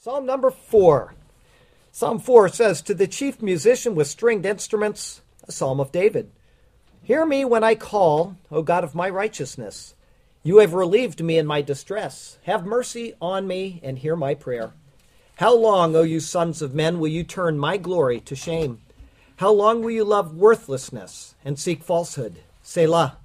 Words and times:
Psalm 0.00 0.24
number 0.24 0.52
four. 0.52 1.14
Psalm 1.90 2.20
4 2.20 2.50
says, 2.50 2.80
To 2.82 2.94
the 2.94 3.08
chief 3.08 3.42
musician 3.42 3.96
with 3.96 4.06
stringed 4.06 4.46
instruments, 4.46 5.22
a 5.48 5.50
psalm 5.50 5.80
of 5.80 5.90
David. 5.90 6.30
Hear 7.02 7.26
me 7.26 7.44
when 7.44 7.64
I 7.64 7.74
call, 7.74 8.36
O 8.48 8.62
God 8.62 8.84
of 8.84 8.94
my 8.94 9.10
righteousness. 9.10 9.96
You 10.44 10.58
have 10.58 10.72
relieved 10.72 11.20
me 11.20 11.36
in 11.36 11.48
my 11.48 11.62
distress. 11.62 12.38
Have 12.44 12.64
mercy 12.64 13.14
on 13.20 13.48
me 13.48 13.80
and 13.82 13.98
hear 13.98 14.14
my 14.14 14.34
prayer. 14.34 14.72
How 15.38 15.56
long, 15.56 15.96
O 15.96 16.02
you 16.02 16.20
sons 16.20 16.62
of 16.62 16.72
men, 16.72 17.00
will 17.00 17.08
you 17.08 17.24
turn 17.24 17.58
my 17.58 17.76
glory 17.76 18.20
to 18.20 18.36
shame? 18.36 18.80
How 19.38 19.50
long 19.50 19.82
will 19.82 19.90
you 19.90 20.04
love 20.04 20.36
worthlessness 20.36 21.34
and 21.44 21.58
seek 21.58 21.82
falsehood? 21.82 22.36
Selah. 22.62 23.16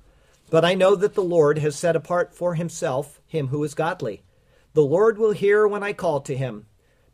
But 0.50 0.66
I 0.66 0.74
know 0.74 0.96
that 0.96 1.14
the 1.14 1.21
Lord 1.21 1.60
has 1.60 1.76
set 1.76 1.96
apart 1.96 2.34
for 2.34 2.55
himself 2.55 3.21
him 3.28 3.50
who 3.50 3.64
is 3.64 3.76
godly. 3.76 4.24
The 4.74 4.82
Lord 4.82 5.19
will 5.19 5.33
hear 5.33 5.68
when 5.68 5.83
I 5.83 5.93
call 5.93 6.19
to 6.21 6.36
him. 6.36 6.65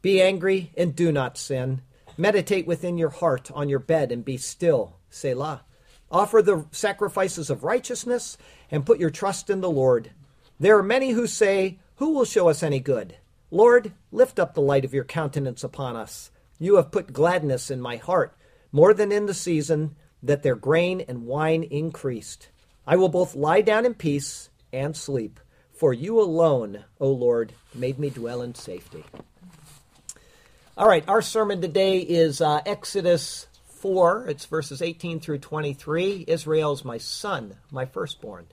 Be 0.01 0.21
angry 0.21 0.71
and 0.77 0.95
do 0.95 1.11
not 1.11 1.37
sin. 1.37 1.81
Meditate 2.17 2.67
within 2.67 2.97
your 2.97 3.09
heart 3.09 3.51
on 3.53 3.69
your 3.69 3.79
bed 3.79 4.11
and 4.11 4.23
be 4.23 4.37
still. 4.37 4.97
Selah. 5.09 5.63
Offer 6.11 6.41
the 6.41 6.65
sacrifices 6.71 7.49
of 7.49 7.63
righteousness 7.63 8.37
and 8.71 8.85
put 8.85 8.99
your 8.99 9.09
trust 9.09 9.49
in 9.49 9.61
the 9.61 9.69
Lord. 9.69 10.11
There 10.59 10.77
are 10.77 10.83
many 10.83 11.11
who 11.11 11.27
say, 11.27 11.79
Who 11.97 12.13
will 12.13 12.25
show 12.25 12.49
us 12.49 12.63
any 12.63 12.79
good? 12.79 13.17
Lord, 13.51 13.93
lift 14.11 14.39
up 14.39 14.53
the 14.53 14.61
light 14.61 14.85
of 14.85 14.93
your 14.93 15.03
countenance 15.03 15.63
upon 15.63 15.95
us. 15.95 16.31
You 16.59 16.75
have 16.75 16.91
put 16.91 17.13
gladness 17.13 17.71
in 17.71 17.81
my 17.81 17.97
heart, 17.97 18.35
more 18.71 18.93
than 18.93 19.11
in 19.11 19.25
the 19.25 19.33
season 19.33 19.95
that 20.21 20.43
their 20.43 20.55
grain 20.55 21.01
and 21.07 21.25
wine 21.25 21.63
increased. 21.63 22.49
I 22.85 22.95
will 22.95 23.09
both 23.09 23.35
lie 23.35 23.61
down 23.61 23.85
in 23.85 23.93
peace 23.93 24.49
and 24.73 24.95
sleep 24.95 25.39
for 25.79 25.93
you 25.93 26.19
alone, 26.19 26.83
O 26.99 27.09
Lord, 27.09 27.53
made 27.73 27.99
me 27.99 28.09
dwell 28.09 28.41
in 28.41 28.53
safety. 28.53 29.05
All 30.79 30.87
right, 30.87 31.03
our 31.09 31.21
sermon 31.21 31.59
today 31.59 31.97
is 31.97 32.39
uh, 32.39 32.61
Exodus 32.65 33.47
4. 33.81 34.27
It's 34.29 34.45
verses 34.45 34.81
18 34.81 35.19
through 35.19 35.39
23. 35.39 36.23
Israel's 36.25 36.85
my 36.85 36.97
son, 36.97 37.57
my 37.69 37.85
firstborn. 37.85 38.47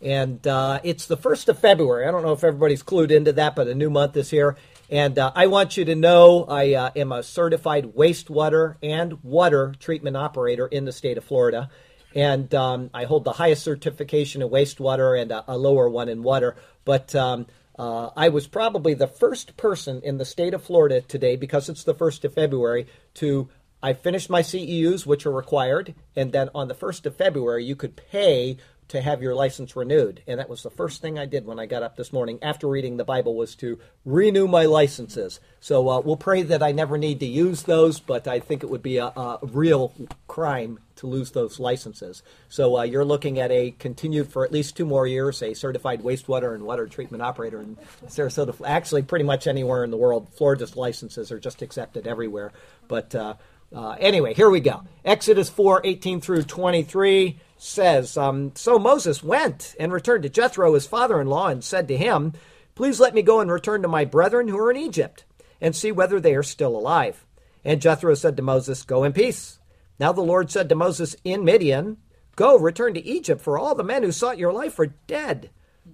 And 0.00 0.46
uh, 0.46 0.78
it's 0.84 1.06
the 1.06 1.16
1st 1.16 1.48
of 1.48 1.58
February. 1.58 2.06
I 2.06 2.12
don't 2.12 2.22
know 2.22 2.34
if 2.34 2.44
everybody's 2.44 2.84
clued 2.84 3.10
into 3.10 3.32
that, 3.32 3.56
but 3.56 3.66
a 3.66 3.74
new 3.74 3.90
month 3.90 4.16
is 4.16 4.30
here. 4.30 4.56
And 4.90 5.18
uh, 5.18 5.32
I 5.34 5.48
want 5.48 5.76
you 5.76 5.84
to 5.86 5.96
know 5.96 6.44
I 6.44 6.74
uh, 6.74 6.90
am 6.94 7.10
a 7.10 7.24
certified 7.24 7.96
wastewater 7.96 8.76
and 8.80 9.20
water 9.24 9.74
treatment 9.80 10.16
operator 10.16 10.68
in 10.68 10.84
the 10.84 10.92
state 10.92 11.18
of 11.18 11.24
Florida 11.24 11.68
and 12.14 12.54
um, 12.54 12.90
I 12.92 13.04
hold 13.04 13.24
the 13.24 13.32
highest 13.32 13.62
certification 13.64 14.42
in 14.42 14.48
wastewater 14.48 15.20
and 15.20 15.30
a, 15.32 15.44
a 15.48 15.56
lower 15.56 15.88
one 15.88 16.08
in 16.08 16.22
water. 16.22 16.56
But 16.84 17.14
um, 17.14 17.46
uh, 17.78 18.10
I 18.16 18.28
was 18.28 18.46
probably 18.46 18.94
the 18.94 19.06
first 19.06 19.56
person 19.56 20.00
in 20.04 20.18
the 20.18 20.24
state 20.24 20.54
of 20.54 20.62
Florida 20.62 21.00
today, 21.00 21.36
because 21.36 21.68
it's 21.68 21.84
the 21.84 21.94
1st 21.94 22.24
of 22.24 22.34
February, 22.34 22.86
to 23.14 23.48
I 23.82 23.94
finished 23.94 24.30
my 24.30 24.42
CEUs, 24.42 25.06
which 25.06 25.26
are 25.26 25.32
required, 25.32 25.94
and 26.14 26.32
then 26.32 26.50
on 26.54 26.68
the 26.68 26.74
1st 26.74 27.06
of 27.06 27.16
February, 27.16 27.64
you 27.64 27.74
could 27.74 27.96
pay 27.96 28.58
to 28.88 29.00
have 29.00 29.22
your 29.22 29.34
license 29.34 29.74
renewed. 29.74 30.22
And 30.26 30.38
that 30.38 30.48
was 30.48 30.62
the 30.62 30.70
first 30.70 31.00
thing 31.00 31.18
I 31.18 31.26
did 31.26 31.46
when 31.46 31.58
I 31.58 31.66
got 31.66 31.82
up 31.82 31.96
this 31.96 32.12
morning 32.12 32.38
after 32.42 32.68
reading 32.68 32.96
the 32.96 33.04
Bible 33.04 33.34
was 33.34 33.54
to 33.56 33.78
renew 34.04 34.46
my 34.46 34.66
licenses. 34.66 35.40
So 35.60 35.88
uh, 35.88 36.00
we'll 36.00 36.16
pray 36.16 36.42
that 36.42 36.62
I 36.62 36.72
never 36.72 36.98
need 36.98 37.20
to 37.20 37.26
use 37.26 37.62
those, 37.62 38.00
but 38.00 38.28
I 38.28 38.40
think 38.40 38.62
it 38.62 38.70
would 38.70 38.82
be 38.82 38.98
a, 38.98 39.06
a 39.06 39.38
real 39.42 39.94
crime 40.28 40.78
to 40.96 41.06
lose 41.06 41.30
those 41.30 41.58
licenses. 41.58 42.22
So 42.48 42.78
uh, 42.78 42.82
you're 42.82 43.04
looking 43.04 43.38
at 43.38 43.50
a 43.50 43.70
continued 43.72 44.30
for 44.30 44.44
at 44.44 44.52
least 44.52 44.76
two 44.76 44.84
more 44.84 45.06
years, 45.06 45.42
a 45.42 45.54
certified 45.54 46.02
wastewater 46.02 46.54
and 46.54 46.64
water 46.64 46.86
treatment 46.86 47.22
operator 47.22 47.60
in 47.60 47.76
Sarasota. 48.06 48.54
Actually, 48.66 49.02
pretty 49.02 49.24
much 49.24 49.46
anywhere 49.46 49.84
in 49.84 49.90
the 49.90 49.96
world, 49.96 50.28
Florida's 50.36 50.76
licenses 50.76 51.32
are 51.32 51.40
just 51.40 51.62
accepted 51.62 52.06
everywhere. 52.06 52.52
But 52.88 53.14
uh, 53.14 53.34
uh, 53.74 53.96
anyway, 53.98 54.34
here 54.34 54.50
we 54.50 54.60
go. 54.60 54.82
Exodus 55.04 55.48
4 55.48 55.82
18 55.84 56.20
through 56.20 56.42
23 56.42 57.38
says 57.56 58.16
um, 58.16 58.52
So 58.54 58.78
Moses 58.78 59.22
went 59.22 59.74
and 59.80 59.92
returned 59.92 60.24
to 60.24 60.28
Jethro, 60.28 60.74
his 60.74 60.86
father 60.86 61.20
in 61.20 61.26
law, 61.26 61.48
and 61.48 61.64
said 61.64 61.88
to 61.88 61.96
him, 61.96 62.34
Please 62.74 63.00
let 63.00 63.14
me 63.14 63.22
go 63.22 63.40
and 63.40 63.50
return 63.50 63.82
to 63.82 63.88
my 63.88 64.04
brethren 64.04 64.48
who 64.48 64.58
are 64.58 64.70
in 64.70 64.76
Egypt, 64.76 65.24
and 65.60 65.74
see 65.74 65.92
whether 65.92 66.20
they 66.20 66.34
are 66.34 66.42
still 66.42 66.76
alive. 66.76 67.24
And 67.64 67.80
Jethro 67.80 68.14
said 68.14 68.36
to 68.36 68.42
Moses, 68.42 68.82
Go 68.82 69.04
in 69.04 69.12
peace. 69.12 69.58
Now 69.98 70.12
the 70.12 70.20
Lord 70.20 70.50
said 70.50 70.68
to 70.68 70.74
Moses 70.74 71.16
in 71.24 71.44
Midian, 71.44 71.98
Go, 72.36 72.58
return 72.58 72.94
to 72.94 73.06
Egypt, 73.06 73.40
for 73.40 73.58
all 73.58 73.74
the 73.74 73.84
men 73.84 74.02
who 74.02 74.12
sought 74.12 74.38
your 74.38 74.52
life 74.52 74.78
are 74.78 74.94
dead. 75.06 75.50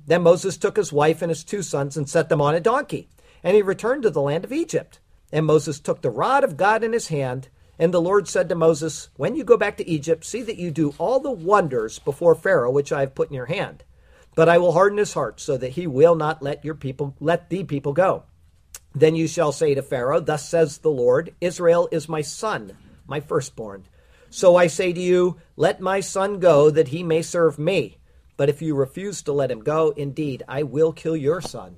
Then 0.07 0.23
Moses 0.23 0.57
took 0.57 0.77
his 0.77 0.93
wife 0.93 1.21
and 1.21 1.31
his 1.31 1.45
two 1.45 1.63
sons 1.63 1.97
and 1.97 2.09
set 2.09 2.29
them 2.29 2.41
on 2.41 2.55
a 2.55 2.61
donkey, 2.61 3.09
and 3.43 3.55
he 3.55 3.63
returned 3.63 4.03
to 4.05 4.11
the 4.11 4.23
land 4.23 4.45
of 4.45 4.53
Egypt. 4.53 5.01
And 5.31 5.45
Moses 5.45 5.79
took 5.79 6.01
the 6.01 6.11
rod 6.11 6.45
of 6.45 6.57
God 6.57 6.83
in 6.83 6.93
his 6.93 7.09
hand 7.09 7.49
and 7.79 7.95
the 7.95 8.01
Lord 8.01 8.27
said 8.27 8.49
to 8.49 8.55
Moses, 8.55 9.09
When 9.17 9.37
you 9.37 9.45
go 9.45 9.57
back 9.57 9.77
to 9.77 9.89
Egypt, 9.89 10.25
see 10.25 10.43
that 10.43 10.57
you 10.57 10.71
do 10.71 10.95
all 10.99 11.21
the 11.21 11.31
wonders 11.31 11.99
before 11.99 12.35
Pharaoh 12.35 12.71
which 12.71 12.93
I 12.93 13.01
have 13.01 13.15
put 13.15 13.29
in 13.29 13.35
your 13.35 13.47
hand. 13.47 13.85
But 14.35 14.49
I 14.49 14.59
will 14.59 14.73
harden 14.73 14.99
his 14.99 15.15
heart, 15.15 15.41
so 15.41 15.57
that 15.57 15.73
he 15.73 15.87
will 15.87 16.15
not 16.15 16.43
let 16.43 16.65
your 16.65 16.75
people 16.75 17.15
let 17.21 17.51
the 17.51 17.65
people 17.65 17.93
go. 17.93 18.25
Then 18.95 19.15
you 19.15 19.29
shall 19.29 19.53
say 19.53 19.75
to 19.75 19.83
Pharaoh, 19.83 20.21
Thus 20.21 20.49
says 20.49 20.79
the 20.79 20.91
Lord, 20.91 21.35
Israel 21.41 21.89
is 21.93 22.09
my 22.09 22.23
son, 22.23 22.77
my 23.07 23.21
firstborn. 23.21 23.85
So 24.31 24.57
I 24.57 24.67
say 24.67 24.93
to 24.93 25.01
you, 25.01 25.37
Let 25.57 25.81
my 25.81 26.01
son 26.01 26.41
go, 26.41 26.71
that 26.71 26.89
he 26.89 27.03
may 27.03 27.23
serve 27.23 27.59
me. 27.59 27.99
But 28.37 28.49
if 28.49 28.63
you 28.63 28.75
refuse 28.75 29.23
to 29.23 29.33
let 29.33 29.51
him 29.51 29.61
go, 29.61 29.91
indeed, 29.91 30.43
I 30.47 30.63
will 30.63 30.93
kill 30.93 31.17
your 31.17 31.41
son, 31.41 31.77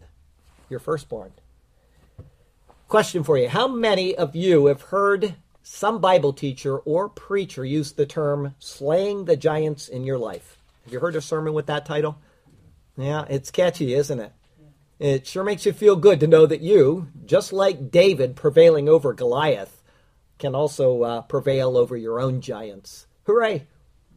your 0.69 0.81
firstborn. 0.81 1.33
Question 2.89 3.22
for 3.22 3.39
you 3.39 3.49
How 3.49 3.69
many 3.69 4.15
of 4.15 4.34
you 4.34 4.66
have 4.66 4.83
heard 4.83 5.37
some 5.72 6.00
Bible 6.00 6.32
teacher 6.32 6.78
or 6.78 7.08
preacher 7.08 7.64
used 7.64 7.97
the 7.97 8.04
term 8.04 8.56
slaying 8.58 9.25
the 9.25 9.36
giants 9.36 9.86
in 9.86 10.03
your 10.03 10.19
life. 10.19 10.58
Have 10.84 10.92
you 10.92 10.98
heard 10.98 11.14
a 11.14 11.20
sermon 11.20 11.54
with 11.54 11.66
that 11.66 11.86
title? 11.86 12.19
Yeah, 12.97 13.25
it's 13.31 13.53
catchy, 13.53 13.94
isn't 13.94 14.19
it? 14.19 14.32
It 14.98 15.28
sure 15.28 15.44
makes 15.44 15.64
you 15.64 15.72
feel 15.72 15.94
good 15.94 16.19
to 16.20 16.26
know 16.26 16.44
that 16.44 16.60
you, 16.60 17.06
just 17.25 17.53
like 17.53 17.92
David 17.92 18.34
prevailing 18.34 18.88
over 18.88 19.12
Goliath, 19.12 19.80
can 20.41 20.56
also 20.56 21.04
uh, 21.04 21.22
prevail 21.22 21.76
over 21.76 21.97
your 21.97 22.20
own 22.20 22.41
giants. 22.41 23.06
Hooray! 23.26 23.69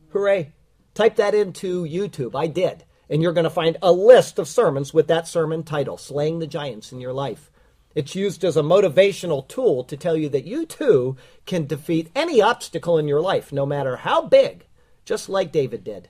Hooray! 0.09 0.53
Type 0.95 1.17
that 1.17 1.35
into 1.35 1.85
YouTube. 1.85 2.35
I 2.35 2.47
did. 2.47 2.83
And 3.11 3.21
you're 3.21 3.31
going 3.31 3.43
to 3.43 3.51
find 3.51 3.77
a 3.83 3.91
list 3.91 4.39
of 4.39 4.47
sermons 4.47 4.91
with 4.91 5.07
that 5.07 5.27
sermon 5.27 5.61
title, 5.61 5.97
Slaying 5.97 6.39
the 6.39 6.47
Giants 6.47 6.91
in 6.91 6.99
Your 6.99 7.13
Life. 7.13 7.51
It's 7.95 8.15
used 8.15 8.43
as 8.43 8.57
a 8.57 8.63
motivational 8.63 9.47
tool 9.47 9.83
to 9.83 9.97
tell 9.97 10.17
you 10.17 10.29
that 10.29 10.45
you 10.45 10.65
too 10.65 11.15
can 11.45 11.67
defeat 11.67 12.09
any 12.15 12.41
obstacle 12.41 12.97
in 12.97 13.07
your 13.07 13.21
life, 13.21 13.51
no 13.51 13.65
matter 13.65 13.97
how 13.97 14.25
big, 14.25 14.65
just 15.05 15.29
like 15.29 15.51
David 15.51 15.83
did. 15.83 16.09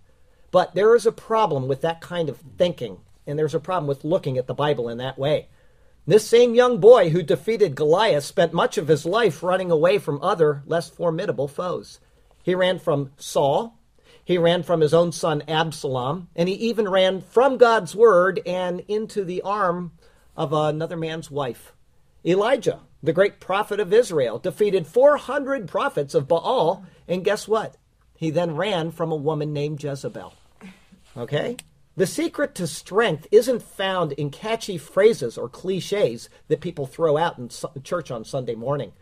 But 0.51 0.75
there 0.75 0.95
is 0.95 1.05
a 1.05 1.11
problem 1.11 1.67
with 1.67 1.81
that 1.81 1.99
kind 1.99 2.29
of 2.29 2.37
thinking, 2.57 2.99
and 3.27 3.37
there's 3.37 3.55
a 3.55 3.59
problem 3.59 3.87
with 3.87 4.05
looking 4.05 4.37
at 4.37 4.47
the 4.47 4.53
Bible 4.53 4.87
in 4.87 4.97
that 4.99 5.17
way. 5.17 5.49
This 6.05 6.27
same 6.27 6.53
young 6.53 6.79
boy 6.79 7.09
who 7.09 7.23
defeated 7.23 7.75
Goliath 7.75 8.25
spent 8.25 8.53
much 8.53 8.77
of 8.77 8.87
his 8.87 9.05
life 9.05 9.41
running 9.41 9.71
away 9.71 9.97
from 9.97 10.21
other, 10.21 10.61
less 10.65 10.89
formidable 10.89 11.47
foes. 11.47 11.99
He 12.43 12.55
ran 12.55 12.79
from 12.79 13.11
Saul, 13.17 13.79
he 14.25 14.37
ran 14.37 14.63
from 14.63 14.81
his 14.81 14.93
own 14.93 15.11
son 15.11 15.43
Absalom, 15.47 16.29
and 16.35 16.47
he 16.47 16.55
even 16.55 16.87
ran 16.87 17.21
from 17.21 17.57
God's 17.57 17.95
word 17.95 18.41
and 18.45 18.81
into 18.87 19.25
the 19.25 19.41
arm 19.41 19.91
of 20.35 20.53
another 20.53 20.97
man's 20.97 21.29
wife. 21.29 21.73
Elijah, 22.25 22.81
the 23.01 23.13
great 23.13 23.39
prophet 23.39 23.79
of 23.79 23.93
Israel, 23.93 24.39
defeated 24.39 24.87
400 24.87 25.67
prophets 25.67 26.15
of 26.15 26.27
Baal, 26.27 26.85
and 27.07 27.25
guess 27.25 27.47
what? 27.47 27.75
He 28.15 28.29
then 28.29 28.55
ran 28.55 28.91
from 28.91 29.11
a 29.11 29.17
woman 29.17 29.51
named 29.51 29.83
Jezebel. 29.83 30.33
Okay? 31.17 31.57
The 31.95 32.07
secret 32.07 32.55
to 32.55 32.65
strength 32.65 33.27
isn't 33.31 33.61
found 33.61 34.13
in 34.13 34.31
catchy 34.31 34.77
phrases 34.77 35.37
or 35.37 35.47
cliches 35.47 36.29
that 36.47 36.61
people 36.61 36.87
throw 36.87 37.17
out 37.17 37.37
in 37.37 37.49
church 37.83 38.09
on 38.09 38.25
Sunday 38.25 38.55
morning. 38.55 38.93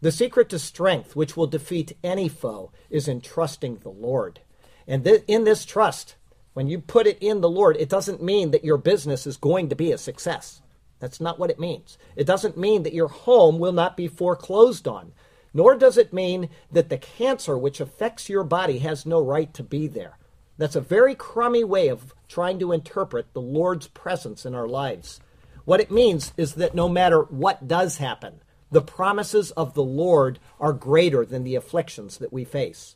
The 0.00 0.10
secret 0.10 0.48
to 0.48 0.58
strength, 0.58 1.14
which 1.14 1.36
will 1.36 1.46
defeat 1.46 1.96
any 2.02 2.28
foe, 2.28 2.72
is 2.88 3.06
in 3.06 3.20
trusting 3.20 3.78
the 3.78 3.90
Lord. 3.90 4.40
And 4.88 5.04
th- 5.04 5.22
in 5.28 5.44
this 5.44 5.64
trust, 5.64 6.16
when 6.54 6.66
you 6.66 6.80
put 6.80 7.06
it 7.06 7.18
in 7.20 7.40
the 7.40 7.50
Lord, 7.50 7.76
it 7.76 7.88
doesn't 7.88 8.22
mean 8.22 8.50
that 8.50 8.64
your 8.64 8.78
business 8.78 9.26
is 9.26 9.36
going 9.36 9.68
to 9.68 9.76
be 9.76 9.92
a 9.92 9.98
success. 9.98 10.62
That's 11.00 11.20
not 11.20 11.38
what 11.38 11.50
it 11.50 11.58
means. 11.58 11.98
It 12.14 12.26
doesn't 12.26 12.56
mean 12.56 12.84
that 12.84 12.94
your 12.94 13.08
home 13.08 13.58
will 13.58 13.72
not 13.72 13.96
be 13.96 14.06
foreclosed 14.06 14.86
on, 14.86 15.12
nor 15.52 15.74
does 15.74 15.98
it 15.98 16.12
mean 16.12 16.48
that 16.70 16.90
the 16.90 16.98
cancer 16.98 17.58
which 17.58 17.80
affects 17.80 18.28
your 18.28 18.44
body 18.44 18.78
has 18.78 19.04
no 19.04 19.20
right 19.20 19.52
to 19.54 19.62
be 19.62 19.88
there. 19.88 20.18
That's 20.58 20.76
a 20.76 20.80
very 20.80 21.14
crummy 21.14 21.64
way 21.64 21.88
of 21.88 22.14
trying 22.28 22.58
to 22.58 22.72
interpret 22.72 23.32
the 23.32 23.40
Lord's 23.40 23.88
presence 23.88 24.44
in 24.44 24.54
our 24.54 24.68
lives. 24.68 25.20
What 25.64 25.80
it 25.80 25.90
means 25.90 26.32
is 26.36 26.54
that 26.54 26.74
no 26.74 26.88
matter 26.88 27.22
what 27.22 27.66
does 27.66 27.96
happen, 27.96 28.40
the 28.70 28.82
promises 28.82 29.50
of 29.52 29.74
the 29.74 29.82
Lord 29.82 30.38
are 30.60 30.72
greater 30.72 31.24
than 31.24 31.44
the 31.44 31.56
afflictions 31.56 32.18
that 32.18 32.32
we 32.32 32.44
face. 32.44 32.94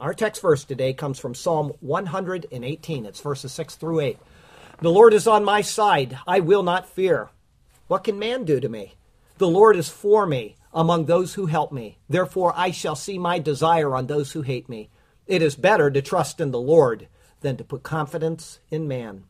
Our 0.00 0.14
text 0.14 0.42
verse 0.42 0.64
today 0.64 0.92
comes 0.92 1.18
from 1.18 1.34
Psalm 1.34 1.72
118. 1.80 3.06
It's 3.06 3.20
verses 3.20 3.52
6 3.52 3.76
through 3.76 4.00
8. 4.00 4.18
The 4.80 4.90
Lord 4.90 5.14
is 5.14 5.26
on 5.26 5.44
my 5.44 5.60
side. 5.60 6.18
I 6.26 6.40
will 6.40 6.64
not 6.64 6.88
fear. 6.88 7.30
What 7.94 8.02
can 8.02 8.18
man 8.18 8.42
do 8.42 8.58
to 8.58 8.68
me? 8.68 8.96
The 9.38 9.46
Lord 9.46 9.76
is 9.76 9.88
for 9.88 10.26
me 10.26 10.56
among 10.72 11.04
those 11.04 11.34
who 11.34 11.46
help 11.46 11.70
me. 11.70 11.98
Therefore, 12.08 12.52
I 12.56 12.72
shall 12.72 12.96
see 12.96 13.20
my 13.20 13.38
desire 13.38 13.94
on 13.94 14.08
those 14.08 14.32
who 14.32 14.42
hate 14.42 14.68
me. 14.68 14.90
It 15.28 15.42
is 15.42 15.54
better 15.54 15.92
to 15.92 16.02
trust 16.02 16.40
in 16.40 16.50
the 16.50 16.58
Lord 16.58 17.06
than 17.42 17.56
to 17.56 17.62
put 17.62 17.84
confidence 17.84 18.58
in 18.68 18.88
man. 18.88 19.26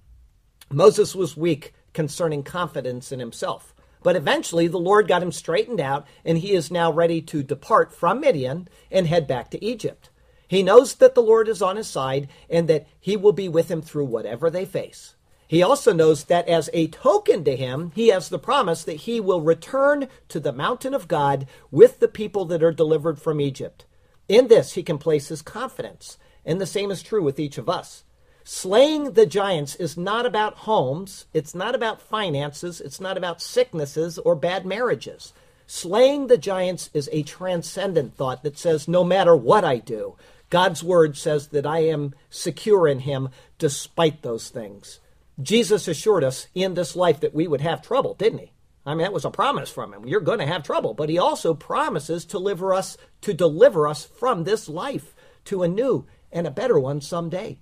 Moses 0.71 1.15
was 1.15 1.37
weak 1.37 1.75
concerning 1.93 2.43
confidence 2.43 3.13
in 3.13 3.21
himself. 3.21 3.75
But 4.03 4.17
eventually, 4.17 4.67
the 4.67 4.79
Lord 4.79 5.09
got 5.09 5.23
him 5.23 5.31
straightened 5.31 5.79
out, 5.79 6.07
and 6.25 6.39
he 6.39 6.53
is 6.53 6.71
now 6.71 6.91
ready 6.91 7.21
to 7.21 7.43
depart 7.43 7.93
from 7.93 8.19
Midian 8.19 8.69
and 8.91 9.07
head 9.07 9.27
back 9.27 9.51
to 9.51 9.63
Egypt. 9.63 10.09
He 10.49 10.63
knows 10.63 10.95
that 10.95 11.15
the 11.15 11.21
Lord 11.21 11.49
is 11.49 11.61
on 11.61 11.77
his 11.77 11.89
side 11.89 12.29
and 12.49 12.67
that 12.69 12.87
he 12.99 13.15
will 13.15 13.33
be 13.33 13.47
with 13.47 13.71
him 13.71 13.83
through 13.83 14.07
whatever 14.07 14.49
they 14.49 14.65
face. 14.65 15.17
He 15.55 15.63
also 15.63 15.93
knows 15.93 16.25
that 16.25 16.49
as 16.49 16.69
a 16.73 16.89
token 16.89 17.45
to 17.45 17.55
him, 17.55 17.93
he 17.95 18.09
has 18.09 18.29
the 18.29 18.41
promise 18.41 18.83
that 18.83 19.03
he 19.03 19.21
will 19.21 19.41
return 19.41 20.09
to 20.31 20.41
the 20.41 20.53
mountain 20.53 20.95
of 20.95 21.07
God 21.07 21.47
with 21.71 22.01
the 22.01 22.09
people 22.09 22.45
that 22.47 22.61
are 22.65 22.73
delivered 22.73 23.21
from 23.21 23.41
Egypt. 23.41 23.85
In 24.29 24.49
this, 24.49 24.73
he 24.73 24.83
can 24.83 24.99
place 24.99 25.29
his 25.29 25.43
confidence, 25.43 26.19
and 26.45 26.61
the 26.61 26.67
same 26.67 26.91
is 26.91 27.05
true 27.05 27.23
with 27.23 27.39
each 27.39 27.57
of 27.57 27.69
us. 27.69 28.03
Slaying 28.43 29.13
the 29.13 29.27
giants 29.27 29.77
is 29.77 29.97
not 29.97 30.27
about 30.27 30.57
homes, 30.57 31.27
it's 31.33 31.55
not 31.55 31.77
about 31.77 32.03
finances, 32.03 32.81
it's 32.81 33.01
not 33.01 33.17
about 33.17 33.41
sicknesses 33.41 34.19
or 34.19 34.35
bad 34.35 34.67
marriages. 34.67 35.33
Slaying 35.69 36.27
the 36.27 36.37
giants 36.37 36.91
is 36.93 37.09
a 37.13 37.23
transcendent 37.23 38.17
thought 38.17 38.43
that 38.43 38.59
says, 38.59 38.89
no 38.89 39.05
matter 39.05 39.37
what 39.37 39.63
I 39.63 39.77
do, 39.77 40.17
God's 40.51 40.83
word 40.83 41.17
says 41.17 41.47
that 41.51 41.65
I 41.65 41.85
am 41.85 42.13
secure 42.29 42.89
in 42.89 42.99
him 42.99 43.29
despite 43.57 44.23
those 44.23 44.49
things. 44.49 44.99
Jesus 45.43 45.89
assured 45.89 46.23
us 46.23 46.47
in 46.55 46.75
this 46.75 46.95
life 46.95 47.21
that 47.21 47.35
we 47.35 47.47
would 47.47 47.61
have 47.61 47.83
trouble, 47.83 48.15
didn't 48.15 48.39
he? 48.39 48.53
I 48.87 48.91
mean, 48.91 49.03
that 49.03 49.13
was 49.13 49.25
a 49.25 49.31
promise 49.31 49.71
from 49.71 49.93
him. 49.93 50.07
You're 50.07 50.21
going 50.21 50.39
to 50.39 50.47
have 50.47 50.63
trouble, 50.63 50.95
but 50.95 51.09
he 51.09 51.19
also 51.19 51.55
promises 51.55 52.25
to 52.27 52.33
deliver 52.33 52.75
us 52.75 52.97
to 53.23 53.33
deliver 53.33 53.89
us 53.89 54.05
from 54.05 54.45
this 54.45 54.69
life 54.69 55.15
to 55.47 55.63
a 55.63 55.69
new 55.69 56.07
and 56.31 56.47
a 56.47 56.51
better 56.51 56.79
one 56.79 57.01
someday. 57.01 57.59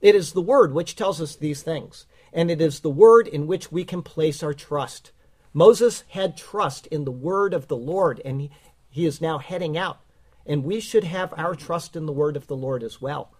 It 0.00 0.14
is 0.14 0.32
the 0.32 0.40
word 0.40 0.72
which 0.72 0.96
tells 0.96 1.20
us 1.20 1.36
these 1.36 1.62
things, 1.62 2.06
and 2.32 2.50
it 2.50 2.60
is 2.60 2.80
the 2.80 2.90
word 2.90 3.28
in 3.28 3.46
which 3.46 3.70
we 3.70 3.84
can 3.84 4.02
place 4.02 4.42
our 4.42 4.54
trust. 4.54 5.12
Moses 5.52 6.04
had 6.08 6.36
trust 6.36 6.86
in 6.86 7.04
the 7.04 7.12
word 7.12 7.52
of 7.52 7.68
the 7.68 7.76
Lord, 7.76 8.20
and 8.24 8.40
he, 8.40 8.50
he 8.88 9.06
is 9.06 9.20
now 9.20 9.38
heading 9.38 9.76
out. 9.76 10.00
And 10.46 10.64
we 10.64 10.80
should 10.80 11.04
have 11.04 11.32
our 11.36 11.54
trust 11.54 11.94
in 11.94 12.06
the 12.06 12.12
word 12.12 12.36
of 12.36 12.46
the 12.46 12.56
Lord 12.56 12.82
as 12.82 13.00
well. 13.00 13.30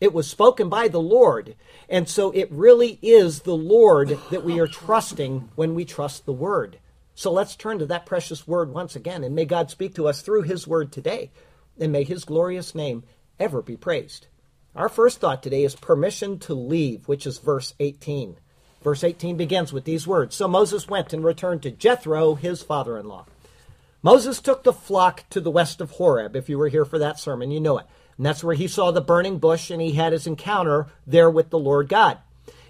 It 0.00 0.14
was 0.14 0.28
spoken 0.28 0.68
by 0.68 0.88
the 0.88 1.00
Lord. 1.00 1.56
And 1.88 2.08
so 2.08 2.30
it 2.30 2.50
really 2.50 2.98
is 3.02 3.40
the 3.40 3.56
Lord 3.56 4.18
that 4.30 4.44
we 4.44 4.58
are 4.58 4.66
trusting 4.66 5.50
when 5.54 5.74
we 5.74 5.84
trust 5.84 6.24
the 6.24 6.32
Word. 6.32 6.78
So 7.14 7.30
let's 7.30 7.54
turn 7.54 7.78
to 7.80 7.86
that 7.86 8.06
precious 8.06 8.48
Word 8.48 8.72
once 8.72 8.96
again, 8.96 9.22
and 9.24 9.34
may 9.34 9.44
God 9.44 9.70
speak 9.70 9.94
to 9.96 10.08
us 10.08 10.22
through 10.22 10.42
His 10.42 10.66
Word 10.66 10.90
today, 10.90 11.30
and 11.78 11.92
may 11.92 12.02
His 12.02 12.24
glorious 12.24 12.74
name 12.74 13.02
ever 13.38 13.60
be 13.60 13.76
praised. 13.76 14.26
Our 14.74 14.88
first 14.88 15.20
thought 15.20 15.42
today 15.42 15.64
is 15.64 15.74
permission 15.74 16.38
to 16.40 16.54
leave, 16.54 17.08
which 17.08 17.26
is 17.26 17.38
verse 17.38 17.74
18. 17.78 18.36
Verse 18.82 19.04
18 19.04 19.36
begins 19.36 19.72
with 19.72 19.84
these 19.84 20.06
words 20.06 20.34
So 20.34 20.48
Moses 20.48 20.88
went 20.88 21.12
and 21.12 21.22
returned 21.22 21.62
to 21.62 21.70
Jethro, 21.70 22.36
his 22.36 22.62
father 22.62 22.96
in 22.96 23.06
law. 23.06 23.26
Moses 24.02 24.40
took 24.40 24.62
the 24.62 24.72
flock 24.72 25.28
to 25.28 25.40
the 25.40 25.50
west 25.50 25.82
of 25.82 25.90
Horeb. 25.90 26.34
If 26.34 26.48
you 26.48 26.56
were 26.56 26.68
here 26.68 26.86
for 26.86 26.98
that 26.98 27.18
sermon, 27.18 27.50
you 27.50 27.60
know 27.60 27.76
it. 27.76 27.86
And 28.20 28.26
that's 28.26 28.44
where 28.44 28.54
he 28.54 28.68
saw 28.68 28.90
the 28.90 29.00
burning 29.00 29.38
bush 29.38 29.70
and 29.70 29.80
he 29.80 29.92
had 29.92 30.12
his 30.12 30.26
encounter 30.26 30.88
there 31.06 31.30
with 31.30 31.48
the 31.48 31.58
Lord 31.58 31.88
God. 31.88 32.18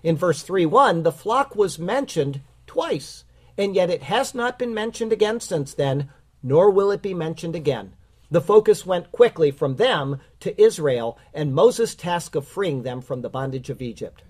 In 0.04 0.16
verse 0.16 0.42
3 0.42 0.64
1, 0.64 1.02
the 1.02 1.10
flock 1.10 1.56
was 1.56 1.76
mentioned 1.76 2.42
twice, 2.68 3.24
and 3.58 3.74
yet 3.74 3.90
it 3.90 4.04
has 4.04 4.32
not 4.32 4.60
been 4.60 4.72
mentioned 4.72 5.12
again 5.12 5.40
since 5.40 5.74
then, 5.74 6.08
nor 6.40 6.70
will 6.70 6.92
it 6.92 7.02
be 7.02 7.14
mentioned 7.14 7.56
again. 7.56 7.96
The 8.30 8.40
focus 8.40 8.86
went 8.86 9.10
quickly 9.10 9.50
from 9.50 9.74
them 9.74 10.20
to 10.38 10.62
Israel 10.62 11.18
and 11.34 11.52
Moses' 11.52 11.96
task 11.96 12.36
of 12.36 12.46
freeing 12.46 12.84
them 12.84 13.00
from 13.00 13.22
the 13.22 13.28
bondage 13.28 13.70
of 13.70 13.82
Egypt. 13.82 14.22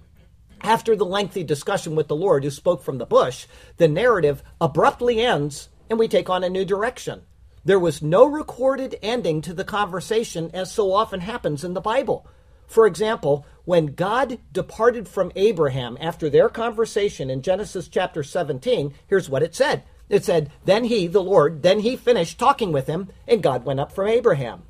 After 0.62 0.96
the 0.96 1.04
lengthy 1.04 1.44
discussion 1.44 1.96
with 1.96 2.08
the 2.08 2.16
Lord 2.16 2.44
who 2.44 2.50
spoke 2.50 2.82
from 2.82 2.96
the 2.96 3.04
bush, 3.04 3.46
the 3.76 3.88
narrative 3.88 4.42
abruptly 4.58 5.20
ends 5.20 5.68
and 5.90 5.98
we 5.98 6.08
take 6.08 6.30
on 6.30 6.42
a 6.42 6.48
new 6.48 6.64
direction. 6.64 7.26
There 7.64 7.78
was 7.78 8.00
no 8.00 8.24
recorded 8.24 8.96
ending 9.02 9.42
to 9.42 9.52
the 9.52 9.64
conversation, 9.64 10.50
as 10.54 10.72
so 10.72 10.92
often 10.92 11.20
happens 11.20 11.62
in 11.62 11.74
the 11.74 11.80
Bible. 11.80 12.26
For 12.66 12.86
example, 12.86 13.44
when 13.64 13.94
God 13.94 14.38
departed 14.52 15.08
from 15.08 15.32
Abraham 15.36 15.98
after 16.00 16.30
their 16.30 16.48
conversation 16.48 17.28
in 17.28 17.42
Genesis 17.42 17.88
chapter 17.88 18.22
17, 18.22 18.94
here's 19.06 19.28
what 19.28 19.42
it 19.42 19.54
said. 19.54 19.82
It 20.08 20.24
said, 20.24 20.50
Then 20.64 20.84
he, 20.84 21.06
the 21.06 21.22
Lord, 21.22 21.62
then 21.62 21.80
he 21.80 21.96
finished 21.96 22.38
talking 22.38 22.72
with 22.72 22.86
him, 22.86 23.08
and 23.28 23.42
God 23.42 23.64
went 23.64 23.80
up 23.80 23.92
from 23.92 24.08
Abraham. 24.08 24.62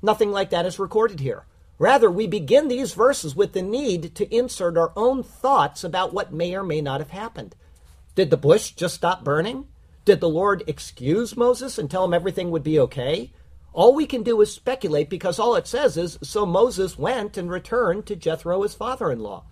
Nothing 0.00 0.30
like 0.30 0.50
that 0.50 0.66
is 0.66 0.78
recorded 0.78 1.20
here. 1.20 1.44
Rather, 1.78 2.10
we 2.10 2.26
begin 2.26 2.68
these 2.68 2.94
verses 2.94 3.36
with 3.36 3.52
the 3.52 3.62
need 3.62 4.14
to 4.14 4.34
insert 4.34 4.78
our 4.78 4.92
own 4.96 5.22
thoughts 5.22 5.84
about 5.84 6.14
what 6.14 6.32
may 6.32 6.54
or 6.54 6.62
may 6.62 6.80
not 6.80 7.00
have 7.00 7.10
happened. 7.10 7.56
Did 8.14 8.30
the 8.30 8.36
bush 8.36 8.70
just 8.70 8.94
stop 8.94 9.24
burning? 9.24 9.66
Did 10.04 10.20
the 10.20 10.28
Lord 10.28 10.64
excuse 10.66 11.36
Moses 11.36 11.78
and 11.78 11.88
tell 11.88 12.04
him 12.04 12.14
everything 12.14 12.50
would 12.50 12.64
be 12.64 12.78
okay? 12.80 13.32
All 13.72 13.94
we 13.94 14.06
can 14.06 14.24
do 14.24 14.40
is 14.40 14.52
speculate 14.52 15.08
because 15.08 15.38
all 15.38 15.54
it 15.54 15.66
says 15.66 15.96
is 15.96 16.18
so 16.22 16.44
Moses 16.44 16.98
went 16.98 17.36
and 17.36 17.48
returned 17.48 18.06
to 18.06 18.16
Jethro, 18.16 18.62
his 18.62 18.74
father 18.74 19.12
in 19.12 19.20
law. 19.20 19.44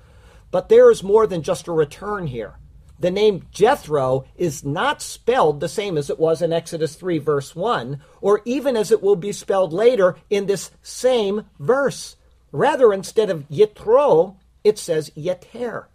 But 0.50 0.68
there 0.68 0.90
is 0.90 1.04
more 1.04 1.26
than 1.28 1.42
just 1.42 1.68
a 1.68 1.72
return 1.72 2.26
here. 2.26 2.56
The 2.98 3.12
name 3.12 3.46
Jethro 3.52 4.26
is 4.36 4.64
not 4.64 5.00
spelled 5.00 5.60
the 5.60 5.68
same 5.68 5.96
as 5.96 6.10
it 6.10 6.18
was 6.18 6.42
in 6.42 6.52
Exodus 6.52 6.96
3, 6.96 7.18
verse 7.18 7.54
1, 7.54 8.02
or 8.20 8.42
even 8.44 8.76
as 8.76 8.90
it 8.90 9.02
will 9.02 9.16
be 9.16 9.32
spelled 9.32 9.72
later 9.72 10.16
in 10.28 10.46
this 10.46 10.72
same 10.82 11.46
verse. 11.58 12.16
Rather, 12.52 12.92
instead 12.92 13.30
of 13.30 13.48
Yitro, 13.48 14.36
it 14.64 14.78
says 14.78 15.10
Yeter. 15.16 15.86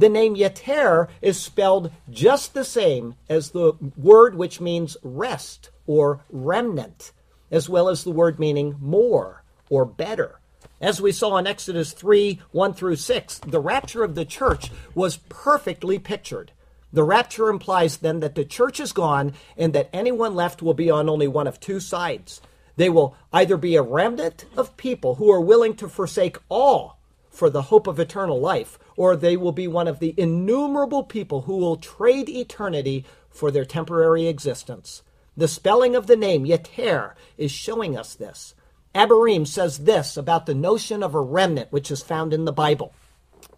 The 0.00 0.08
name 0.08 0.34
Yeter 0.34 1.08
is 1.20 1.38
spelled 1.38 1.92
just 2.08 2.54
the 2.54 2.64
same 2.64 3.16
as 3.28 3.50
the 3.50 3.74
word 3.98 4.34
which 4.34 4.58
means 4.58 4.96
rest 5.02 5.68
or 5.86 6.24
remnant, 6.30 7.12
as 7.50 7.68
well 7.68 7.86
as 7.86 8.02
the 8.02 8.10
word 8.10 8.38
meaning 8.38 8.76
more 8.80 9.44
or 9.68 9.84
better. 9.84 10.40
As 10.80 11.02
we 11.02 11.12
saw 11.12 11.36
in 11.36 11.46
Exodus 11.46 11.92
3 11.92 12.40
1 12.50 12.72
through 12.72 12.96
6, 12.96 13.40
the 13.40 13.60
rapture 13.60 14.02
of 14.02 14.14
the 14.14 14.24
church 14.24 14.70
was 14.94 15.18
perfectly 15.28 15.98
pictured. 15.98 16.52
The 16.94 17.04
rapture 17.04 17.50
implies 17.50 17.98
then 17.98 18.20
that 18.20 18.34
the 18.34 18.46
church 18.46 18.80
is 18.80 18.92
gone 18.92 19.34
and 19.54 19.74
that 19.74 19.90
anyone 19.92 20.34
left 20.34 20.62
will 20.62 20.72
be 20.72 20.90
on 20.90 21.10
only 21.10 21.28
one 21.28 21.46
of 21.46 21.60
two 21.60 21.78
sides. 21.78 22.40
They 22.76 22.88
will 22.88 23.14
either 23.34 23.58
be 23.58 23.76
a 23.76 23.82
remnant 23.82 24.46
of 24.56 24.78
people 24.78 25.16
who 25.16 25.30
are 25.30 25.42
willing 25.42 25.74
to 25.74 25.90
forsake 25.90 26.38
all 26.48 27.00
for 27.30 27.48
the 27.48 27.62
hope 27.62 27.86
of 27.86 27.98
eternal 27.98 28.40
life, 28.40 28.78
or 29.00 29.16
they 29.16 29.34
will 29.34 29.50
be 29.50 29.66
one 29.66 29.88
of 29.88 29.98
the 29.98 30.14
innumerable 30.18 31.02
people 31.02 31.40
who 31.42 31.56
will 31.56 31.78
trade 31.78 32.28
eternity 32.28 33.02
for 33.30 33.50
their 33.50 33.64
temporary 33.64 34.26
existence. 34.26 35.02
The 35.34 35.48
spelling 35.48 35.96
of 35.96 36.06
the 36.06 36.16
name 36.16 36.44
Yeter 36.44 37.14
is 37.38 37.50
showing 37.50 37.96
us 37.96 38.14
this. 38.14 38.54
Abarim 38.94 39.46
says 39.46 39.78
this 39.78 40.18
about 40.18 40.44
the 40.44 40.54
notion 40.54 41.02
of 41.02 41.14
a 41.14 41.20
remnant 41.20 41.72
which 41.72 41.90
is 41.90 42.02
found 42.02 42.34
in 42.34 42.44
the 42.44 42.52
Bible. 42.52 42.92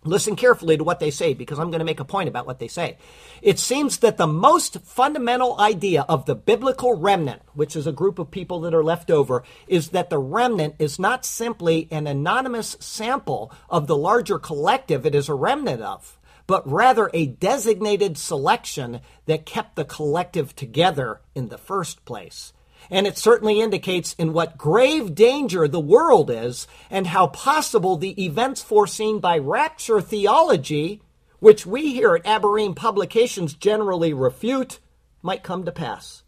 Listen 0.04 0.34
carefully 0.34 0.76
to 0.76 0.82
what 0.82 0.98
they 0.98 1.12
say 1.12 1.32
because 1.32 1.60
I'm 1.60 1.70
going 1.70 1.78
to 1.78 1.84
make 1.84 2.00
a 2.00 2.04
point 2.04 2.28
about 2.28 2.44
what 2.44 2.58
they 2.58 2.66
say. 2.66 2.98
It 3.40 3.60
seems 3.60 3.98
that 3.98 4.16
the 4.16 4.26
most 4.26 4.80
fundamental 4.80 5.60
idea 5.60 6.04
of 6.08 6.26
the 6.26 6.34
biblical 6.34 6.98
remnant, 6.98 7.42
which 7.54 7.76
is 7.76 7.86
a 7.86 7.92
group 7.92 8.18
of 8.18 8.30
people 8.30 8.60
that 8.62 8.74
are 8.74 8.82
left 8.82 9.12
over, 9.12 9.44
is 9.68 9.90
that 9.90 10.10
the 10.10 10.18
remnant 10.18 10.74
is 10.80 10.98
not 10.98 11.24
simply 11.24 11.86
an 11.92 12.08
anonymous 12.08 12.76
sample 12.80 13.52
of 13.70 13.86
the 13.86 13.96
larger 13.96 14.40
collective 14.40 15.06
it 15.06 15.14
is 15.14 15.28
a 15.28 15.34
remnant 15.34 15.82
of, 15.82 16.18
but 16.48 16.68
rather 16.68 17.08
a 17.14 17.26
designated 17.26 18.18
selection 18.18 19.00
that 19.26 19.46
kept 19.46 19.76
the 19.76 19.84
collective 19.84 20.56
together 20.56 21.20
in 21.36 21.48
the 21.48 21.58
first 21.58 22.04
place 22.04 22.52
and 22.92 23.06
it 23.06 23.16
certainly 23.16 23.58
indicates 23.58 24.12
in 24.18 24.34
what 24.34 24.58
grave 24.58 25.14
danger 25.14 25.66
the 25.66 25.80
world 25.80 26.30
is 26.30 26.68
and 26.90 27.06
how 27.06 27.26
possible 27.26 27.96
the 27.96 28.22
events 28.22 28.62
foreseen 28.62 29.18
by 29.18 29.38
rapture 29.38 29.98
theology, 30.02 31.00
which 31.40 31.64
we 31.64 31.94
here 31.94 32.14
at 32.14 32.24
Abarim 32.24 32.76
Publications 32.76 33.54
generally 33.54 34.12
refute, 34.12 34.78
might 35.22 35.42
come 35.42 35.64
to 35.64 35.72
pass. 35.72 36.22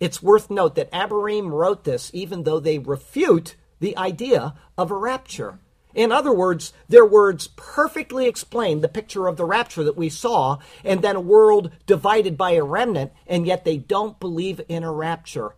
It's 0.00 0.22
worth 0.22 0.48
note 0.48 0.76
that 0.76 0.90
Abarim 0.92 1.50
wrote 1.50 1.84
this 1.84 2.10
even 2.14 2.44
though 2.44 2.58
they 2.58 2.78
refute 2.78 3.54
the 3.78 3.94
idea 3.98 4.54
of 4.78 4.90
a 4.90 4.96
rapture. 4.96 5.58
In 5.94 6.10
other 6.10 6.32
words, 6.32 6.72
their 6.88 7.04
words 7.04 7.50
perfectly 7.54 8.26
explain 8.26 8.80
the 8.80 8.88
picture 8.88 9.26
of 9.26 9.36
the 9.36 9.44
rapture 9.44 9.84
that 9.84 9.96
we 9.96 10.08
saw, 10.08 10.58
and 10.84 11.02
then 11.02 11.16
a 11.16 11.20
world 11.20 11.70
divided 11.84 12.38
by 12.38 12.52
a 12.52 12.64
remnant, 12.64 13.12
and 13.26 13.46
yet 13.46 13.66
they 13.66 13.76
don't 13.76 14.18
believe 14.20 14.60
in 14.68 14.82
a 14.82 14.92
rapture. 14.92 15.54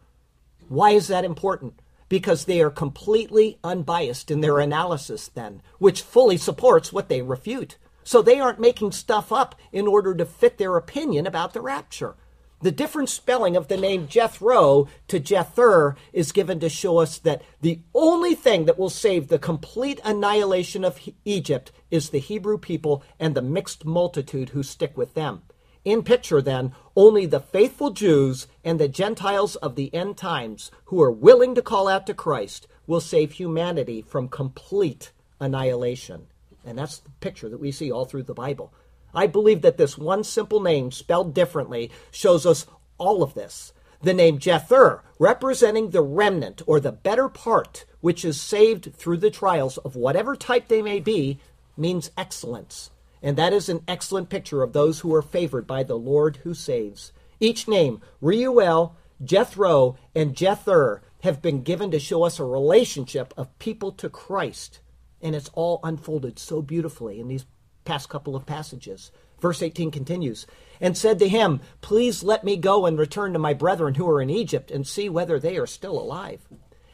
Why 0.69 0.91
is 0.91 1.09
that 1.09 1.25
important? 1.25 1.81
Because 2.09 2.45
they 2.45 2.61
are 2.61 2.71
completely 2.71 3.59
unbiased 3.65 4.31
in 4.31 4.41
their 4.41 4.59
analysis, 4.59 5.29
then, 5.29 5.63
which 5.79 6.03
fully 6.03 6.37
supports 6.37 6.93
what 6.93 7.09
they 7.09 7.23
refute. 7.23 7.77
So 8.05 8.23
they 8.23 8.41
aren't 8.41 8.61
making 8.61 8.93
stuff 8.93 9.33
up 9.33 9.55
in 9.73 9.87
order 9.87 10.15
to 10.15 10.25
fit 10.25 10.59
their 10.59 10.77
opinion 10.77 11.27
about 11.27 11.53
the 11.53 11.61
rapture. 11.61 12.17
The 12.61 12.73
different 12.73 13.09
spelling 13.09 13.57
of 13.57 13.69
the 13.69 13.77
name 13.77 14.09
Jethro 14.09 14.89
to 15.07 15.21
Jether 15.21 15.95
is 16.13 16.33
given 16.33 16.59
to 16.61 16.69
show 16.69 16.99
us 16.99 17.19
that 17.19 17.43
the 17.61 17.81
only 17.95 18.35
thing 18.35 18.65
that 18.65 18.79
will 18.79 18.91
save 18.91 19.29
the 19.29 19.39
complete 19.39 20.01
annihilation 20.05 20.85
of 20.85 20.99
Egypt 21.25 21.71
is 21.91 22.11
the 22.11 22.19
Hebrew 22.19 22.59
people 22.59 23.05
and 23.21 23.35
the 23.35 23.43
mixed 23.43 23.85
multitude 23.85 24.49
who 24.51 24.65
stick 24.65 24.97
with 24.97 25.15
them. 25.15 25.43
In 25.85 26.03
picture, 26.03 26.43
then, 26.43 26.73
only 26.97 27.27
the 27.27 27.41
faithful 27.41 27.91
Jews 27.91 28.47
and 28.65 28.79
the 28.79 28.89
Gentiles 28.89 29.57
of 29.57 29.75
the 29.75 29.95
end 29.95 30.17
times 30.17 30.71
who 30.87 31.01
are 31.01 31.11
willing 31.11 31.55
to 31.55 31.63
call 31.63 31.89
out 31.89 32.07
to 32.07 32.15
Christ 32.15 32.67
will 32.87 33.01
save 33.01 33.33
humanity 33.33 34.03
from 34.03 34.29
complete 34.29 35.13
annihilation. 35.41 36.27
And 36.65 36.77
that's 36.77 36.99
the 36.99 37.11
picture 37.21 37.49
that 37.49 37.61
we 37.61 37.71
see 37.71 37.91
all 37.91 38.05
through 38.05 38.25
the 38.25 38.35
Bible. 38.35 38.73
I 39.15 39.27
believe 39.27 39.63
that 39.63 39.79
this 39.79 39.97
one 39.97 40.25
simple 40.25 40.61
name, 40.61 40.91
spelled 40.91 41.33
differently, 41.33 41.91
shows 42.11 42.45
us 42.45 42.67
all 42.99 43.23
of 43.23 43.35
this. 43.35 43.73
The 44.03 44.15
name 44.15 44.39
Jether, 44.39 45.01
representing 45.19 45.91
the 45.91 46.03
remnant 46.03 46.63
or 46.67 46.79
the 46.79 46.93
better 46.93 47.29
part, 47.29 47.85
which 48.01 48.25
is 48.25 48.41
saved 48.41 48.95
through 48.95 49.17
the 49.19 49.31
trials 49.31 49.79
of 49.79 49.97
whatever 49.97 50.37
type 50.37 50.69
they 50.69 50.83
may 50.83 51.01
be, 51.01 51.39
means 51.77 52.11
excellence. 52.17 52.91
And 53.23 53.37
that 53.37 53.53
is 53.53 53.69
an 53.69 53.83
excellent 53.89 54.29
picture 54.29 54.63
of 54.63 54.73
those 54.73 55.01
who 55.01 55.15
are 55.15 55.23
favored 55.23 55.67
by 55.67 55.83
the 55.83 55.99
Lord 55.99 56.39
who 56.39 56.55
saves. 56.55 57.13
Each 57.41 57.69
name, 57.69 58.01
Reuel, 58.21 58.97
Jethro, 59.23 59.97
and 60.15 60.35
Jether, 60.35 61.01
have 61.23 61.43
been 61.43 61.63
given 61.63 61.91
to 61.91 61.99
show 61.99 62.23
us 62.23 62.39
a 62.39 62.45
relationship 62.45 63.35
of 63.37 63.59
people 63.59 63.93
to 63.93 64.09
Christ. 64.09 64.81
And 65.21 65.35
it's 65.35 65.51
all 65.55 65.81
unfolded 65.83 66.39
so 66.39 66.63
beautifully 66.63 67.19
in 67.19 67.29
these 67.29 67.47
past 67.85 68.09
couple 68.09 68.37
of 68.37 68.47
passages. 68.47 69.11
Verse 69.41 69.63
18 69.63 69.91
continues, 69.91 70.47
and 70.81 70.97
said 70.97 71.19
to 71.21 71.29
him, 71.29 71.61
Please 71.81 72.25
let 72.25 72.43
me 72.43 72.57
go 72.57 72.87
and 72.87 72.99
return 72.99 73.33
to 73.33 73.39
my 73.39 73.55
brethren 73.55 73.95
who 73.95 74.09
are 74.09 74.21
in 74.21 74.31
Egypt 74.31 74.71
and 74.71 74.87
see 74.87 75.09
whether 75.09 75.39
they 75.39 75.57
are 75.57 75.67
still 75.67 75.99
alive. 75.99 76.49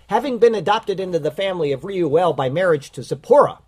Having 0.08 0.38
been 0.38 0.54
adopted 0.54 1.00
into 1.00 1.18
the 1.18 1.30
family 1.30 1.72
of 1.72 1.84
Reuel 1.84 2.34
by 2.34 2.50
marriage 2.50 2.90
to 2.92 3.02
Zipporah, 3.02 3.60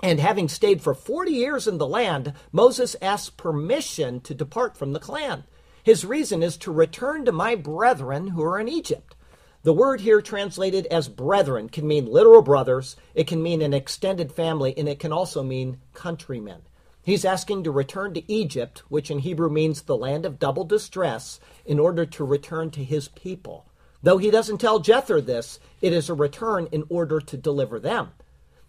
and 0.00 0.20
having 0.20 0.48
stayed 0.48 0.82
for 0.82 0.94
40 0.94 1.32
years 1.32 1.66
in 1.66 1.78
the 1.78 1.86
land, 1.86 2.32
Moses 2.52 2.96
asks 3.00 3.30
permission 3.30 4.20
to 4.20 4.34
depart 4.34 4.76
from 4.76 4.92
the 4.92 5.00
clan. 5.00 5.44
His 5.82 6.04
reason 6.04 6.42
is 6.42 6.56
to 6.58 6.72
return 6.72 7.24
to 7.24 7.32
my 7.32 7.54
brethren 7.54 8.28
who 8.28 8.42
are 8.42 8.58
in 8.58 8.68
Egypt. 8.68 9.14
The 9.62 9.72
word 9.72 10.00
here 10.00 10.20
translated 10.20 10.86
as 10.86 11.08
brethren 11.08 11.68
can 11.68 11.88
mean 11.88 12.06
literal 12.06 12.42
brothers, 12.42 12.96
it 13.14 13.26
can 13.26 13.42
mean 13.42 13.62
an 13.62 13.74
extended 13.74 14.30
family, 14.30 14.76
and 14.76 14.88
it 14.88 14.98
can 14.98 15.12
also 15.12 15.42
mean 15.42 15.78
countrymen. 15.92 16.62
He's 17.02 17.24
asking 17.24 17.64
to 17.64 17.70
return 17.70 18.14
to 18.14 18.32
Egypt, 18.32 18.82
which 18.88 19.10
in 19.10 19.20
Hebrew 19.20 19.48
means 19.48 19.82
the 19.82 19.96
land 19.96 20.26
of 20.26 20.38
double 20.38 20.64
distress, 20.64 21.40
in 21.64 21.78
order 21.78 22.04
to 22.04 22.24
return 22.24 22.70
to 22.72 22.84
his 22.84 23.08
people. 23.08 23.66
Though 24.02 24.18
he 24.18 24.30
doesn't 24.30 24.58
tell 24.58 24.80
Jether 24.80 25.24
this, 25.24 25.58
it 25.80 25.92
is 25.92 26.08
a 26.08 26.14
return 26.14 26.68
in 26.72 26.84
order 26.88 27.20
to 27.20 27.36
deliver 27.36 27.78
them. 27.78 28.10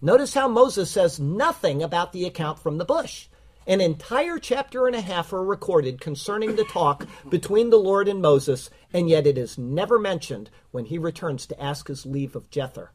Notice 0.01 0.36
how 0.36 0.48
Moses 0.48 0.92
says 0.92 1.20
nothing 1.20 1.82
about 1.82 2.13
the 2.13 2.25
account 2.25 2.60
from 2.60 2.77
the 2.77 2.86
bush. 2.86 3.30
An 3.66 3.82
entire 3.82 4.38
chapter 4.38 4.86
and 4.86 4.96
a 4.96 5.01
half 5.01 5.34
are 5.34 5.44
recorded 5.44 6.00
concerning 6.00 6.56
the 6.56 6.66
talk 6.66 7.08
between 7.30 7.72
the 7.72 7.80
Lord 7.80 8.08
and 8.08 8.22
Moses, 8.22 8.70
and 8.94 9.10
yet 9.10 9.25
it 9.25 9.39
is 9.39 9.58
never 9.58 9.98
mentioned 9.98 10.51
when 10.70 10.86
he 10.86 11.00
returns 11.00 11.48
to 11.48 11.62
ask 11.62 11.88
his 11.88 12.06
leave 12.06 12.36
of 12.36 12.51
Jether. 12.51 12.89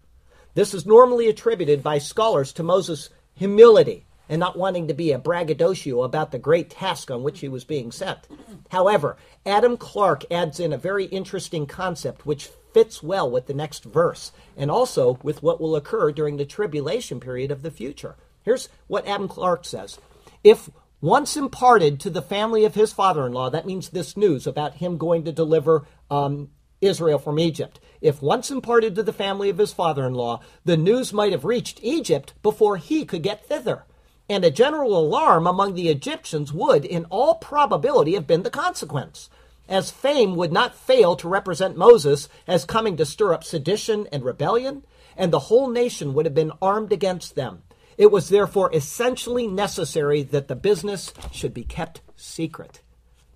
This 0.55 0.75
is 0.75 0.87
normally 0.87 1.29
attributed 1.29 1.83
by 1.83 1.99
scholars 1.99 2.53
to 2.53 2.63
Moses' 2.63 3.11
humility 3.35 4.07
and 4.29 4.39
not 4.39 4.57
wanting 4.57 4.87
to 4.87 4.95
be 4.95 5.11
a 5.11 5.19
braggadocio 5.19 6.03
about 6.03 6.31
the 6.31 6.39
great 6.39 6.71
task 6.71 7.11
on 7.11 7.25
which 7.25 7.41
he 7.41 7.49
was 7.49 7.65
being 7.65 7.91
sent. 7.91 8.29
However, 8.71 9.17
Adam 9.45 9.77
Clarke 9.77 10.25
adds 10.31 10.61
in 10.61 10.73
a 10.73 10.79
very 10.79 11.07
interesting 11.07 11.67
concept 11.67 12.25
which 12.25 12.49
fits 12.73 13.03
well 13.03 13.31
with 13.31 13.47
the 13.47 13.55
next 13.55 13.85
verse 13.85 14.33
and 14.57 14.71
also 14.71 15.19
with 15.23 15.43
what 15.43 15.61
will 15.61 15.77
occur 15.77 16.13
during 16.13 16.37
the 16.37 16.45
tribulation 16.45 17.21
period 17.21 17.51
of 17.51 17.63
the 17.63 17.71
future. 17.71 18.17
Here's 18.43 18.69
what 18.87 19.07
Adam 19.07 19.29
Clarke 19.29 19.65
says 19.65 19.99
if 20.43 20.71
once 21.01 21.37
imparted 21.37 21.99
to 22.01 22.11
the 22.11 22.23
family 22.23 22.65
of 22.65 22.75
his 22.75 22.93
father 22.93 23.27
in 23.27 23.33
law, 23.33 23.51
that 23.51 23.67
means 23.67 23.89
this 23.89 24.17
news 24.17 24.47
about 24.47 24.75
him 24.75 24.97
going 24.99 25.25
to 25.25 25.33
deliver 25.33 25.85
um, 26.11 26.51
Israel 26.81 27.19
from 27.19 27.39
Egypt. 27.39 27.81
If 28.01 28.23
once 28.23 28.51
imparted 28.51 28.95
to 28.95 29.03
the 29.03 29.13
family 29.13 29.49
of 29.49 29.59
his 29.59 29.73
father 29.73 30.07
in 30.07 30.15
law, 30.15 30.41
the 30.65 30.77
news 30.77 31.13
might 31.13 31.33
have 31.33 31.45
reached 31.45 31.81
Egypt 31.83 32.35
before 32.43 32.77
he 32.77 33.05
could 33.05 33.23
get 33.23 33.47
thither. 33.47 33.85
And 34.29 34.45
a 34.45 34.51
general 34.51 34.97
alarm 34.97 35.47
among 35.47 35.75
the 35.75 35.89
Egyptians 35.89 36.53
would, 36.53 36.85
in 36.85 37.05
all 37.07 37.35
probability, 37.35 38.15
have 38.15 38.27
been 38.27 38.43
the 38.45 38.51
consequence, 38.51 39.29
as 39.69 39.91
fame 39.91 40.37
would 40.37 40.53
not 40.53 40.75
fail 40.75 41.17
to 41.17 41.29
represent 41.29 41.77
Moses 41.77 42.29
as 42.47 42.65
coming 42.65 42.97
to 42.97 43.07
stir 43.07 43.33
up 43.33 43.45
sedition 43.45 44.07
and 44.13 44.25
rebellion, 44.25 44.85
and 45.17 45.33
the 45.33 45.39
whole 45.39 45.69
nation 45.69 46.15
would 46.15 46.27
have 46.27 46.35
been 46.35 46.53
armed 46.61 46.93
against 46.93 47.35
them. 47.35 47.63
It 47.99 48.11
was 48.11 48.29
therefore 48.29 48.75
essentially 48.75 49.47
necessary 49.47 50.23
that 50.23 50.49
the 50.49 50.57
business 50.57 51.13
should 51.31 51.55
be 51.55 51.65
kept 51.65 52.01
secret. 52.17 52.81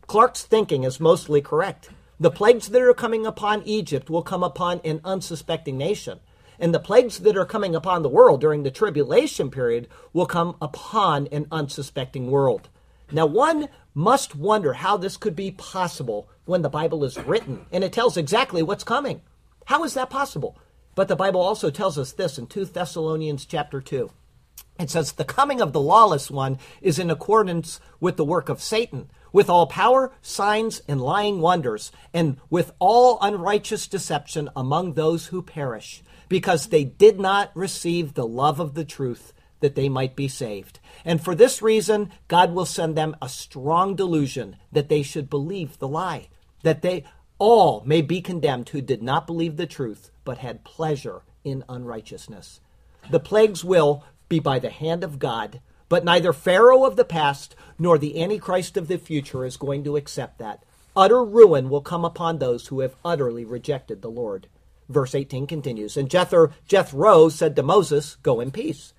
Clarke's 0.06 0.44
thinking 0.44 0.84
is 0.84 1.00
mostly 1.00 1.40
correct. 1.40 1.90
The 2.18 2.30
plagues 2.30 2.68
that 2.68 2.80
are 2.80 2.94
coming 2.94 3.26
upon 3.26 3.62
Egypt 3.64 4.08
will 4.08 4.22
come 4.22 4.42
upon 4.42 4.80
an 4.84 5.00
unsuspecting 5.04 5.76
nation. 5.76 6.20
And 6.58 6.74
the 6.74 6.80
plagues 6.80 7.18
that 7.18 7.36
are 7.36 7.44
coming 7.44 7.74
upon 7.74 8.02
the 8.02 8.08
world 8.08 8.40
during 8.40 8.62
the 8.62 8.70
tribulation 8.70 9.50
period 9.50 9.88
will 10.14 10.24
come 10.24 10.56
upon 10.62 11.26
an 11.26 11.46
unsuspecting 11.52 12.30
world. 12.30 12.70
Now, 13.12 13.26
one 13.26 13.68
must 13.94 14.34
wonder 14.34 14.74
how 14.74 14.96
this 14.96 15.16
could 15.16 15.36
be 15.36 15.50
possible 15.50 16.28
when 16.44 16.62
the 16.62 16.68
Bible 16.68 17.04
is 17.04 17.18
written 17.18 17.66
and 17.72 17.84
it 17.84 17.92
tells 17.92 18.16
exactly 18.16 18.62
what's 18.62 18.84
coming. 18.84 19.22
How 19.66 19.84
is 19.84 19.94
that 19.94 20.10
possible? 20.10 20.58
But 20.94 21.08
the 21.08 21.16
Bible 21.16 21.40
also 21.40 21.70
tells 21.70 21.98
us 21.98 22.12
this 22.12 22.38
in 22.38 22.46
2 22.46 22.66
Thessalonians 22.66 23.44
chapter 23.44 23.80
2. 23.80 24.10
It 24.78 24.90
says, 24.90 25.12
The 25.12 25.24
coming 25.24 25.60
of 25.60 25.72
the 25.72 25.80
lawless 25.80 26.30
one 26.30 26.58
is 26.80 26.98
in 26.98 27.10
accordance 27.10 27.80
with 28.00 28.16
the 28.16 28.24
work 28.24 28.48
of 28.48 28.62
Satan, 28.62 29.10
with 29.32 29.48
all 29.48 29.66
power, 29.66 30.12
signs, 30.20 30.80
and 30.88 31.00
lying 31.00 31.40
wonders, 31.40 31.92
and 32.12 32.38
with 32.50 32.72
all 32.78 33.18
unrighteous 33.20 33.86
deception 33.86 34.48
among 34.54 34.92
those 34.92 35.26
who 35.26 35.42
perish, 35.42 36.02
because 36.28 36.66
they 36.66 36.84
did 36.84 37.18
not 37.18 37.50
receive 37.54 38.14
the 38.14 38.26
love 38.26 38.60
of 38.60 38.74
the 38.74 38.84
truth 38.84 39.32
that 39.60 39.74
they 39.74 39.88
might 39.88 40.16
be 40.16 40.28
saved. 40.28 40.78
And 41.04 41.20
for 41.20 41.34
this 41.34 41.62
reason, 41.62 42.10
God 42.28 42.52
will 42.52 42.66
send 42.66 42.96
them 42.96 43.16
a 43.20 43.28
strong 43.28 43.94
delusion 43.94 44.56
that 44.72 44.88
they 44.88 45.02
should 45.02 45.30
believe 45.30 45.78
the 45.78 45.88
lie, 45.88 46.28
that 46.62 46.82
they 46.82 47.04
all 47.38 47.82
may 47.84 48.02
be 48.02 48.20
condemned 48.20 48.70
who 48.70 48.80
did 48.80 49.02
not 49.02 49.26
believe 49.26 49.56
the 49.56 49.66
truth, 49.66 50.10
but 50.24 50.38
had 50.38 50.64
pleasure 50.64 51.22
in 51.44 51.64
unrighteousness. 51.68 52.60
The 53.10 53.20
plagues 53.20 53.64
will, 53.64 54.04
be 54.28 54.40
by 54.40 54.58
the 54.58 54.70
hand 54.70 55.04
of 55.04 55.18
God, 55.18 55.60
but 55.88 56.04
neither 56.04 56.32
Pharaoh 56.32 56.84
of 56.84 56.96
the 56.96 57.04
past 57.04 57.54
nor 57.78 57.98
the 57.98 58.20
Antichrist 58.22 58.76
of 58.76 58.88
the 58.88 58.98
future 58.98 59.44
is 59.44 59.56
going 59.56 59.84
to 59.84 59.96
accept 59.96 60.38
that. 60.38 60.64
Utter 60.96 61.22
ruin 61.22 61.68
will 61.68 61.82
come 61.82 62.04
upon 62.04 62.38
those 62.38 62.68
who 62.68 62.80
have 62.80 62.96
utterly 63.04 63.44
rejected 63.44 64.02
the 64.02 64.10
Lord. 64.10 64.48
Verse 64.88 65.14
18 65.14 65.46
continues, 65.46 65.96
And 65.96 66.08
Jether, 66.08 66.52
Jethro 66.66 67.28
said 67.28 67.54
to 67.56 67.62
Moses, 67.62 68.16
Go 68.22 68.40
in 68.40 68.50
peace. 68.50 68.92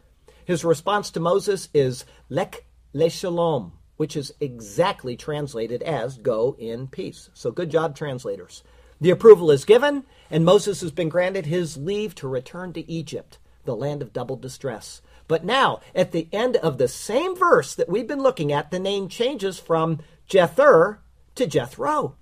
His 0.47 0.63
response 0.63 1.11
to 1.11 1.19
Moses 1.19 1.67
is 1.73 2.05
Lech 2.29 2.63
leshalom, 2.95 3.73
which 3.97 4.15
is 4.15 4.33
exactly 4.39 5.17
translated 5.17 5.83
as 5.83 6.17
Go 6.17 6.55
in 6.57 6.87
peace. 6.87 7.29
So 7.33 7.51
good 7.51 7.69
job, 7.69 7.97
translators. 7.97 8.63
The 9.01 9.09
approval 9.09 9.51
is 9.51 9.65
given, 9.65 10.05
and 10.31 10.45
Moses 10.45 10.79
has 10.79 10.91
been 10.91 11.09
granted 11.09 11.47
his 11.47 11.75
leave 11.75 12.15
to 12.15 12.29
return 12.29 12.71
to 12.73 12.89
Egypt, 12.89 13.39
the 13.65 13.75
land 13.75 14.01
of 14.01 14.13
double 14.13 14.37
distress. 14.37 15.01
But 15.27 15.43
now, 15.43 15.81
at 15.93 16.13
the 16.13 16.29
end 16.31 16.55
of 16.55 16.77
the 16.77 16.87
same 16.87 17.35
verse 17.35 17.75
that 17.75 17.89
we've 17.89 18.07
been 18.07 18.23
looking 18.23 18.53
at, 18.53 18.71
the 18.71 18.79
name 18.79 19.09
changes 19.09 19.59
from 19.59 19.99
Jether 20.29 20.99
to 21.35 21.45
Jethro. 21.45 22.15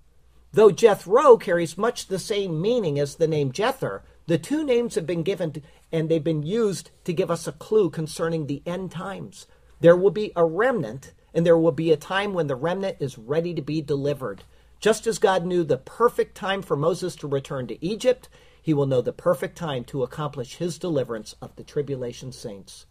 Though 0.51 0.71
Jethro 0.71 1.37
carries 1.37 1.77
much 1.77 2.07
the 2.07 2.17
same 2.17 2.59
meaning 2.59 2.97
as 2.97 3.17
the 3.17 3.27
name 3.27 3.51
Jether, 3.51 4.01
the 4.27 4.37
two 4.37 4.63
names 4.63 4.95
have 4.95 5.05
been 5.05 5.23
given 5.23 5.51
to, 5.53 5.61
and 5.91 6.09
they've 6.09 6.23
been 6.23 6.43
used 6.43 6.89
to 7.03 7.13
give 7.13 7.29
us 7.29 7.47
a 7.47 7.51
clue 7.51 7.89
concerning 7.89 8.47
the 8.47 8.63
end 8.65 8.91
times. 8.91 9.45
There 9.79 9.95
will 9.95 10.11
be 10.11 10.31
a 10.35 10.45
remnant, 10.45 11.13
and 11.33 11.45
there 11.45 11.57
will 11.57 11.71
be 11.71 11.91
a 11.91 11.97
time 11.97 12.33
when 12.33 12.47
the 12.47 12.55
remnant 12.55 12.97
is 12.99 13.17
ready 13.17 13.53
to 13.53 13.61
be 13.61 13.81
delivered. 13.81 14.43
Just 14.79 15.07
as 15.07 15.19
God 15.19 15.45
knew 15.45 15.63
the 15.63 15.77
perfect 15.77 16.35
time 16.35 16.61
for 16.61 16.75
Moses 16.75 17.15
to 17.17 17.27
return 17.27 17.67
to 17.67 17.85
Egypt, 17.85 18.29
he 18.61 18.73
will 18.73 18.87
know 18.87 19.01
the 19.01 19.13
perfect 19.13 19.57
time 19.57 19.83
to 19.85 20.03
accomplish 20.03 20.55
his 20.55 20.79
deliverance 20.79 21.35
of 21.41 21.55
the 21.55 21.63
tribulation 21.63 22.31
saints. 22.31 22.85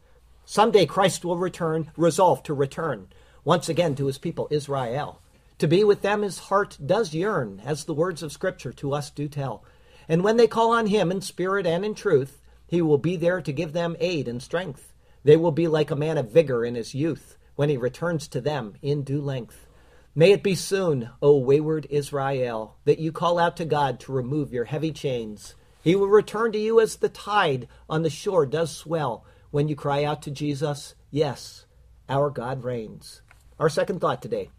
Someday 0.45 0.87
Christ 0.87 1.25
will 1.25 1.37
return, 1.37 1.91
resolved 1.97 2.47
to 2.47 2.55
return 2.55 3.09
once 3.45 3.69
again 3.69 3.95
to 3.97 4.07
his 4.07 4.19
people 4.19 4.49
Israel. 4.51 5.21
To 5.59 5.69
be 5.69 5.85
with 5.85 6.03
them 6.03 6.23
his 6.23 6.39
heart 6.39 6.79
does 6.85 7.15
yearn, 7.15 7.61
as 7.65 7.85
the 7.85 7.95
words 7.95 8.23
of 8.23 8.33
Scripture 8.33 8.73
to 8.75 8.93
us 8.95 9.11
do 9.11 9.29
tell. 9.29 9.65
And 10.09 10.23
when 10.23 10.37
they 10.37 10.47
call 10.47 10.73
on 10.73 10.87
him 10.87 11.11
in 11.11 11.21
spirit 11.21 11.67
and 11.67 11.85
in 11.85 11.95
truth, 11.95 12.41
he 12.67 12.83
will 12.83 12.99
be 12.99 13.17
there 13.17 13.41
to 13.41 13.53
give 13.53 13.73
them 13.73 13.97
aid 14.01 14.29
and 14.29 14.43
strength. 14.43 14.93
They 15.23 15.37
will 15.37 15.53
be 15.53 15.69
like 15.69 15.91
a 15.91 15.97
man 15.97 16.19
of 16.19 16.31
vigor 16.31 16.65
in 16.65 16.75
his 16.75 16.95
youth 16.95 17.37
when 17.57 17.69
he 17.69 17.77
returns 17.77 18.29
to 18.29 18.41
them 18.41 18.75
in 18.83 19.03
due 19.03 19.21
length. 19.21 19.67
May 20.15 20.33
it 20.33 20.43
be 20.43 20.55
soon, 20.55 21.11
O 21.21 21.39
wayward 21.39 21.87
Israel, 21.91 22.77
that 22.85 22.99
you 22.99 23.11
call 23.11 23.39
out 23.39 23.57
to 23.57 23.65
God 23.65 23.99
to 24.01 24.13
remove 24.13 24.53
your 24.53 24.65
heavy 24.65 24.93
chains. 24.93 25.55
He 25.83 25.97
will 25.97 26.09
return 26.09 26.53
to 26.53 26.59
you 26.59 26.81
as 26.81 26.97
the 26.97 27.09
tide 27.09 27.69
on 27.89 28.03
the 28.03 28.11
shore 28.11 28.47
does 28.47 28.75
swell 28.75 29.25
when 29.51 29.69
you 29.69 29.77
cry 29.77 30.05
out 30.05 30.23
to 30.23 30.31
Jesus, 30.31 30.95
Yes, 31.11 31.67
our 32.09 32.31
God 32.31 32.65
reigns. 32.65 33.23
Our 33.59 33.69
second 33.69 34.01
thought 34.01 34.21
today 34.21 34.51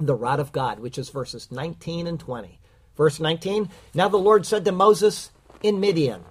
the 0.00 0.14
rod 0.14 0.38
of 0.38 0.52
God, 0.52 0.78
which 0.78 0.96
is 0.96 1.10
verses 1.10 1.50
19 1.50 2.06
and 2.06 2.20
20. 2.20 2.57
Verse 2.98 3.18
19 3.18 3.70
Now 3.94 4.08
the 4.08 4.18
Lord 4.18 4.44
said 4.44 4.66
to 4.66 4.72
Moses 4.72 5.30
in 5.62 5.80
Midian. 5.80 6.24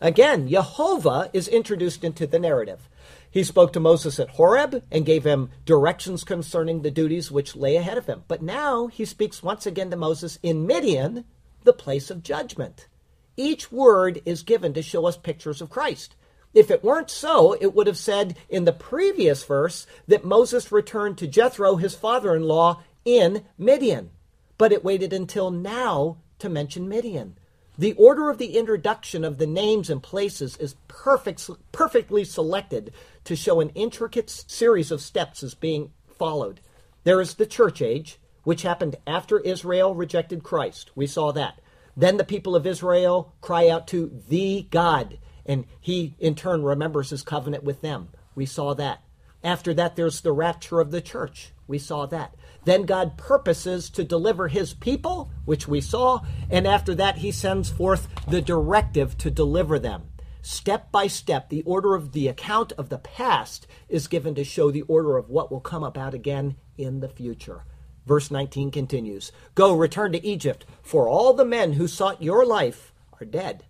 Again, 0.00 0.48
Jehovah 0.48 1.30
is 1.32 1.46
introduced 1.46 2.02
into 2.02 2.26
the 2.26 2.40
narrative. 2.40 2.88
He 3.30 3.44
spoke 3.44 3.72
to 3.72 3.80
Moses 3.80 4.18
at 4.18 4.30
Horeb 4.30 4.82
and 4.90 5.06
gave 5.06 5.24
him 5.24 5.50
directions 5.64 6.24
concerning 6.24 6.82
the 6.82 6.90
duties 6.90 7.30
which 7.30 7.56
lay 7.56 7.76
ahead 7.76 7.96
of 7.96 8.06
him. 8.06 8.24
But 8.28 8.42
now 8.42 8.88
he 8.88 9.04
speaks 9.04 9.42
once 9.42 9.64
again 9.64 9.90
to 9.90 9.96
Moses 9.96 10.38
in 10.42 10.66
Midian, 10.66 11.24
the 11.62 11.72
place 11.72 12.10
of 12.10 12.24
judgment. 12.24 12.88
Each 13.36 13.72
word 13.72 14.20
is 14.26 14.42
given 14.42 14.74
to 14.74 14.82
show 14.82 15.06
us 15.06 15.16
pictures 15.16 15.62
of 15.62 15.70
Christ. 15.70 16.16
If 16.52 16.70
it 16.70 16.84
weren't 16.84 17.08
so, 17.08 17.56
it 17.58 17.74
would 17.74 17.86
have 17.86 17.96
said 17.96 18.36
in 18.50 18.64
the 18.64 18.72
previous 18.72 19.44
verse 19.44 19.86
that 20.08 20.24
Moses 20.24 20.72
returned 20.72 21.16
to 21.18 21.26
Jethro, 21.28 21.76
his 21.76 21.94
father 21.94 22.34
in 22.34 22.42
law, 22.42 22.82
in 23.04 23.44
Midian. 23.56 24.10
But 24.58 24.72
it 24.72 24.84
waited 24.84 25.12
until 25.12 25.50
now 25.50 26.18
to 26.38 26.48
mention 26.48 26.88
Midian. 26.88 27.36
The 27.78 27.94
order 27.94 28.28
of 28.28 28.38
the 28.38 28.58
introduction 28.58 29.24
of 29.24 29.38
the 29.38 29.46
names 29.46 29.88
and 29.88 30.02
places 30.02 30.56
is 30.58 30.76
perfect, 30.88 31.48
perfectly 31.72 32.24
selected 32.24 32.92
to 33.24 33.34
show 33.34 33.60
an 33.60 33.70
intricate 33.70 34.28
series 34.28 34.90
of 34.90 35.00
steps 35.00 35.42
is 35.42 35.54
being 35.54 35.92
followed. 36.06 36.60
There 37.04 37.20
is 37.20 37.34
the 37.34 37.46
church 37.46 37.80
age, 37.80 38.18
which 38.44 38.62
happened 38.62 38.96
after 39.06 39.40
Israel 39.40 39.94
rejected 39.94 40.42
Christ. 40.42 40.90
We 40.94 41.06
saw 41.06 41.32
that. 41.32 41.60
Then 41.96 42.16
the 42.16 42.24
people 42.24 42.54
of 42.54 42.66
Israel 42.66 43.34
cry 43.40 43.68
out 43.68 43.86
to 43.88 44.22
the 44.28 44.66
God, 44.70 45.18
and 45.46 45.64
he 45.80 46.14
in 46.18 46.34
turn 46.34 46.62
remembers 46.62 47.10
his 47.10 47.22
covenant 47.22 47.64
with 47.64 47.80
them. 47.80 48.08
We 48.34 48.46
saw 48.46 48.74
that. 48.74 49.02
After 49.44 49.74
that, 49.74 49.96
there's 49.96 50.20
the 50.20 50.32
rapture 50.32 50.80
of 50.80 50.90
the 50.90 51.00
church. 51.00 51.52
We 51.66 51.78
saw 51.78 52.06
that. 52.06 52.34
Then 52.64 52.84
God 52.84 53.16
purposes 53.16 53.90
to 53.90 54.04
deliver 54.04 54.48
his 54.48 54.72
people, 54.74 55.30
which 55.44 55.66
we 55.66 55.80
saw, 55.80 56.20
and 56.50 56.66
after 56.66 56.94
that, 56.94 57.18
he 57.18 57.32
sends 57.32 57.70
forth 57.70 58.08
the 58.28 58.40
directive 58.40 59.18
to 59.18 59.30
deliver 59.30 59.78
them. 59.78 60.04
Step 60.42 60.90
by 60.90 61.06
step, 61.06 61.48
the 61.48 61.62
order 61.62 61.94
of 61.94 62.12
the 62.12 62.28
account 62.28 62.72
of 62.72 62.88
the 62.88 62.98
past 62.98 63.66
is 63.88 64.08
given 64.08 64.34
to 64.34 64.44
show 64.44 64.70
the 64.70 64.82
order 64.82 65.16
of 65.16 65.30
what 65.30 65.50
will 65.50 65.60
come 65.60 65.84
about 65.84 66.14
again 66.14 66.56
in 66.76 67.00
the 67.00 67.08
future. 67.08 67.64
Verse 68.06 68.30
19 68.30 68.70
continues 68.70 69.30
Go, 69.54 69.72
return 69.72 70.12
to 70.12 70.26
Egypt, 70.26 70.66
for 70.82 71.08
all 71.08 71.32
the 71.32 71.44
men 71.44 71.74
who 71.74 71.86
sought 71.86 72.22
your 72.22 72.44
life 72.44 72.92
are 73.20 73.24
dead. 73.24 73.64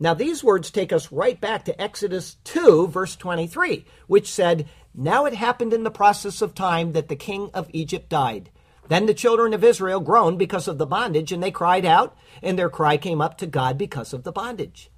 Now, 0.00 0.14
these 0.14 0.44
words 0.44 0.70
take 0.70 0.92
us 0.92 1.10
right 1.10 1.40
back 1.40 1.64
to 1.64 1.80
Exodus 1.80 2.36
2, 2.44 2.86
verse 2.88 3.16
23, 3.16 3.84
which 4.06 4.30
said, 4.30 4.68
Now 5.00 5.26
it 5.26 5.34
happened 5.34 5.72
in 5.72 5.84
the 5.84 5.92
process 5.92 6.42
of 6.42 6.56
time 6.56 6.90
that 6.90 7.06
the 7.06 7.14
king 7.14 7.50
of 7.54 7.70
Egypt 7.72 8.08
died. 8.08 8.50
Then 8.88 9.06
the 9.06 9.14
children 9.14 9.54
of 9.54 9.62
Israel 9.62 10.00
groaned 10.00 10.40
because 10.40 10.66
of 10.66 10.78
the 10.78 10.86
bondage, 10.86 11.30
and 11.30 11.40
they 11.40 11.52
cried 11.52 11.84
out, 11.84 12.16
and 12.42 12.58
their 12.58 12.68
cry 12.68 12.96
came 12.96 13.20
up 13.20 13.38
to 13.38 13.46
God 13.46 13.78
because 13.78 14.12
of 14.12 14.24
the 14.24 14.32
bondage. 14.32 14.90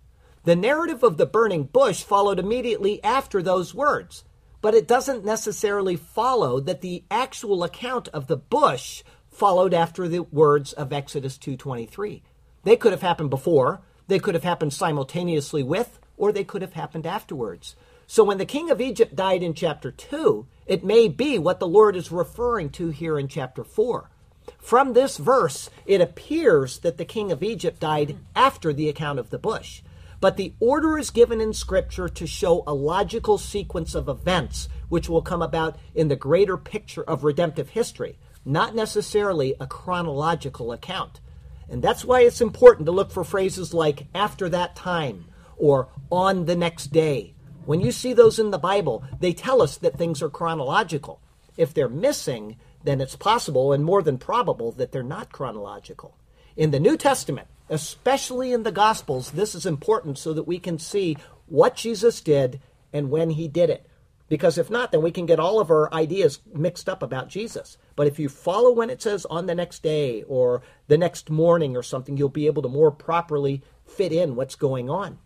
The 0.45 0.57
narrative 0.57 1.02
of 1.02 1.19
the 1.19 1.26
burning 1.26 1.64
bush 1.64 2.02
followed 2.02 2.38
immediately 2.38 3.04
after 3.04 3.42
those 3.42 3.75
words, 3.75 4.25
but 4.62 4.73
it 4.75 4.88
doesn't 4.88 5.23
necessarily 5.23 5.97
follow 5.97 6.61
that 6.61 6.80
the 6.80 7.04
actual 7.11 7.62
account 7.62 8.09
of 8.09 8.26
the 8.26 8.38
bush 8.38 9.02
followed 9.28 9.75
after 9.75 10.09
the 10.09 10.21
words 10.21 10.73
of 10.73 10.95
Exodus 10.95 11.37
2:23. 11.37 12.23
They 12.65 12.76
could 12.76 12.93
have 12.93 13.02
happened 13.02 13.28
before, 13.28 13.82
they 14.08 14.19
could 14.19 14.34
have 14.34 14.45
happened 14.45 14.73
simultaneously 14.73 15.63
with, 15.63 16.00
or 16.17 16.32
they 16.32 16.45
could 16.45 16.63
have 16.63 16.73
happened 16.73 17.06
afterwards. 17.06 17.76
So 18.10 18.25
when 18.25 18.38
the 18.38 18.44
king 18.44 18.73
of 18.73 18.80
Egypt 18.80 19.14
died 19.14 19.44
in 19.44 19.54
chapter 19.54 19.92
2, 19.92 20.44
it 20.66 20.82
may 20.82 21.06
be 21.06 21.38
what 21.38 21.60
the 21.60 21.68
Lord 21.68 21.94
is 21.94 22.10
referring 22.10 22.70
to 22.70 22.88
here 22.88 23.16
in 23.16 23.28
chapter 23.28 23.62
4. 23.62 24.10
From 24.58 24.94
this 24.94 25.16
verse, 25.16 25.70
it 25.86 26.00
appears 26.00 26.80
that 26.80 26.99
the 26.99 27.04
king 27.04 27.30
of 27.30 27.44
Egypt 27.44 27.78
died 27.78 28.16
after 28.34 28.73
the 28.73 28.88
account 28.88 29.20
of 29.20 29.30
the 29.30 29.38
bush. 29.38 29.82
But 30.20 30.36
the 30.36 30.54
order 30.58 30.99
is 30.99 31.10
given 31.10 31.40
in 31.40 31.52
Scripture 31.52 32.08
to 32.08 32.26
show 32.26 32.64
a 32.66 32.75
logical 32.75 33.38
sequence 33.38 33.94
of 33.94 34.08
events 34.08 34.68
which 34.88 35.08
will 35.08 35.23
come 35.23 35.40
about 35.40 35.78
in 35.94 36.08
the 36.08 36.16
greater 36.16 36.56
picture 36.56 37.04
of 37.04 37.23
redemptive 37.23 37.68
history, 37.68 38.18
not 38.44 38.75
necessarily 38.75 39.54
a 39.60 39.68
chronological 39.68 40.73
account. 40.73 41.20
And 41.68 41.80
that's 41.80 42.04
why 42.04 42.23
it's 42.23 42.40
important 42.40 42.86
to 42.86 42.92
look 42.92 43.12
for 43.12 43.23
phrases 43.23 43.73
like 43.73 44.08
after 44.16 44.49
that 44.49 44.75
time 44.75 45.26
or 45.56 45.90
on 46.10 46.46
the 46.46 46.56
next 46.56 46.88
day. 46.88 47.34
When 47.71 47.80
you 47.80 47.93
see 47.93 48.13
those 48.13 48.41
in 48.41 48.50
the 48.50 48.59
Bible, 48.59 49.04
they 49.21 49.33
tell 49.33 49.63
us 49.63 49.76
that 49.76 49.97
things 49.97 50.23
are 50.23 50.28
chronological. 50.28 51.21
If 51.56 51.73
they're 51.73 51.89
missing, 51.89 52.56
then 52.83 53.00
it's 53.00 53.15
possible 53.15 53.73
and 53.73 53.85
more 53.85 54.02
than 54.02 54.19
probable 54.19 54.73
that 54.73 54.91
they're 54.91 55.04
not 55.04 55.30
chronological. 55.30 56.17
In 56.56 56.73
the 56.73 56.80
New 56.80 56.97
Testament, 56.97 57.47
especially 57.69 58.52
in 58.52 58.65
the 58.65 58.73
Gospels, 58.73 59.30
this 59.30 59.54
is 59.54 59.67
important 59.67 60.19
so 60.19 60.33
that 60.33 60.49
we 60.49 60.59
can 60.59 60.80
see 60.80 61.17
what 61.47 61.76
Jesus 61.76 62.21
did 62.21 62.61
and 62.93 63.09
when 63.09 63.30
he 63.30 63.47
did 63.47 63.71
it. 63.71 63.87
Because 64.28 64.59
if 64.59 64.69
not, 64.69 64.91
then 64.91 65.02
we 65.02 65.13
can 65.13 65.26
get 65.26 65.39
all 65.39 65.61
of 65.61 65.71
our 65.71 65.95
ideas 65.95 66.41
mixed 66.52 66.89
up 66.89 67.04
about 67.04 67.28
Jesus. 67.28 67.78
But 67.95 68.09
if 68.09 68.19
you 68.19 68.28
follow 68.28 68.73
when 68.73 68.91
it 68.91 69.00
says 69.00 69.26
on 69.26 69.47
the 69.47 69.54
next 69.54 69.85
day 69.85 70.25
or 70.25 70.63
the 70.89 70.99
next 70.99 71.30
morning 71.30 71.76
or 71.76 71.85
something, 71.85 72.17
you'll 72.17 72.30
be 72.30 72.49
able 72.49 72.63
to 72.63 72.69
more 72.69 72.91
properly 72.91 73.63
fit 73.87 74.11
in 74.13 74.35
what's 74.35 74.56
going 74.56 74.91
on. 74.91 75.19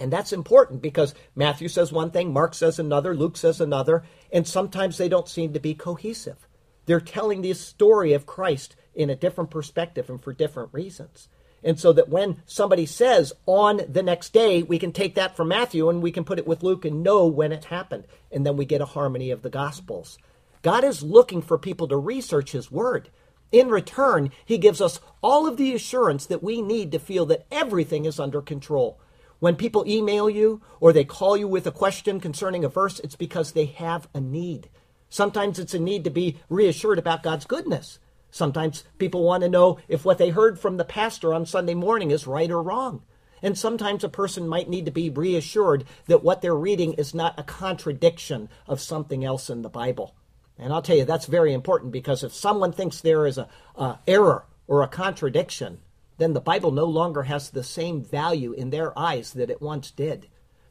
And 0.00 0.12
that's 0.12 0.32
important 0.32 0.80
because 0.80 1.14
Matthew 1.34 1.68
says 1.68 1.92
one 1.92 2.10
thing, 2.10 2.32
Mark 2.32 2.54
says 2.54 2.78
another, 2.78 3.14
Luke 3.14 3.36
says 3.36 3.60
another, 3.60 4.04
and 4.32 4.46
sometimes 4.46 4.96
they 4.96 5.08
don't 5.08 5.28
seem 5.28 5.52
to 5.52 5.60
be 5.60 5.74
cohesive. 5.74 6.48
They're 6.86 7.00
telling 7.00 7.42
the 7.42 7.52
story 7.52 8.12
of 8.12 8.26
Christ 8.26 8.74
in 8.94 9.10
a 9.10 9.16
different 9.16 9.50
perspective 9.50 10.08
and 10.08 10.22
for 10.22 10.32
different 10.32 10.70
reasons. 10.72 11.28
And 11.64 11.78
so 11.78 11.92
that 11.92 12.08
when 12.08 12.42
somebody 12.44 12.86
says 12.86 13.32
on 13.46 13.82
the 13.88 14.02
next 14.02 14.32
day, 14.32 14.62
we 14.62 14.78
can 14.78 14.92
take 14.92 15.14
that 15.14 15.36
from 15.36 15.48
Matthew 15.48 15.88
and 15.88 16.02
we 16.02 16.10
can 16.10 16.24
put 16.24 16.38
it 16.38 16.46
with 16.46 16.62
Luke 16.62 16.84
and 16.84 17.02
know 17.02 17.26
when 17.26 17.52
it 17.52 17.66
happened. 17.66 18.04
And 18.32 18.44
then 18.44 18.56
we 18.56 18.64
get 18.64 18.80
a 18.80 18.86
harmony 18.86 19.30
of 19.30 19.42
the 19.42 19.50
Gospels. 19.50 20.18
God 20.62 20.84
is 20.84 21.02
looking 21.02 21.42
for 21.42 21.58
people 21.58 21.86
to 21.88 21.96
research 21.96 22.52
His 22.52 22.70
Word. 22.70 23.10
In 23.52 23.68
return, 23.68 24.30
He 24.44 24.58
gives 24.58 24.80
us 24.80 25.00
all 25.22 25.46
of 25.46 25.56
the 25.56 25.74
assurance 25.74 26.26
that 26.26 26.42
we 26.42 26.62
need 26.62 26.90
to 26.92 26.98
feel 26.98 27.26
that 27.26 27.46
everything 27.52 28.06
is 28.06 28.18
under 28.18 28.42
control. 28.42 28.98
When 29.42 29.56
people 29.56 29.82
email 29.88 30.30
you 30.30 30.62
or 30.78 30.92
they 30.92 31.04
call 31.04 31.36
you 31.36 31.48
with 31.48 31.66
a 31.66 31.72
question 31.72 32.20
concerning 32.20 32.62
a 32.62 32.68
verse, 32.68 33.00
it's 33.00 33.16
because 33.16 33.50
they 33.50 33.64
have 33.64 34.06
a 34.14 34.20
need. 34.20 34.68
Sometimes 35.08 35.58
it's 35.58 35.74
a 35.74 35.80
need 35.80 36.04
to 36.04 36.10
be 36.10 36.38
reassured 36.48 36.96
about 36.96 37.24
God's 37.24 37.44
goodness. 37.44 37.98
Sometimes 38.30 38.84
people 38.98 39.24
want 39.24 39.42
to 39.42 39.48
know 39.48 39.80
if 39.88 40.04
what 40.04 40.18
they 40.18 40.28
heard 40.30 40.60
from 40.60 40.76
the 40.76 40.84
pastor 40.84 41.34
on 41.34 41.44
Sunday 41.44 41.74
morning 41.74 42.12
is 42.12 42.24
right 42.24 42.52
or 42.52 42.62
wrong. 42.62 43.02
And 43.42 43.58
sometimes 43.58 44.04
a 44.04 44.08
person 44.08 44.46
might 44.46 44.68
need 44.68 44.84
to 44.84 44.92
be 44.92 45.10
reassured 45.10 45.86
that 46.06 46.22
what 46.22 46.40
they're 46.40 46.54
reading 46.54 46.92
is 46.92 47.12
not 47.12 47.36
a 47.36 47.42
contradiction 47.42 48.48
of 48.68 48.80
something 48.80 49.24
else 49.24 49.50
in 49.50 49.62
the 49.62 49.68
Bible. 49.68 50.14
And 50.56 50.72
I'll 50.72 50.82
tell 50.82 50.96
you, 50.96 51.04
that's 51.04 51.26
very 51.26 51.52
important 51.52 51.90
because 51.90 52.22
if 52.22 52.32
someone 52.32 52.70
thinks 52.70 53.00
there 53.00 53.26
is 53.26 53.38
a, 53.38 53.48
a 53.74 53.98
error 54.06 54.44
or 54.68 54.84
a 54.84 54.86
contradiction, 54.86 55.80
then 56.18 56.32
the 56.32 56.40
Bible 56.40 56.70
no 56.70 56.84
longer 56.84 57.24
has 57.24 57.50
the 57.50 57.64
same 57.64 58.02
value 58.02 58.52
in 58.52 58.70
their 58.70 58.96
eyes 58.98 59.32
that 59.32 59.50
it 59.50 59.62
once 59.62 59.90
did. 59.90 60.28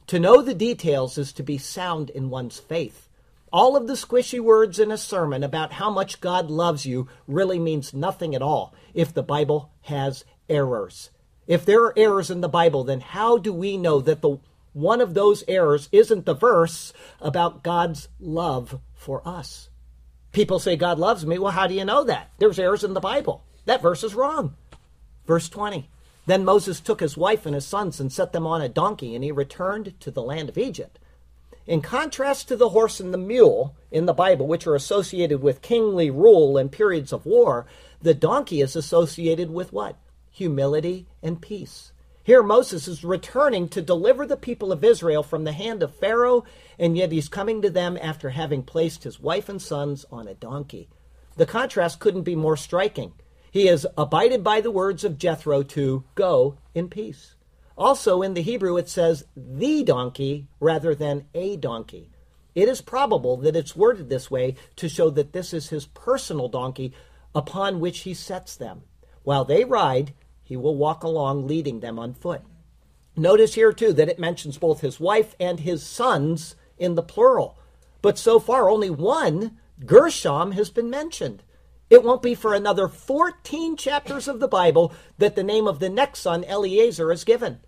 To 0.07 0.19
know 0.19 0.41
the 0.41 0.53
details 0.53 1.17
is 1.17 1.33
to 1.33 1.43
be 1.43 1.57
sound 1.57 2.09
in 2.09 2.29
one's 2.29 2.59
faith. 2.59 3.07
All 3.53 3.75
of 3.75 3.87
the 3.87 3.93
squishy 3.93 4.39
words 4.39 4.79
in 4.79 4.91
a 4.91 4.97
sermon 4.97 5.43
about 5.43 5.73
how 5.73 5.89
much 5.89 6.21
God 6.21 6.49
loves 6.49 6.85
you 6.85 7.07
really 7.27 7.59
means 7.59 7.93
nothing 7.93 8.33
at 8.33 8.41
all 8.41 8.73
if 8.93 9.13
the 9.13 9.23
Bible 9.23 9.71
has 9.81 10.23
errors. 10.49 11.09
If 11.47 11.65
there 11.65 11.83
are 11.83 11.93
errors 11.97 12.31
in 12.31 12.41
the 12.41 12.47
Bible, 12.47 12.83
then 12.83 13.01
how 13.01 13.37
do 13.37 13.51
we 13.51 13.75
know 13.77 13.99
that 14.01 14.21
the 14.21 14.39
one 14.73 15.01
of 15.01 15.13
those 15.13 15.43
errors 15.49 15.89
isn't 15.91 16.25
the 16.25 16.33
verse 16.33 16.93
about 17.19 17.61
God's 17.61 18.07
love 18.19 18.79
for 18.93 19.21
us? 19.27 19.69
People 20.31 20.59
say 20.59 20.77
God 20.77 20.97
loves 20.97 21.25
me. 21.25 21.37
Well, 21.37 21.51
how 21.51 21.67
do 21.67 21.73
you 21.73 21.83
know 21.83 22.05
that? 22.05 22.31
There's 22.39 22.59
errors 22.59 22.85
in 22.85 22.93
the 22.93 23.01
Bible. 23.01 23.43
That 23.65 23.81
verse 23.81 24.03
is 24.03 24.15
wrong. 24.15 24.55
Verse 25.25 25.49
20. 25.49 25.89
Then 26.25 26.45
Moses 26.45 26.79
took 26.79 26.99
his 26.99 27.17
wife 27.17 27.45
and 27.45 27.55
his 27.55 27.65
sons 27.65 27.99
and 27.99 28.11
set 28.11 28.31
them 28.31 28.45
on 28.45 28.61
a 28.61 28.69
donkey, 28.69 29.15
and 29.15 29.23
he 29.23 29.31
returned 29.31 29.99
to 29.99 30.11
the 30.11 30.21
land 30.21 30.49
of 30.49 30.57
Egypt. 30.57 30.99
In 31.67 31.81
contrast 31.81 32.47
to 32.47 32.55
the 32.55 32.69
horse 32.69 32.99
and 32.99 33.13
the 33.13 33.17
mule 33.17 33.75
in 33.91 34.05
the 34.05 34.13
Bible, 34.13 34.47
which 34.47 34.65
are 34.65 34.75
associated 34.75 35.41
with 35.41 35.61
kingly 35.61 36.09
rule 36.09 36.57
and 36.57 36.71
periods 36.71 37.13
of 37.13 37.25
war, 37.25 37.65
the 38.01 38.13
donkey 38.13 38.61
is 38.61 38.75
associated 38.75 39.51
with 39.51 39.71
what? 39.71 39.95
Humility 40.31 41.07
and 41.21 41.41
peace. 41.41 41.91
Here, 42.23 42.43
Moses 42.43 42.87
is 42.87 43.03
returning 43.03 43.67
to 43.69 43.81
deliver 43.81 44.25
the 44.25 44.37
people 44.37 44.71
of 44.71 44.83
Israel 44.83 45.23
from 45.23 45.43
the 45.43 45.53
hand 45.53 45.81
of 45.81 45.95
Pharaoh, 45.95 46.43
and 46.77 46.95
yet 46.95 47.11
he's 47.11 47.29
coming 47.29 47.61
to 47.61 47.69
them 47.69 47.97
after 48.01 48.29
having 48.29 48.63
placed 48.63 49.03
his 49.03 49.19
wife 49.19 49.49
and 49.49 49.61
sons 49.61 50.05
on 50.11 50.27
a 50.27 50.35
donkey. 50.35 50.87
The 51.37 51.45
contrast 51.45 51.99
couldn't 51.99 52.23
be 52.23 52.35
more 52.35 52.57
striking. 52.57 53.13
He 53.51 53.67
has 53.67 53.85
abided 53.97 54.43
by 54.43 54.61
the 54.61 54.71
words 54.71 55.03
of 55.03 55.17
Jethro 55.17 55.61
to 55.61 56.05
go 56.15 56.57
in 56.73 56.87
peace. 56.87 57.35
Also, 57.77 58.21
in 58.21 58.33
the 58.33 58.41
Hebrew, 58.41 58.77
it 58.77 58.87
says 58.87 59.25
the 59.35 59.83
donkey 59.83 60.47
rather 60.59 60.95
than 60.95 61.25
a 61.33 61.57
donkey. 61.57 62.09
It 62.55 62.69
is 62.69 62.81
probable 62.81 63.37
that 63.37 63.55
it's 63.55 63.75
worded 63.75 64.09
this 64.09 64.31
way 64.31 64.55
to 64.77 64.87
show 64.89 65.09
that 65.11 65.33
this 65.33 65.53
is 65.53 65.69
his 65.69 65.85
personal 65.85 66.47
donkey 66.47 66.93
upon 67.35 67.79
which 67.79 67.99
he 67.99 68.13
sets 68.13 68.55
them. 68.55 68.83
While 69.23 69.45
they 69.45 69.65
ride, 69.65 70.13
he 70.43 70.55
will 70.55 70.75
walk 70.75 71.03
along 71.03 71.47
leading 71.47 71.81
them 71.81 71.99
on 71.99 72.13
foot. 72.13 72.41
Notice 73.15 73.55
here, 73.55 73.73
too, 73.73 73.91
that 73.93 74.09
it 74.09 74.19
mentions 74.19 74.57
both 74.57 74.81
his 74.81 74.99
wife 74.99 75.35
and 75.39 75.59
his 75.59 75.85
sons 75.85 76.55
in 76.77 76.95
the 76.95 77.03
plural. 77.03 77.57
But 78.01 78.17
so 78.17 78.39
far, 78.39 78.69
only 78.69 78.89
one, 78.89 79.57
Gershom, 79.85 80.53
has 80.53 80.69
been 80.69 80.89
mentioned. 80.89 81.43
It 81.91 82.05
won't 82.05 82.21
be 82.21 82.35
for 82.35 82.53
another 82.53 82.87
14 82.87 83.75
chapters 83.75 84.29
of 84.29 84.39
the 84.39 84.47
Bible 84.47 84.93
that 85.17 85.35
the 85.35 85.43
name 85.43 85.67
of 85.67 85.79
the 85.79 85.89
next 85.89 86.19
son, 86.19 86.45
Eliezer, 86.45 87.11
is 87.11 87.25
given. 87.25 87.59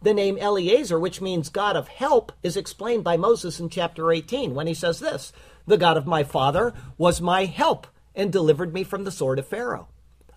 The 0.00 0.14
name 0.14 0.38
Eliezer, 0.38 1.00
which 1.00 1.20
means 1.20 1.48
God 1.48 1.74
of 1.74 1.88
help, 1.88 2.30
is 2.44 2.56
explained 2.56 3.02
by 3.02 3.16
Moses 3.16 3.58
in 3.58 3.68
chapter 3.68 4.12
18 4.12 4.54
when 4.54 4.68
he 4.68 4.74
says 4.74 5.00
this 5.00 5.32
The 5.66 5.76
God 5.76 5.96
of 5.96 6.06
my 6.06 6.22
father 6.22 6.72
was 6.96 7.20
my 7.20 7.46
help 7.46 7.88
and 8.14 8.30
delivered 8.30 8.72
me 8.72 8.84
from 8.84 9.02
the 9.02 9.10
sword 9.10 9.40
of 9.40 9.48
Pharaoh. 9.48 9.88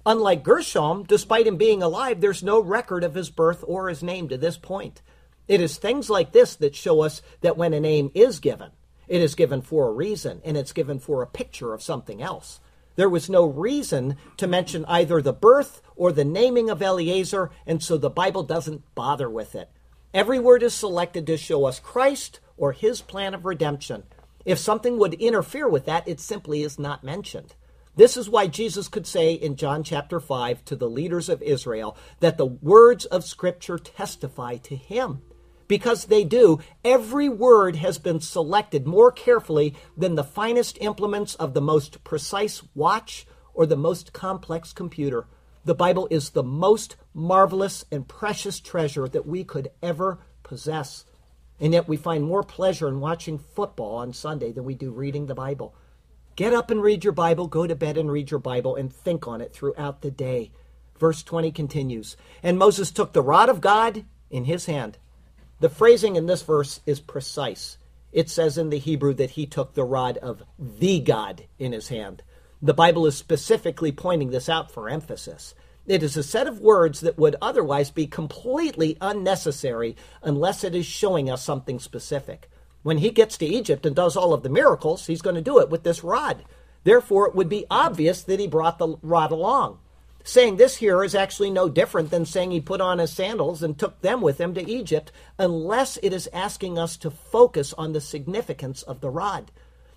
Unlike 0.07 0.43
Gershom, 0.43 1.03
despite 1.03 1.45
him 1.45 1.57
being 1.57 1.83
alive, 1.83 2.21
there's 2.21 2.41
no 2.41 2.59
record 2.59 3.03
of 3.03 3.13
his 3.13 3.29
birth 3.29 3.63
or 3.67 3.89
his 3.89 4.01
name 4.01 4.27
to 4.29 4.39
this 4.39 4.57
point. 4.57 5.03
It 5.47 5.61
is 5.61 5.77
things 5.77 6.09
like 6.09 6.31
this 6.31 6.55
that 6.55 6.75
show 6.75 7.01
us 7.01 7.21
that 7.41 7.57
when 7.57 7.75
a 7.75 7.79
name 7.79 8.09
is 8.15 8.39
given, 8.39 8.71
it 9.07 9.21
is 9.21 9.35
given 9.35 9.61
for 9.61 9.87
a 9.87 9.93
reason 9.93 10.41
and 10.43 10.57
it's 10.57 10.73
given 10.73 10.97
for 10.97 11.21
a 11.21 11.27
picture 11.27 11.75
of 11.75 11.83
something 11.83 12.23
else. 12.23 12.59
There 12.95 13.09
was 13.09 13.29
no 13.29 13.45
reason 13.45 14.17
to 14.37 14.47
mention 14.47 14.85
either 14.85 15.21
the 15.21 15.33
birth 15.33 15.81
or 15.95 16.11
the 16.11 16.25
naming 16.25 16.69
of 16.69 16.81
Eliezer, 16.81 17.51
and 17.65 17.83
so 17.83 17.97
the 17.97 18.09
Bible 18.09 18.43
doesn't 18.43 18.95
bother 18.95 19.29
with 19.29 19.55
it. 19.55 19.69
Every 20.13 20.39
word 20.39 20.63
is 20.63 20.73
selected 20.73 21.27
to 21.27 21.37
show 21.37 21.65
us 21.65 21.79
Christ 21.79 22.39
or 22.57 22.71
his 22.71 23.01
plan 23.01 23.33
of 23.33 23.45
redemption. 23.45 24.03
If 24.45 24.59
something 24.59 24.97
would 24.97 25.15
interfere 25.15 25.67
with 25.67 25.85
that, 25.85 26.07
it 26.07 26.19
simply 26.19 26.61
is 26.61 26.79
not 26.79 27.03
mentioned. 27.03 27.55
This 27.95 28.15
is 28.15 28.29
why 28.29 28.47
Jesus 28.47 28.87
could 28.87 29.07
say 29.07 29.33
in 29.33 29.55
John 29.55 29.83
chapter 29.83 30.19
5 30.19 30.63
to 30.65 30.75
the 30.75 30.89
leaders 30.89 31.29
of 31.29 31.41
Israel 31.41 31.97
that 32.19 32.37
the 32.37 32.45
words 32.45 33.05
of 33.05 33.23
Scripture 33.23 33.77
testify 33.77 34.57
to 34.57 34.75
him 34.75 35.21
because 35.67 36.05
they 36.05 36.23
do, 36.23 36.59
every 36.83 37.29
word 37.29 37.77
has 37.77 37.97
been 37.97 38.19
selected 38.19 38.85
more 38.85 39.11
carefully 39.11 39.75
than 39.97 40.15
the 40.15 40.23
finest 40.23 40.77
implements 40.81 41.35
of 41.35 41.53
the 41.53 41.61
most 41.61 42.03
precise 42.03 42.63
watch 42.73 43.25
or 43.53 43.65
the 43.65 43.77
most 43.77 44.13
complex 44.13 44.73
computer. 44.73 45.27
The 45.63 45.75
Bible 45.75 46.07
is 46.11 46.29
the 46.29 46.43
most 46.43 46.95
marvelous 47.13 47.85
and 47.91 48.07
precious 48.07 48.59
treasure 48.59 49.07
that 49.07 49.25
we 49.25 49.43
could 49.43 49.71
ever 49.81 50.19
possess. 50.43 51.05
And 51.59 51.73
yet 51.73 51.87
we 51.87 51.97
find 51.97 52.23
more 52.23 52.43
pleasure 52.43 52.87
in 52.87 52.99
watching 52.99 53.39
football 53.39 53.95
on 53.95 54.13
Sunday 54.13 54.51
than 54.51 54.65
we 54.65 54.75
do 54.75 54.91
reading 54.91 55.25
the 55.25 55.33
Bible. 55.33 55.73
Get 56.35 56.53
up 56.53 56.69
and 56.69 56.81
read 56.83 57.03
your 57.03 57.13
Bible, 57.13 57.47
go 57.47 57.65
to 57.65 57.75
bed 57.75 57.97
and 57.97 58.11
read 58.11 58.29
your 58.29 58.41
Bible, 58.41 58.75
and 58.75 58.93
think 58.93 59.25
on 59.25 59.39
it 59.39 59.53
throughout 59.53 60.01
the 60.01 60.11
day. 60.11 60.51
Verse 60.99 61.23
20 61.23 61.51
continues 61.51 62.17
And 62.43 62.59
Moses 62.59 62.91
took 62.91 63.13
the 63.13 63.21
rod 63.21 63.49
of 63.49 63.61
God 63.61 64.05
in 64.29 64.43
his 64.43 64.65
hand 64.65 64.97
the 65.65 65.69
phrasing 65.69 66.15
in 66.15 66.27
this 66.27 66.43
verse 66.43 66.79
is 66.85 66.99
precise. 66.99 67.79
It 68.11 68.29
says 68.29 68.55
in 68.55 68.69
the 68.69 68.77
Hebrew 68.77 69.15
that 69.15 69.31
he 69.31 69.47
took 69.47 69.73
the 69.73 69.83
rod 69.83 70.17
of 70.17 70.43
the 70.59 70.99
God 70.99 71.45
in 71.57 71.71
his 71.71 71.87
hand. 71.87 72.21
The 72.61 72.75
Bible 72.75 73.07
is 73.07 73.17
specifically 73.17 73.91
pointing 73.91 74.29
this 74.29 74.47
out 74.47 74.69
for 74.69 74.87
emphasis. 74.87 75.55
It 75.87 76.03
is 76.03 76.15
a 76.15 76.21
set 76.21 76.45
of 76.45 76.59
words 76.59 76.99
that 76.99 77.17
would 77.17 77.35
otherwise 77.41 77.89
be 77.89 78.05
completely 78.05 78.95
unnecessary 79.01 79.95
unless 80.21 80.63
it 80.63 80.75
is 80.75 80.85
showing 80.85 81.31
us 81.31 81.43
something 81.43 81.79
specific. 81.79 82.47
When 82.83 82.99
he 82.99 83.09
gets 83.09 83.35
to 83.39 83.47
Egypt 83.47 83.87
and 83.87 83.95
does 83.95 84.15
all 84.15 84.35
of 84.35 84.43
the 84.43 84.49
miracles, 84.49 85.07
he's 85.07 85.23
going 85.23 85.35
to 85.35 85.41
do 85.41 85.57
it 85.57 85.71
with 85.71 85.81
this 85.81 86.03
rod. 86.03 86.45
Therefore, 86.83 87.27
it 87.27 87.33
would 87.33 87.49
be 87.49 87.65
obvious 87.71 88.21
that 88.21 88.39
he 88.39 88.45
brought 88.45 88.77
the 88.77 88.97
rod 89.01 89.31
along. 89.31 89.79
Saying 90.27 90.57
this 90.57 90.77
here 90.77 91.03
is 91.03 91.13
actually 91.13 91.51
no 91.51 91.69
different 91.69 92.09
than 92.09 92.25
saying 92.25 92.49
he 92.49 92.59
put 92.59 92.81
on 92.81 92.97
his 92.97 93.13
sandals 93.13 93.61
and 93.61 93.77
took 93.77 94.01
them 94.01 94.21
with 94.21 94.41
him 94.41 94.55
to 94.55 94.67
Egypt, 94.67 95.11
unless 95.37 95.97
it 95.97 96.11
is 96.11 96.27
asking 96.33 96.79
us 96.79 96.97
to 96.97 97.11
focus 97.11 97.73
on 97.73 97.93
the 97.93 98.01
significance 98.01 98.81
of 98.81 99.01
the 99.01 99.11
rod. 99.11 99.51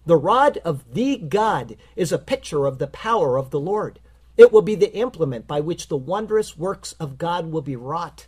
The 0.05 0.19
rod 0.19 0.59
of 0.67 0.93
the 0.93 1.17
God 1.17 1.79
is 1.97 2.13
a 2.13 2.19
picture 2.19 2.67
of 2.67 2.79
the 2.79 2.89
power 2.89 3.39
of 3.39 3.49
the 3.49 3.59
Lord. 3.59 4.01
It 4.37 4.53
will 4.53 4.61
be 4.61 4.75
the 4.75 4.95
implement 4.95 5.47
by 5.47 5.61
which 5.61 5.89
the 5.89 5.97
wondrous 5.97 6.59
works 6.59 6.93
of 7.01 7.17
God 7.17 7.51
will 7.51 7.63
be 7.63 7.75
wrought. 7.75 8.27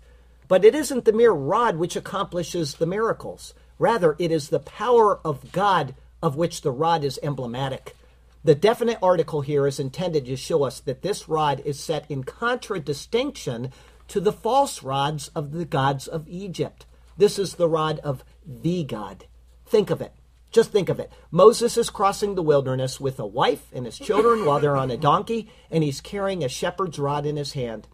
But 0.48 0.64
it 0.64 0.74
isn't 0.74 1.04
the 1.04 1.12
mere 1.12 1.32
rod 1.32 1.76
which 1.76 1.96
accomplishes 1.96 2.76
the 2.76 2.86
miracles. 2.86 3.52
Rather, 3.78 4.16
it 4.18 4.32
is 4.32 4.48
the 4.48 4.58
power 4.58 5.18
of 5.22 5.52
God 5.52 5.94
of 6.22 6.34
which 6.34 6.62
the 6.62 6.72
rod 6.72 7.04
is 7.04 7.20
emblematic. 7.22 7.94
The 8.42 8.54
definite 8.54 8.98
article 9.02 9.42
here 9.42 9.66
is 9.66 9.78
intended 9.78 10.24
to 10.26 10.36
show 10.36 10.64
us 10.64 10.80
that 10.80 11.02
this 11.02 11.28
rod 11.28 11.60
is 11.64 11.78
set 11.78 12.10
in 12.10 12.24
contradistinction 12.24 13.70
to 14.08 14.20
the 14.20 14.32
false 14.32 14.82
rods 14.82 15.28
of 15.28 15.52
the 15.52 15.66
gods 15.66 16.08
of 16.08 16.26
Egypt. 16.26 16.86
This 17.18 17.38
is 17.38 17.54
the 17.54 17.68
rod 17.68 17.98
of 17.98 18.24
the 18.46 18.82
God. 18.84 19.26
Think 19.66 19.90
of 19.90 20.00
it. 20.00 20.14
Just 20.50 20.72
think 20.72 20.88
of 20.88 20.98
it. 20.98 21.12
Moses 21.30 21.76
is 21.76 21.90
crossing 21.90 22.34
the 22.34 22.42
wilderness 22.42 22.98
with 22.98 23.20
a 23.20 23.26
wife 23.26 23.66
and 23.72 23.84
his 23.84 23.98
children 23.98 24.44
while 24.44 24.58
they're 24.58 24.76
on 24.76 24.90
a 24.90 24.96
donkey, 24.96 25.50
and 25.70 25.84
he's 25.84 26.00
carrying 26.00 26.42
a 26.42 26.48
shepherd's 26.48 26.98
rod 26.98 27.26
in 27.26 27.36
his 27.36 27.52
hand. 27.52 27.86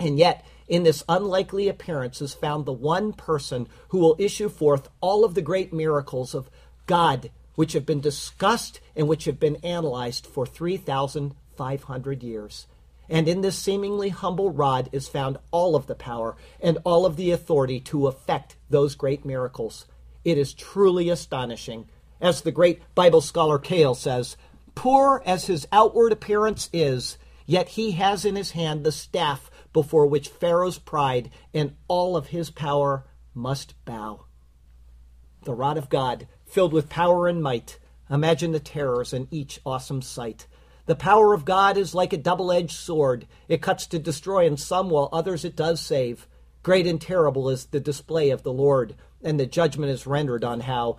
And 0.00 0.18
yet, 0.18 0.44
in 0.66 0.82
this 0.82 1.04
unlikely 1.08 1.68
appearance 1.68 2.20
is 2.20 2.34
found 2.34 2.64
the 2.64 2.72
one 2.72 3.12
person 3.12 3.68
who 3.88 3.98
will 3.98 4.16
issue 4.18 4.48
forth 4.48 4.88
all 5.00 5.24
of 5.24 5.34
the 5.34 5.42
great 5.42 5.72
miracles 5.72 6.34
of 6.34 6.50
God 6.86 7.30
which 7.54 7.72
have 7.72 7.86
been 7.86 8.00
discussed 8.00 8.80
and 8.96 9.08
which 9.08 9.24
have 9.24 9.38
been 9.38 9.56
analyzed 9.56 10.26
for 10.26 10.46
3,500 10.46 12.22
years. 12.22 12.66
And 13.08 13.28
in 13.28 13.42
this 13.42 13.58
seemingly 13.58 14.08
humble 14.08 14.50
rod 14.50 14.88
is 14.92 15.08
found 15.08 15.38
all 15.50 15.76
of 15.76 15.86
the 15.86 15.94
power 15.94 16.36
and 16.60 16.78
all 16.84 17.04
of 17.04 17.16
the 17.16 17.30
authority 17.30 17.80
to 17.80 18.06
effect 18.06 18.56
those 18.70 18.94
great 18.94 19.24
miracles. 19.24 19.86
It 20.24 20.38
is 20.38 20.54
truly 20.54 21.10
astonishing. 21.10 21.88
As 22.20 22.40
the 22.40 22.52
great 22.52 22.82
Bible 22.94 23.20
scholar 23.20 23.58
Keil 23.58 23.94
says, 23.94 24.36
Poor 24.74 25.22
as 25.26 25.46
his 25.46 25.68
outward 25.70 26.12
appearance 26.12 26.70
is, 26.72 27.18
yet 27.46 27.70
he 27.70 27.92
has 27.92 28.24
in 28.24 28.36
his 28.36 28.52
hand 28.52 28.84
the 28.84 28.92
staff 28.92 29.50
before 29.72 30.06
which 30.06 30.28
Pharaoh's 30.28 30.78
pride 30.78 31.30
and 31.52 31.76
all 31.88 32.16
of 32.16 32.28
his 32.28 32.50
power 32.50 33.04
must 33.34 33.74
bow. 33.84 34.24
The 35.42 35.54
rod 35.54 35.76
of 35.76 35.90
God 35.90 36.26
filled 36.54 36.72
with 36.72 36.88
power 36.88 37.26
and 37.26 37.42
might. 37.42 37.80
Imagine 38.08 38.52
the 38.52 38.60
terrors 38.60 39.12
in 39.12 39.26
each 39.32 39.60
awesome 39.66 40.00
sight. 40.00 40.46
The 40.86 40.94
power 40.94 41.34
of 41.34 41.44
God 41.44 41.76
is 41.76 41.96
like 41.96 42.12
a 42.12 42.16
double 42.16 42.52
edged 42.52 42.76
sword. 42.76 43.26
It 43.48 43.60
cuts 43.60 43.88
to 43.88 43.98
destroy 43.98 44.46
in 44.46 44.56
some, 44.56 44.88
while 44.88 45.08
others 45.12 45.44
it 45.44 45.56
does 45.56 45.80
save. 45.80 46.28
Great 46.62 46.86
and 46.86 47.00
terrible 47.00 47.50
is 47.50 47.66
the 47.66 47.80
display 47.80 48.30
of 48.30 48.44
the 48.44 48.52
Lord, 48.52 48.94
and 49.20 49.40
the 49.40 49.46
judgment 49.46 49.90
is 49.90 50.06
rendered 50.06 50.44
on 50.44 50.60
how 50.60 50.98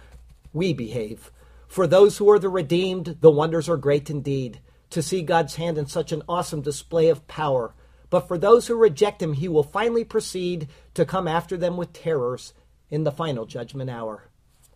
we 0.51 0.73
behave. 0.73 1.31
For 1.69 1.87
those 1.87 2.17
who 2.17 2.29
are 2.31 2.39
the 2.39 2.49
redeemed, 2.49 3.19
the 3.21 3.31
wonders 3.31 3.69
are 3.69 3.77
great 3.77 4.09
indeed, 4.09 4.59
to 4.89 5.01
see 5.01 5.21
God's 5.21 5.55
hand 5.55 5.77
in 5.77 5.85
such 5.85 6.11
an 6.11 6.23
awesome 6.27 6.63
display 6.63 7.07
of 7.07 7.25
power. 7.29 7.73
But 8.09 8.27
for 8.27 8.37
those 8.37 8.67
who 8.67 8.75
reject 8.75 9.23
him, 9.23 9.31
he 9.31 9.47
will 9.47 9.63
finally 9.63 10.03
proceed 10.03 10.67
to 10.95 11.05
come 11.05 11.29
after 11.29 11.55
them 11.55 11.77
with 11.77 11.93
terrors 11.93 12.53
in 12.89 13.05
the 13.05 13.11
final 13.11 13.45
judgment 13.45 13.89
hour. 13.89 14.25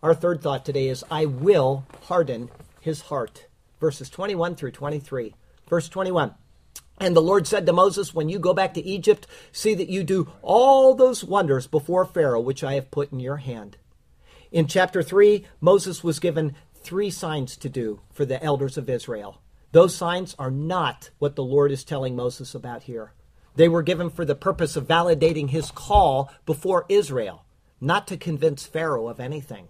Our 0.02 0.14
third 0.14 0.42
thought 0.42 0.64
today 0.64 0.88
is 0.88 1.04
I 1.12 1.26
will 1.26 1.86
harden 2.04 2.50
his 2.80 3.02
heart. 3.02 3.48
Verses 3.82 4.10
21 4.10 4.56
through 4.56 4.72
23. 4.72 5.36
Verse 5.68 5.90
21. 5.90 6.36
And 7.02 7.16
the 7.16 7.22
Lord 7.22 7.48
said 7.48 7.66
to 7.66 7.74
Moses, 7.74 8.14
When 8.14 8.30
you 8.30 8.40
go 8.40 8.54
back 8.54 8.74
to 8.76 8.86
Egypt, 8.86 9.28
see 9.52 9.74
that 9.74 9.90
you 9.90 10.04
do 10.04 10.32
all 10.42 10.96
those 10.96 11.24
wonders 11.24 11.68
before 11.68 12.06
Pharaoh, 12.06 12.40
which 12.40 12.64
I 12.64 12.74
have 12.74 12.92
put 12.92 13.12
in 13.12 13.20
your 13.20 13.38
hand. 13.38 13.78
In 14.52 14.68
chapter 14.68 15.04
3, 15.04 15.46
Moses 15.60 16.04
was 16.04 16.20
given 16.20 16.56
three 16.76 17.10
signs 17.10 17.58
to 17.58 17.70
do 17.70 18.00
for 18.12 18.26
the 18.26 18.42
elders 18.42 18.78
of 18.78 18.90
Israel. 18.90 19.42
Those 19.72 19.96
signs 19.96 20.34
are 20.40 20.52
not 20.52 21.10
what 21.20 21.36
the 21.36 21.44
Lord 21.44 21.72
is 21.72 21.84
telling 21.84 22.16
Moses 22.16 22.56
about 22.56 22.84
here. 22.84 23.14
They 23.56 23.68
were 23.68 23.84
given 23.84 24.10
for 24.10 24.24
the 24.24 24.36
purpose 24.36 24.76
of 24.76 24.88
validating 24.88 25.50
his 25.50 25.72
call 25.72 26.32
before 26.46 26.86
Israel, 26.88 27.44
not 27.82 28.08
to 28.08 28.18
convince 28.18 28.66
Pharaoh 28.66 29.08
of 29.08 29.20
anything. 29.20 29.68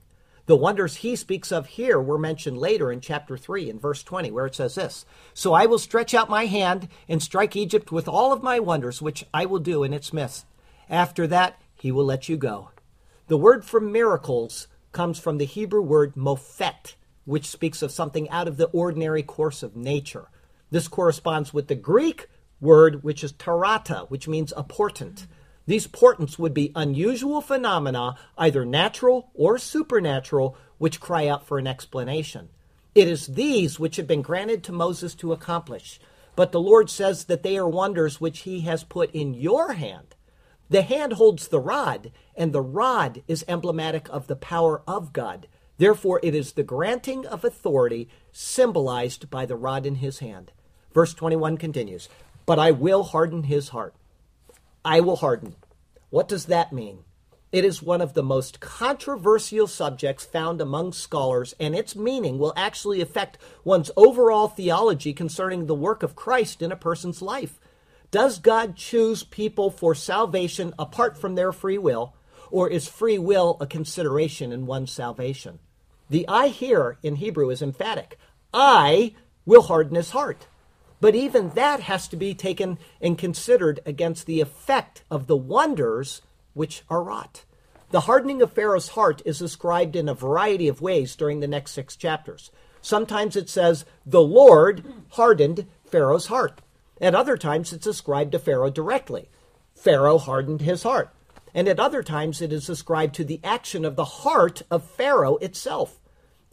The 0.50 0.56
wonders 0.56 0.96
he 0.96 1.16
speaks 1.16 1.52
of 1.52 1.68
here 1.68 2.02
were 2.02 2.18
mentioned 2.18 2.58
later 2.58 2.92
in 2.92 3.02
chapter 3.02 3.38
3 3.38 3.70
in 3.70 3.78
verse 3.78 4.02
20, 4.02 4.32
where 4.32 4.48
it 4.48 4.56
says 4.56 4.74
this 4.74 5.06
So 5.36 5.54
I 5.54 5.68
will 5.68 5.78
stretch 5.78 6.16
out 6.16 6.28
my 6.28 6.48
hand 6.48 6.88
and 7.08 7.22
strike 7.22 7.56
Egypt 7.56 7.92
with 7.92 8.08
all 8.08 8.34
of 8.34 8.42
my 8.42 8.60
wonders, 8.60 9.00
which 9.00 9.24
I 9.32 9.46
will 9.46 9.60
do 9.60 9.84
in 9.84 9.94
its 9.94 10.12
midst. 10.12 10.48
After 10.90 11.28
that, 11.28 11.62
he 11.76 11.92
will 11.92 12.06
let 12.06 12.30
you 12.30 12.36
go. 12.36 12.72
The 13.28 13.38
word 13.38 13.64
for 13.64 13.80
miracles 13.80 14.68
comes 14.92 15.20
from 15.20 15.38
the 15.38 15.46
Hebrew 15.46 15.84
word 15.84 16.16
mofet, 16.16 16.96
which 17.26 17.46
speaks 17.46 17.84
of 17.84 17.92
something 17.92 18.28
out 18.32 18.48
of 18.48 18.58
the 18.58 18.70
ordinary 18.70 19.22
course 19.22 19.62
of 19.62 19.76
nature. 19.76 20.30
This 20.72 20.88
corresponds 20.88 21.54
with 21.54 21.68
the 21.68 21.76
Greek 21.76 22.28
word, 22.60 23.04
which 23.04 23.24
is 23.24 23.34
terata, 23.34 24.06
which 24.08 24.28
means 24.28 24.52
a 24.58 24.64
portent. 24.64 25.28
These 25.70 25.86
portents 25.86 26.40
would 26.40 26.56
be 26.56 26.72
unusual 26.74 27.42
phenomena, 27.42 28.16
either 28.40 28.66
natural 28.66 29.30
or 29.36 29.60
supernatural, 29.60 30.58
which 30.80 31.00
cry 31.00 31.28
out 31.28 31.46
for 31.46 31.60
an 31.60 31.68
explanation. 31.68 32.50
It 32.96 33.08
is 33.08 33.28
these 33.28 33.80
which 33.80 33.98
have 33.98 34.08
been 34.08 34.24
granted 34.24 34.64
to 34.64 34.72
Moses 34.72 35.14
to 35.14 35.32
accomplish. 35.32 36.00
But 36.36 36.52
the 36.52 36.60
Lord 36.60 36.90
says 36.90 37.26
that 37.26 37.44
they 37.44 37.56
are 37.56 37.70
wonders 37.70 38.20
which 38.20 38.40
he 38.40 38.62
has 38.62 38.84
put 38.84 39.14
in 39.14 39.36
your 39.36 39.74
hand. 39.74 40.16
The 40.72 40.82
hand 40.82 41.14
holds 41.14 41.50
the 41.50 41.60
rod, 41.60 42.12
and 42.36 42.52
the 42.52 42.64
rod 42.64 43.22
is 43.28 43.46
emblematic 43.48 44.10
of 44.10 44.26
the 44.26 44.36
power 44.36 44.82
of 44.88 45.14
God. 45.14 45.48
Therefore, 45.78 46.20
it 46.24 46.34
is 46.34 46.54
the 46.54 46.64
granting 46.64 47.28
of 47.28 47.46
authority 47.46 48.10
symbolized 48.32 49.30
by 49.30 49.46
the 49.46 49.56
rod 49.56 49.86
in 49.86 49.98
his 49.98 50.18
hand. 50.18 50.52
Verse 50.96 51.14
21 51.14 51.58
continues 51.58 52.10
But 52.48 52.58
I 52.58 52.72
will 52.72 53.04
harden 53.04 53.44
his 53.44 53.70
heart. 53.70 53.94
I 54.90 55.02
will 55.02 55.18
harden. 55.18 55.56
What 56.10 56.28
does 56.28 56.46
that 56.46 56.74
mean? 56.74 57.04
It 57.52 57.64
is 57.64 57.80
one 57.80 58.02
of 58.02 58.16
the 58.16 58.24
most 58.24 58.60
controversial 58.60 59.68
subjects 59.68 60.26
found 60.26 60.60
among 60.60 60.94
scholars, 60.94 61.54
and 61.60 61.76
its 61.76 61.96
meaning 61.96 62.40
will 62.40 62.54
actually 62.58 63.00
affect 63.00 63.38
one's 63.64 63.92
overall 63.96 64.48
theology 64.48 65.14
concerning 65.14 65.68
the 65.68 65.76
work 65.76 66.02
of 66.02 66.16
Christ 66.16 66.64
in 66.64 66.72
a 66.72 66.76
person's 66.76 67.22
life. 67.22 67.60
Does 68.10 68.40
God 68.40 68.76
choose 68.76 69.22
people 69.22 69.70
for 69.70 69.94
salvation 69.94 70.74
apart 70.80 71.20
from 71.20 71.36
their 71.36 71.52
free 71.52 71.78
will, 71.78 72.16
or 72.50 72.68
is 72.68 72.88
free 72.88 73.20
will 73.20 73.58
a 73.62 73.68
consideration 73.68 74.52
in 74.52 74.66
one's 74.66 74.92
salvation? 74.92 75.60
The 76.10 76.28
I 76.28 76.48
here 76.48 76.98
in 77.04 77.18
Hebrew 77.18 77.52
is 77.52 77.62
emphatic. 77.62 78.18
I 78.52 79.14
will 79.46 79.62
harden 79.62 79.98
his 79.98 80.10
heart. 80.10 80.48
But 81.02 81.16
even 81.16 81.50
that 81.52 81.82
has 81.82 82.08
to 82.10 82.18
be 82.18 82.34
taken 82.34 82.78
and 83.02 83.18
considered 83.18 83.80
against 83.86 84.26
the 84.26 84.42
effect 84.42 85.04
of 85.10 85.28
the 85.28 85.38
wonders 85.38 86.22
which 86.54 86.84
are 86.90 87.04
wrought. 87.04 87.46
The 87.92 88.02
hardening 88.02 88.42
of 88.42 88.54
Pharaoh's 88.54 88.90
heart 88.90 89.22
is 89.26 89.40
described 89.40 89.96
in 89.96 90.10
a 90.10 90.14
variety 90.14 90.68
of 90.68 90.82
ways 90.82 91.16
during 91.16 91.40
the 91.40 91.48
next 91.48 91.72
six 91.72 91.96
chapters. 91.96 92.52
Sometimes 92.82 93.36
it 93.36 93.50
says, 93.50 93.86
the 94.06 94.22
Lord 94.22 94.84
hardened 95.12 95.66
Pharaoh's 95.86 96.28
heart. 96.28 96.62
At 97.02 97.16
other 97.16 97.38
times, 97.38 97.74
it's 97.74 97.88
ascribed 97.88 98.34
to 98.34 98.40
Pharaoh 98.40 98.70
directly. 98.70 99.30
Pharaoh 99.76 100.18
hardened 100.18 100.62
his 100.62 100.84
heart. 100.84 101.14
And 101.54 101.68
at 101.68 101.80
other 101.80 102.04
times, 102.04 102.42
it 102.42 102.54
is 102.54 102.70
ascribed 102.70 103.16
to 103.16 103.24
the 103.24 103.40
action 103.44 103.86
of 103.86 103.96
the 103.96 104.06
heart 104.06 104.62
of 104.70 104.84
Pharaoh 104.84 105.38
itself. 105.38 106.00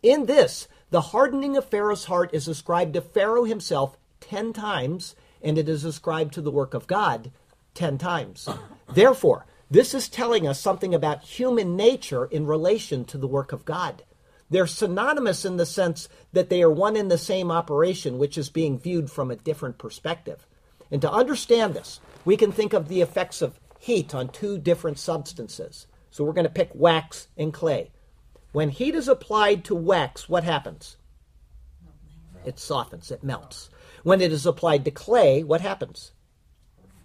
In 0.02 0.26
this, 0.26 0.68
the 0.90 1.00
hardening 1.00 1.56
of 1.56 1.68
Pharaoh's 1.68 2.04
heart 2.04 2.30
is 2.32 2.48
ascribed 2.48 2.94
to 2.94 3.00
Pharaoh 3.00 3.44
himself 3.44 3.98
ten 4.28 4.52
times, 4.52 5.14
and 5.42 5.56
it 5.58 5.68
is 5.68 5.84
ascribed 5.84 6.34
to 6.34 6.40
the 6.40 6.50
work 6.50 6.74
of 6.74 6.86
God 6.86 7.30
ten 7.74 7.98
times. 7.98 8.48
Therefore, 8.92 9.46
this 9.70 9.94
is 9.94 10.08
telling 10.08 10.46
us 10.46 10.60
something 10.60 10.94
about 10.94 11.22
human 11.22 11.76
nature 11.76 12.24
in 12.24 12.46
relation 12.46 13.04
to 13.06 13.18
the 13.18 13.28
work 13.28 13.52
of 13.52 13.64
God. 13.64 14.02
They're 14.48 14.66
synonymous 14.66 15.44
in 15.44 15.56
the 15.56 15.66
sense 15.66 16.08
that 16.32 16.50
they 16.50 16.62
are 16.62 16.70
one 16.70 16.96
and 16.96 17.10
the 17.10 17.18
same 17.18 17.50
operation, 17.50 18.18
which 18.18 18.38
is 18.38 18.48
being 18.48 18.78
viewed 18.78 19.10
from 19.10 19.30
a 19.30 19.36
different 19.36 19.78
perspective. 19.78 20.46
And 20.90 21.02
to 21.02 21.10
understand 21.10 21.74
this, 21.74 22.00
we 22.24 22.36
can 22.36 22.52
think 22.52 22.72
of 22.72 22.88
the 22.88 23.00
effects 23.00 23.42
of 23.42 23.58
heat 23.78 24.14
on 24.14 24.28
two 24.28 24.56
different 24.58 24.98
substances. 24.98 25.86
So 26.10 26.24
we're 26.24 26.32
going 26.32 26.46
to 26.46 26.50
pick 26.50 26.70
wax 26.74 27.28
and 27.36 27.52
clay. 27.52 27.90
When 28.52 28.70
heat 28.70 28.94
is 28.94 29.08
applied 29.08 29.64
to 29.64 29.74
wax, 29.74 30.28
what 30.28 30.44
happens? 30.44 30.96
It 32.44 32.60
softens, 32.60 33.10
it 33.10 33.24
melts. 33.24 33.68
When 34.06 34.20
it 34.20 34.30
is 34.30 34.46
applied 34.46 34.84
to 34.84 34.92
clay, 34.92 35.42
what 35.42 35.62
happens? 35.62 36.12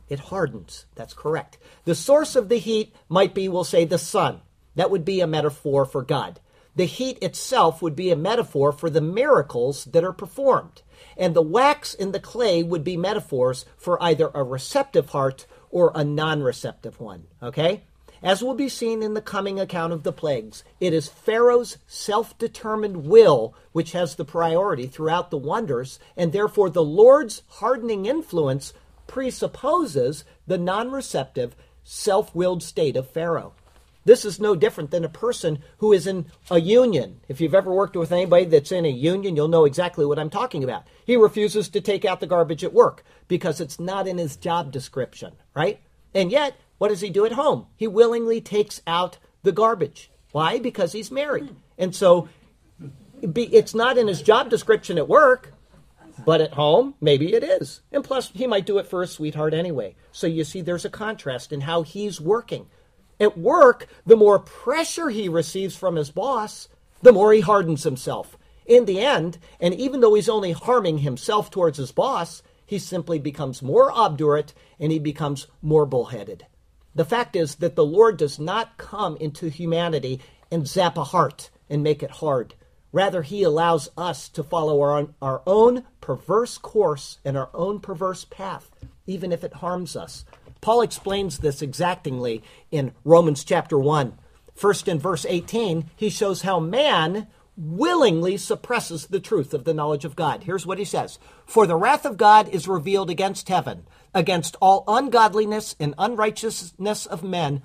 It 0.07 0.19
hardens. 0.19 0.85
That's 0.93 1.15
correct. 1.15 1.57
The 1.83 1.95
source 1.95 2.35
of 2.35 2.47
the 2.47 2.59
heat 2.59 2.93
might 3.09 3.33
be, 3.33 3.49
we'll 3.49 3.63
say, 3.63 3.85
the 3.85 3.97
sun. 3.97 4.41
That 4.75 4.91
would 4.91 5.03
be 5.03 5.19
a 5.19 5.25
metaphor 5.25 5.83
for 5.85 6.03
God. 6.03 6.39
The 6.75 6.85
heat 6.85 7.17
itself 7.19 7.81
would 7.81 7.95
be 7.95 8.11
a 8.11 8.15
metaphor 8.15 8.71
for 8.71 8.87
the 8.87 9.01
miracles 9.01 9.85
that 9.85 10.03
are 10.03 10.13
performed. 10.13 10.83
And 11.17 11.35
the 11.35 11.41
wax 11.41 11.95
in 11.95 12.11
the 12.11 12.19
clay 12.19 12.61
would 12.61 12.83
be 12.83 12.97
metaphors 12.97 13.65
for 13.77 13.97
either 13.99 14.29
a 14.35 14.43
receptive 14.43 15.09
heart 15.09 15.47
or 15.71 15.91
a 15.95 16.03
non 16.03 16.43
receptive 16.43 16.99
one. 16.99 17.23
Okay? 17.41 17.81
As 18.23 18.43
will 18.43 18.53
be 18.53 18.69
seen 18.69 19.01
in 19.01 19.15
the 19.15 19.21
coming 19.21 19.59
account 19.59 19.93
of 19.93 20.03
the 20.03 20.11
plagues, 20.11 20.63
it 20.79 20.93
is 20.93 21.07
Pharaoh's 21.07 21.79
self 21.87 22.37
determined 22.37 23.05
will 23.05 23.55
which 23.71 23.93
has 23.93 24.15
the 24.15 24.25
priority 24.25 24.85
throughout 24.85 25.31
the 25.31 25.37
wonders, 25.37 25.97
and 26.15 26.31
therefore 26.31 26.69
the 26.69 26.83
Lord's 26.83 27.41
hardening 27.47 28.05
influence 28.05 28.73
presupposes 29.07 30.23
the 30.45 30.59
non 30.59 30.91
receptive, 30.91 31.55
self 31.83 32.35
willed 32.35 32.61
state 32.61 32.95
of 32.95 33.09
Pharaoh. 33.09 33.53
This 34.05 34.23
is 34.23 34.39
no 34.39 34.55
different 34.55 34.91
than 34.91 35.05
a 35.05 35.09
person 35.09 35.59
who 35.77 35.91
is 35.91 36.05
in 36.05 36.27
a 36.49 36.59
union. 36.59 37.21
If 37.27 37.41
you've 37.41 37.55
ever 37.55 37.73
worked 37.73 37.95
with 37.95 38.11
anybody 38.11 38.45
that's 38.45 38.71
in 38.71 38.85
a 38.85 38.89
union, 38.89 39.35
you'll 39.35 39.47
know 39.47 39.65
exactly 39.65 40.05
what 40.05 40.17
I'm 40.19 40.29
talking 40.29 40.63
about. 40.63 40.83
He 41.05 41.15
refuses 41.15 41.69
to 41.69 41.81
take 41.81 42.05
out 42.05 42.19
the 42.19 42.27
garbage 42.27 42.63
at 42.63 42.73
work 42.73 43.03
because 43.27 43.59
it's 43.59 43.79
not 43.79 44.07
in 44.07 44.17
his 44.17 44.35
job 44.35 44.71
description, 44.71 45.33
right? 45.55 45.79
And 46.13 46.31
yet, 46.31 46.55
what 46.81 46.87
does 46.87 47.01
he 47.01 47.11
do 47.11 47.27
at 47.27 47.33
home? 47.33 47.67
He 47.75 47.85
willingly 47.85 48.41
takes 48.41 48.81
out 48.87 49.19
the 49.43 49.51
garbage. 49.51 50.09
Why? 50.31 50.57
Because 50.57 50.93
he's 50.93 51.11
married. 51.11 51.55
And 51.77 51.95
so 51.95 52.27
it's 53.21 53.75
not 53.75 53.99
in 53.99 54.07
his 54.07 54.23
job 54.23 54.49
description 54.49 54.97
at 54.97 55.07
work, 55.07 55.53
but 56.25 56.41
at 56.41 56.53
home, 56.53 56.95
maybe 56.99 57.35
it 57.35 57.43
is. 57.43 57.81
And 57.91 58.03
plus, 58.03 58.31
he 58.31 58.47
might 58.47 58.65
do 58.65 58.79
it 58.79 58.87
for 58.87 59.03
a 59.03 59.07
sweetheart 59.07 59.53
anyway. 59.53 59.95
So 60.11 60.25
you 60.25 60.43
see, 60.43 60.61
there's 60.61 60.83
a 60.83 60.89
contrast 60.89 61.51
in 61.51 61.61
how 61.61 61.83
he's 61.83 62.19
working. 62.19 62.65
At 63.19 63.37
work, 63.37 63.85
the 64.07 64.17
more 64.17 64.39
pressure 64.39 65.09
he 65.09 65.29
receives 65.29 65.75
from 65.75 65.97
his 65.97 66.09
boss, 66.09 66.67
the 67.03 67.13
more 67.13 67.31
he 67.31 67.41
hardens 67.41 67.83
himself. 67.83 68.39
In 68.65 68.85
the 68.85 69.01
end, 69.01 69.37
and 69.59 69.75
even 69.75 69.99
though 69.99 70.15
he's 70.15 70.27
only 70.27 70.53
harming 70.53 70.97
himself 70.97 71.51
towards 71.51 71.77
his 71.77 71.91
boss, 71.91 72.41
he 72.65 72.79
simply 72.79 73.19
becomes 73.19 73.61
more 73.61 73.91
obdurate 73.91 74.55
and 74.79 74.91
he 74.91 74.97
becomes 74.97 75.45
more 75.61 75.85
bullheaded. 75.85 76.47
The 76.93 77.05
fact 77.05 77.35
is 77.35 77.55
that 77.55 77.75
the 77.75 77.85
Lord 77.85 78.17
does 78.17 78.39
not 78.39 78.77
come 78.77 79.15
into 79.17 79.49
humanity 79.49 80.19
and 80.51 80.67
zap 80.67 80.97
a 80.97 81.05
heart 81.05 81.49
and 81.69 81.81
make 81.81 82.03
it 82.03 82.11
hard. 82.11 82.55
Rather, 82.91 83.21
he 83.21 83.43
allows 83.43 83.89
us 83.97 84.27
to 84.29 84.43
follow 84.43 84.81
our 84.81 84.97
own, 84.97 85.15
our 85.21 85.41
own 85.47 85.85
perverse 86.01 86.57
course 86.57 87.19
and 87.23 87.37
our 87.37 87.49
own 87.53 87.79
perverse 87.79 88.25
path, 88.25 88.69
even 89.07 89.31
if 89.31 89.43
it 89.43 89.55
harms 89.55 89.95
us. 89.95 90.25
Paul 90.59 90.81
explains 90.81 91.37
this 91.37 91.61
exactingly 91.61 92.43
in 92.69 92.91
Romans 93.05 93.43
chapter 93.45 93.79
1. 93.79 94.17
First, 94.53 94.87
in 94.87 94.99
verse 94.99 95.25
18, 95.27 95.89
he 95.95 96.09
shows 96.09 96.41
how 96.41 96.59
man 96.59 97.27
willingly 97.57 98.37
suppresses 98.37 99.07
the 99.07 99.19
truth 99.19 99.53
of 99.53 99.63
the 99.63 99.73
knowledge 99.73 100.05
of 100.05 100.15
God. 100.15 100.43
Here's 100.43 100.65
what 100.65 100.77
he 100.77 100.85
says 100.85 101.17
For 101.45 101.65
the 101.65 101.75
wrath 101.75 102.05
of 102.05 102.17
God 102.17 102.49
is 102.49 102.67
revealed 102.67 103.09
against 103.09 103.49
heaven 103.49 103.85
against 104.13 104.55
all 104.61 104.83
ungodliness 104.87 105.75
and 105.79 105.95
unrighteousness 105.97 107.05
of 107.05 107.23
men 107.23 107.61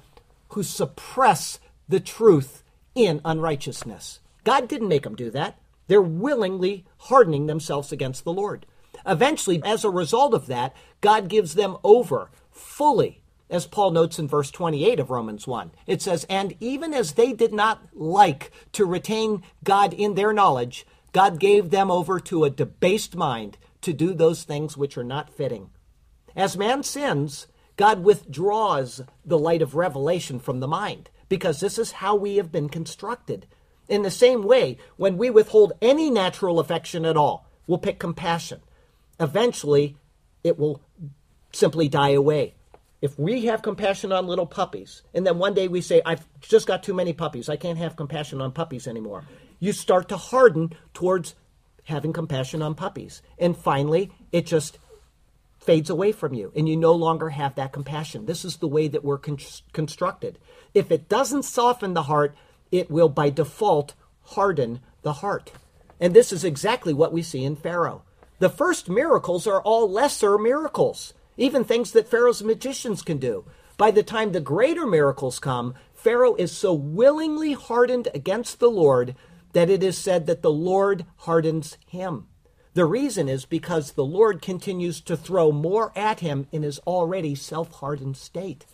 who 0.50 0.62
suppress 0.62 1.58
the 1.88 2.00
truth 2.00 2.62
in 2.94 3.20
unrighteousness. 3.24 4.20
God 4.44 4.68
didn't 4.68 4.88
make 4.88 5.02
them 5.02 5.16
do 5.16 5.30
that. 5.30 5.58
They're 5.88 6.02
willingly 6.02 6.84
hardening 6.98 7.46
themselves 7.46 7.92
against 7.92 8.24
the 8.24 8.32
Lord. 8.32 8.66
Eventually, 9.04 9.60
as 9.64 9.84
a 9.84 9.90
result 9.90 10.34
of 10.34 10.46
that, 10.46 10.74
God 11.00 11.28
gives 11.28 11.54
them 11.54 11.76
over 11.84 12.30
fully, 12.50 13.22
as 13.48 13.66
Paul 13.66 13.92
notes 13.92 14.18
in 14.18 14.26
verse 14.26 14.50
28 14.50 14.98
of 14.98 15.10
Romans 15.10 15.46
1. 15.46 15.70
It 15.86 16.02
says, 16.02 16.24
And 16.28 16.56
even 16.58 16.92
as 16.92 17.12
they 17.12 17.32
did 17.32 17.52
not 17.52 17.82
like 17.92 18.50
to 18.72 18.84
retain 18.84 19.42
God 19.62 19.92
in 19.92 20.14
their 20.14 20.32
knowledge, 20.32 20.86
God 21.12 21.38
gave 21.38 21.70
them 21.70 21.90
over 21.90 22.18
to 22.20 22.44
a 22.44 22.50
debased 22.50 23.14
mind 23.14 23.58
to 23.82 23.92
do 23.92 24.12
those 24.12 24.42
things 24.42 24.76
which 24.76 24.98
are 24.98 25.04
not 25.04 25.30
fitting 25.30 25.70
as 26.36 26.56
man 26.56 26.82
sins, 26.82 27.46
God 27.76 28.04
withdraws 28.04 29.02
the 29.24 29.38
light 29.38 29.62
of 29.62 29.74
revelation 29.74 30.38
from 30.38 30.60
the 30.60 30.68
mind 30.68 31.10
because 31.28 31.60
this 31.60 31.78
is 31.78 31.92
how 31.92 32.14
we 32.14 32.36
have 32.36 32.52
been 32.52 32.68
constructed. 32.68 33.46
In 33.88 34.02
the 34.02 34.10
same 34.10 34.42
way, 34.42 34.78
when 34.96 35.16
we 35.16 35.30
withhold 35.30 35.72
any 35.80 36.10
natural 36.10 36.60
affection 36.60 37.04
at 37.04 37.16
all, 37.16 37.46
we'll 37.66 37.78
pick 37.78 37.98
compassion. 37.98 38.60
Eventually, 39.18 39.96
it 40.44 40.58
will 40.58 40.80
simply 41.52 41.88
die 41.88 42.10
away. 42.10 42.54
If 43.02 43.18
we 43.18 43.46
have 43.46 43.62
compassion 43.62 44.12
on 44.12 44.26
little 44.26 44.46
puppies, 44.46 45.02
and 45.14 45.26
then 45.26 45.38
one 45.38 45.54
day 45.54 45.68
we 45.68 45.80
say, 45.80 46.02
I've 46.04 46.26
just 46.40 46.66
got 46.66 46.82
too 46.82 46.94
many 46.94 47.12
puppies, 47.12 47.48
I 47.48 47.56
can't 47.56 47.78
have 47.78 47.96
compassion 47.96 48.40
on 48.40 48.52
puppies 48.52 48.86
anymore, 48.86 49.24
you 49.60 49.72
start 49.72 50.08
to 50.08 50.16
harden 50.16 50.72
towards 50.94 51.34
having 51.84 52.12
compassion 52.12 52.62
on 52.62 52.74
puppies. 52.74 53.22
And 53.38 53.56
finally, 53.56 54.10
it 54.32 54.46
just 54.46 54.78
fades 55.66 55.90
away 55.90 56.12
from 56.12 56.32
you 56.32 56.52
and 56.56 56.68
you 56.68 56.76
no 56.76 56.92
longer 56.92 57.30
have 57.30 57.56
that 57.56 57.72
compassion. 57.72 58.24
This 58.24 58.44
is 58.44 58.56
the 58.56 58.68
way 58.68 58.88
that 58.88 59.04
we're 59.04 59.18
con- 59.18 59.38
constructed. 59.72 60.38
If 60.72 60.90
it 60.90 61.08
doesn't 61.08 61.42
soften 61.42 61.92
the 61.92 62.04
heart, 62.04 62.34
it 62.70 62.90
will 62.90 63.08
by 63.08 63.30
default 63.30 63.94
harden 64.22 64.80
the 65.02 65.14
heart. 65.14 65.52
And 66.00 66.14
this 66.14 66.32
is 66.32 66.44
exactly 66.44 66.94
what 66.94 67.12
we 67.12 67.22
see 67.22 67.44
in 67.44 67.56
Pharaoh. 67.56 68.02
The 68.38 68.48
first 68.48 68.88
miracles 68.88 69.46
are 69.46 69.62
all 69.62 69.90
lesser 69.90 70.38
miracles, 70.38 71.14
even 71.36 71.64
things 71.64 71.92
that 71.92 72.08
Pharaoh's 72.08 72.42
magicians 72.42 73.02
can 73.02 73.18
do. 73.18 73.44
By 73.76 73.90
the 73.90 74.02
time 74.02 74.32
the 74.32 74.40
greater 74.40 74.86
miracles 74.86 75.38
come, 75.38 75.74
Pharaoh 75.94 76.34
is 76.36 76.52
so 76.52 76.72
willingly 76.72 77.54
hardened 77.54 78.08
against 78.14 78.58
the 78.58 78.70
Lord 78.70 79.14
that 79.52 79.70
it 79.70 79.82
is 79.82 79.96
said 79.96 80.26
that 80.26 80.42
the 80.42 80.50
Lord 80.50 81.06
hardens 81.16 81.78
him. 81.86 82.28
The 82.76 82.84
reason 82.84 83.26
is 83.26 83.46
because 83.46 83.92
the 83.92 84.04
Lord 84.04 84.42
continues 84.42 85.00
to 85.00 85.16
throw 85.16 85.50
more 85.50 85.92
at 85.96 86.20
him 86.20 86.46
in 86.52 86.62
his 86.62 86.78
already 86.80 87.34
self 87.34 87.72
hardened 87.72 88.18
state. 88.18 88.66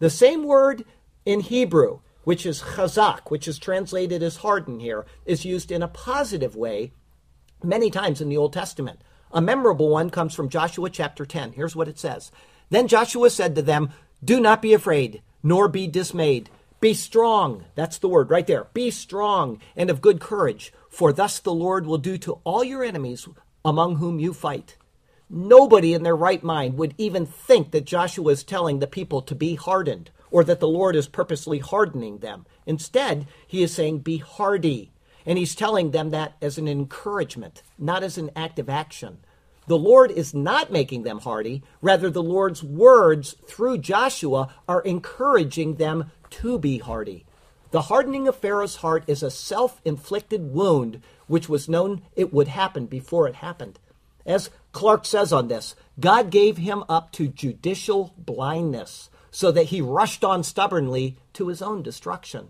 The 0.00 0.10
same 0.10 0.44
word 0.44 0.84
in 1.24 1.40
Hebrew, 1.40 2.00
which 2.24 2.44
is 2.44 2.60
chazak, 2.60 3.30
which 3.30 3.48
is 3.48 3.58
translated 3.58 4.22
as 4.22 4.36
harden 4.36 4.80
here, 4.80 5.06
is 5.24 5.46
used 5.46 5.72
in 5.72 5.82
a 5.82 5.88
positive 5.88 6.56
way 6.56 6.92
many 7.64 7.90
times 7.90 8.20
in 8.20 8.28
the 8.28 8.36
Old 8.36 8.52
Testament. 8.52 9.00
A 9.32 9.40
memorable 9.40 9.88
one 9.88 10.10
comes 10.10 10.34
from 10.34 10.50
Joshua 10.50 10.90
chapter 10.90 11.24
10. 11.24 11.52
Here's 11.52 11.74
what 11.74 11.88
it 11.88 11.98
says 11.98 12.30
Then 12.68 12.86
Joshua 12.86 13.30
said 13.30 13.54
to 13.54 13.62
them, 13.62 13.88
Do 14.22 14.40
not 14.42 14.60
be 14.60 14.74
afraid, 14.74 15.22
nor 15.42 15.68
be 15.68 15.86
dismayed. 15.86 16.50
Be 16.80 16.94
strong. 16.94 17.64
That's 17.74 17.98
the 17.98 18.08
word 18.08 18.30
right 18.30 18.46
there. 18.46 18.68
Be 18.72 18.90
strong 18.90 19.60
and 19.76 19.90
of 19.90 20.00
good 20.00 20.20
courage, 20.20 20.72
for 20.88 21.12
thus 21.12 21.40
the 21.40 21.52
Lord 21.52 21.86
will 21.86 21.98
do 21.98 22.16
to 22.18 22.38
all 22.44 22.62
your 22.62 22.84
enemies 22.84 23.28
among 23.64 23.96
whom 23.96 24.20
you 24.20 24.32
fight. 24.32 24.76
Nobody 25.28 25.92
in 25.92 26.04
their 26.04 26.16
right 26.16 26.42
mind 26.42 26.78
would 26.78 26.94
even 26.96 27.26
think 27.26 27.72
that 27.72 27.84
Joshua 27.84 28.32
is 28.32 28.44
telling 28.44 28.78
the 28.78 28.86
people 28.86 29.20
to 29.22 29.34
be 29.34 29.56
hardened 29.56 30.10
or 30.30 30.44
that 30.44 30.60
the 30.60 30.68
Lord 30.68 30.94
is 30.94 31.08
purposely 31.08 31.58
hardening 31.58 32.18
them. 32.18 32.46
Instead, 32.64 33.26
he 33.46 33.62
is 33.62 33.74
saying, 33.74 34.00
Be 34.00 34.18
hardy. 34.18 34.92
And 35.26 35.36
he's 35.36 35.54
telling 35.54 35.90
them 35.90 36.10
that 36.10 36.36
as 36.40 36.56
an 36.56 36.68
encouragement, 36.68 37.62
not 37.78 38.02
as 38.02 38.16
an 38.16 38.30
act 38.34 38.58
of 38.58 38.70
action. 38.70 39.18
The 39.66 39.76
Lord 39.76 40.10
is 40.10 40.32
not 40.32 40.72
making 40.72 41.02
them 41.02 41.18
hardy. 41.18 41.62
Rather, 41.82 42.08
the 42.08 42.22
Lord's 42.22 42.64
words 42.64 43.36
through 43.46 43.78
Joshua 43.78 44.54
are 44.66 44.80
encouraging 44.80 45.74
them 45.74 46.10
to 46.30 46.58
be 46.58 46.78
hardy. 46.78 47.24
The 47.70 47.82
hardening 47.82 48.26
of 48.26 48.36
Pharaoh's 48.36 48.76
heart 48.76 49.04
is 49.06 49.22
a 49.22 49.30
self 49.30 49.80
inflicted 49.84 50.52
wound 50.52 51.02
which 51.26 51.48
was 51.48 51.68
known 51.68 52.02
it 52.16 52.32
would 52.32 52.48
happen 52.48 52.86
before 52.86 53.28
it 53.28 53.36
happened. 53.36 53.78
As 54.24 54.50
Clarke 54.72 55.04
says 55.04 55.32
on 55.32 55.48
this, 55.48 55.74
God 56.00 56.30
gave 56.30 56.58
him 56.58 56.84
up 56.88 57.12
to 57.12 57.28
judicial 57.28 58.14
blindness 58.16 59.10
so 59.30 59.52
that 59.52 59.64
he 59.64 59.80
rushed 59.80 60.24
on 60.24 60.42
stubbornly 60.42 61.16
to 61.34 61.48
his 61.48 61.62
own 61.62 61.82
destruction. 61.82 62.48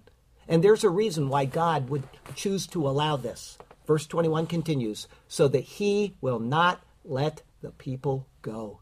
And 0.49 0.63
there's 0.63 0.85
a 0.85 0.91
reason 0.91 1.29
why 1.29 1.45
God 1.45 1.91
would 1.91 2.05
choose 2.35 2.67
to 2.69 2.89
allow 2.89 3.17
this. 3.17 3.59
Verse 3.87 4.07
21 4.07 4.47
continues, 4.47 5.09
so 5.29 5.49
that 5.49 5.65
he 5.65 6.15
will 6.21 6.39
not 6.39 6.81
let 7.05 7.43
the 7.63 7.71
people 7.71 8.27
go. 8.43 8.81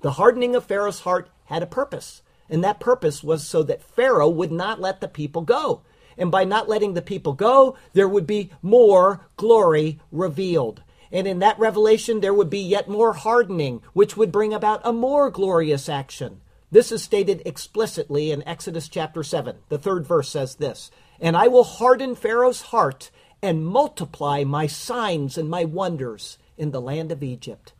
The 0.00 0.12
hardening 0.12 0.54
of 0.54 0.64
Pharaoh's 0.64 1.00
heart 1.00 1.28
had 1.46 1.62
a 1.62 1.66
purpose, 1.66 2.22
and 2.48 2.64
that 2.64 2.80
purpose 2.80 3.22
was 3.22 3.46
so 3.46 3.62
that 3.64 3.82
Pharaoh 3.82 4.28
would 4.28 4.52
not 4.52 4.80
let 4.80 5.00
the 5.00 5.08
people 5.08 5.42
go. 5.42 5.82
And 6.16 6.30
by 6.30 6.44
not 6.44 6.68
letting 6.68 6.94
the 6.94 7.02
people 7.02 7.32
go, 7.32 7.76
there 7.92 8.08
would 8.08 8.26
be 8.26 8.50
more 8.60 9.26
glory 9.36 10.00
revealed. 10.10 10.82
And 11.12 11.26
in 11.26 11.38
that 11.38 11.58
revelation, 11.58 12.20
there 12.20 12.34
would 12.34 12.50
be 12.50 12.58
yet 12.58 12.88
more 12.88 13.12
hardening, 13.12 13.82
which 13.92 14.16
would 14.16 14.32
bring 14.32 14.52
about 14.52 14.80
a 14.84 14.92
more 14.92 15.30
glorious 15.30 15.88
action. 15.88 16.40
This 16.70 16.92
is 16.92 17.02
stated 17.02 17.42
explicitly 17.46 18.30
in 18.30 18.46
Exodus 18.46 18.88
chapter 18.88 19.22
7. 19.22 19.56
The 19.68 19.78
third 19.78 20.06
verse 20.06 20.28
says 20.28 20.56
this 20.56 20.90
And 21.18 21.36
I 21.36 21.48
will 21.48 21.64
harden 21.64 22.14
Pharaoh's 22.14 22.62
heart 22.62 23.10
and 23.40 23.64
multiply 23.64 24.44
my 24.44 24.66
signs 24.66 25.38
and 25.38 25.48
my 25.48 25.64
wonders 25.64 26.36
in 26.58 26.72
the 26.72 26.80
land 26.80 27.12
of 27.12 27.22
Egypt. 27.22 27.72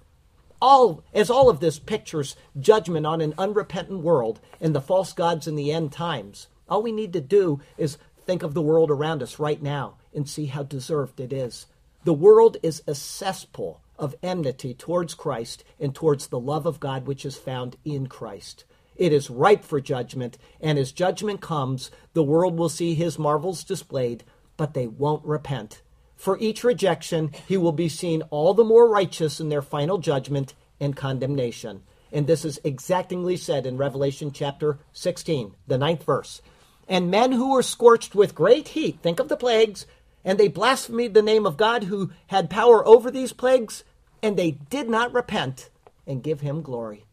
All, 0.60 1.04
as 1.14 1.30
all 1.30 1.48
of 1.48 1.60
this 1.60 1.78
pictures 1.78 2.34
judgment 2.58 3.06
on 3.06 3.20
an 3.20 3.34
unrepentant 3.38 4.00
world 4.00 4.40
and 4.60 4.74
the 4.74 4.80
false 4.80 5.12
gods 5.12 5.46
in 5.46 5.54
the 5.54 5.72
end 5.72 5.92
times, 5.92 6.48
all 6.68 6.82
we 6.82 6.92
need 6.92 7.12
to 7.12 7.20
do 7.20 7.60
is 7.76 7.98
think 8.24 8.42
of 8.42 8.54
the 8.54 8.62
world 8.62 8.90
around 8.90 9.22
us 9.22 9.38
right 9.38 9.62
now 9.62 9.96
and 10.12 10.28
see 10.28 10.46
how 10.46 10.62
deserved 10.62 11.20
it 11.20 11.32
is. 11.32 11.66
The 12.04 12.12
world 12.12 12.56
is 12.62 12.82
a 12.86 12.94
cesspool 12.94 13.80
of 13.98 14.14
enmity 14.22 14.74
towards 14.74 15.14
Christ 15.14 15.64
and 15.78 15.94
towards 15.94 16.26
the 16.26 16.40
love 16.40 16.66
of 16.66 16.80
God 16.80 17.06
which 17.06 17.24
is 17.24 17.36
found 17.36 17.76
in 17.84 18.06
Christ. 18.06 18.64
It 18.96 19.12
is 19.12 19.30
ripe 19.30 19.64
for 19.64 19.80
judgment, 19.80 20.38
and 20.60 20.76
as 20.76 20.90
judgment 20.90 21.40
comes, 21.40 21.90
the 22.14 22.22
world 22.22 22.58
will 22.58 22.68
see 22.68 22.94
his 22.94 23.18
marvels 23.18 23.62
displayed, 23.62 24.24
but 24.56 24.74
they 24.74 24.88
won't 24.88 25.24
repent. 25.24 25.82
For 26.18 26.36
each 26.38 26.62
rejection, 26.62 27.30
he 27.46 27.56
will 27.56 27.72
be 27.72 27.88
seen 27.88 28.20
all 28.28 28.52
the 28.52 28.64
more 28.64 28.86
righteous 28.86 29.40
in 29.40 29.48
their 29.48 29.62
final 29.62 29.96
judgment 29.96 30.52
and 30.78 30.94
condemnation. 30.94 31.84
And 32.12 32.26
this 32.26 32.44
is 32.44 32.60
exactingly 32.62 33.38
said 33.38 33.64
in 33.64 33.78
Revelation 33.78 34.32
chapter 34.32 34.78
16, 34.92 35.54
the 35.66 35.78
ninth 35.78 36.04
verse 36.04 36.42
and 36.88 37.10
men 37.10 37.32
who 37.32 37.52
were 37.52 37.62
scorched 37.62 38.14
with 38.14 38.34
great 38.34 38.68
heat, 38.68 38.98
think 39.02 39.20
of 39.20 39.28
the 39.28 39.36
plagues, 39.36 39.86
and 40.24 40.38
they 40.38 40.48
blasphemed 40.48 41.14
the 41.14 41.22
name 41.22 41.46
of 41.46 41.56
God 41.56 41.84
who 41.84 42.10
had 42.28 42.50
power 42.50 42.86
over 42.86 43.10
these 43.10 43.32
plagues, 43.32 43.84
and 44.22 44.36
they 44.36 44.52
did 44.52 44.88
not 44.88 45.12
repent 45.12 45.68
and 46.06 46.22
give 46.22 46.40
him 46.40 46.62
glory. 46.62 47.04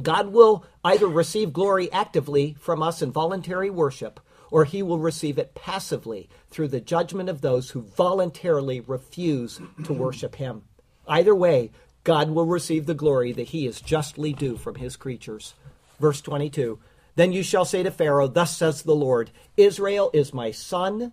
God 0.00 0.28
will 0.28 0.64
either 0.82 1.06
receive 1.06 1.52
glory 1.52 1.92
actively 1.92 2.56
from 2.58 2.82
us 2.82 3.02
in 3.02 3.12
voluntary 3.12 3.70
worship, 3.70 4.18
or 4.50 4.64
he 4.64 4.82
will 4.82 4.98
receive 4.98 5.38
it 5.38 5.54
passively 5.54 6.28
through 6.50 6.68
the 6.68 6.80
judgment 6.80 7.28
of 7.28 7.40
those 7.40 7.70
who 7.70 7.82
voluntarily 7.82 8.80
refuse 8.80 9.60
to 9.84 9.92
worship 9.94 10.36
him. 10.36 10.62
Either 11.08 11.34
way, 11.34 11.70
God 12.04 12.30
will 12.30 12.46
receive 12.46 12.86
the 12.86 12.94
glory 12.94 13.32
that 13.32 13.48
he 13.48 13.66
is 13.66 13.80
justly 13.80 14.32
due 14.32 14.56
from 14.56 14.76
his 14.76 14.96
creatures. 14.96 15.54
Verse 15.98 16.20
22 16.20 16.78
then 17.16 17.32
you 17.32 17.42
shall 17.42 17.64
say 17.64 17.82
to 17.82 17.90
Pharaoh, 17.90 18.28
Thus 18.28 18.56
says 18.56 18.82
the 18.82 18.94
Lord, 18.94 19.30
Israel 19.56 20.10
is 20.12 20.32
my 20.34 20.50
son, 20.50 21.12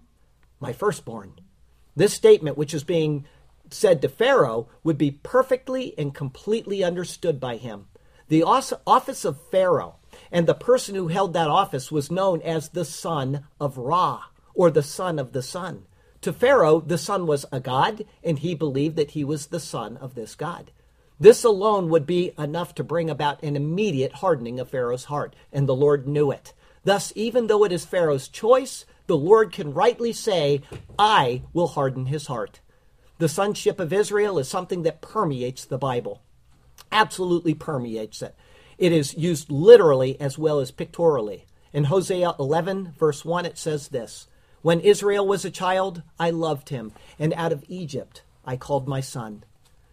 my 0.59 0.73
firstborn. 0.73 1.33
This 1.95 2.13
statement, 2.13 2.57
which 2.57 2.73
is 2.73 2.83
being 2.83 3.25
said 3.69 4.01
to 4.01 4.09
Pharaoh, 4.09 4.67
would 4.83 4.97
be 4.97 5.11
perfectly 5.11 5.97
and 5.97 6.13
completely 6.13 6.83
understood 6.83 7.39
by 7.39 7.55
him. 7.55 7.87
The 8.27 8.43
office 8.43 9.25
of 9.25 9.41
Pharaoh 9.49 9.95
and 10.33 10.47
the 10.47 10.55
person 10.55 10.95
who 10.95 11.07
held 11.09 11.31
that 11.33 11.47
office 11.47 11.91
was 11.91 12.11
known 12.11 12.41
as 12.41 12.69
the 12.69 12.83
son 12.83 13.45
of 13.61 13.77
Ra, 13.77 14.23
or 14.55 14.71
the 14.71 14.81
son 14.81 15.19
of 15.19 15.31
the 15.31 15.43
sun. 15.43 15.85
To 16.21 16.33
Pharaoh, 16.33 16.79
the 16.81 16.97
sun 16.97 17.27
was 17.27 17.45
a 17.51 17.59
god, 17.59 18.03
and 18.23 18.39
he 18.39 18.55
believed 18.55 18.95
that 18.95 19.11
he 19.11 19.23
was 19.23 19.47
the 19.47 19.59
son 19.59 19.95
of 19.97 20.15
this 20.15 20.33
god. 20.33 20.71
This 21.19 21.43
alone 21.43 21.89
would 21.89 22.07
be 22.07 22.31
enough 22.37 22.73
to 22.75 22.83
bring 22.83 23.11
about 23.11 23.43
an 23.43 23.55
immediate 23.55 24.13
hardening 24.13 24.59
of 24.59 24.69
Pharaoh's 24.69 25.05
heart, 25.05 25.35
and 25.51 25.69
the 25.69 25.75
Lord 25.75 26.07
knew 26.07 26.31
it. 26.31 26.53
Thus, 26.83 27.13
even 27.15 27.45
though 27.45 27.63
it 27.63 27.71
is 27.71 27.85
Pharaoh's 27.85 28.27
choice, 28.27 28.85
the 29.05 29.15
Lord 29.15 29.51
can 29.51 29.73
rightly 29.73 30.13
say, 30.13 30.63
I 30.97 31.43
will 31.53 31.67
harden 31.67 32.07
his 32.07 32.25
heart. 32.25 32.59
The 33.19 33.29
sonship 33.29 33.79
of 33.79 33.93
Israel 33.93 34.39
is 34.39 34.47
something 34.47 34.81
that 34.81 35.01
permeates 35.01 35.63
the 35.63 35.77
Bible, 35.77 36.23
absolutely 36.91 37.53
permeates 37.53 38.23
it. 38.23 38.35
It 38.77 38.91
is 38.91 39.15
used 39.15 39.51
literally 39.51 40.19
as 40.19 40.37
well 40.37 40.59
as 40.59 40.71
pictorially. 40.71 41.45
In 41.71 41.85
Hosea 41.85 42.35
11, 42.39 42.93
verse 42.97 43.25
1, 43.25 43.45
it 43.45 43.57
says 43.57 43.87
this 43.87 44.27
When 44.61 44.79
Israel 44.79 45.27
was 45.27 45.45
a 45.45 45.51
child, 45.51 46.03
I 46.19 46.29
loved 46.29 46.69
him, 46.69 46.91
and 47.17 47.33
out 47.33 47.51
of 47.51 47.65
Egypt 47.67 48.23
I 48.45 48.57
called 48.57 48.87
my 48.87 49.01
son. 49.01 49.43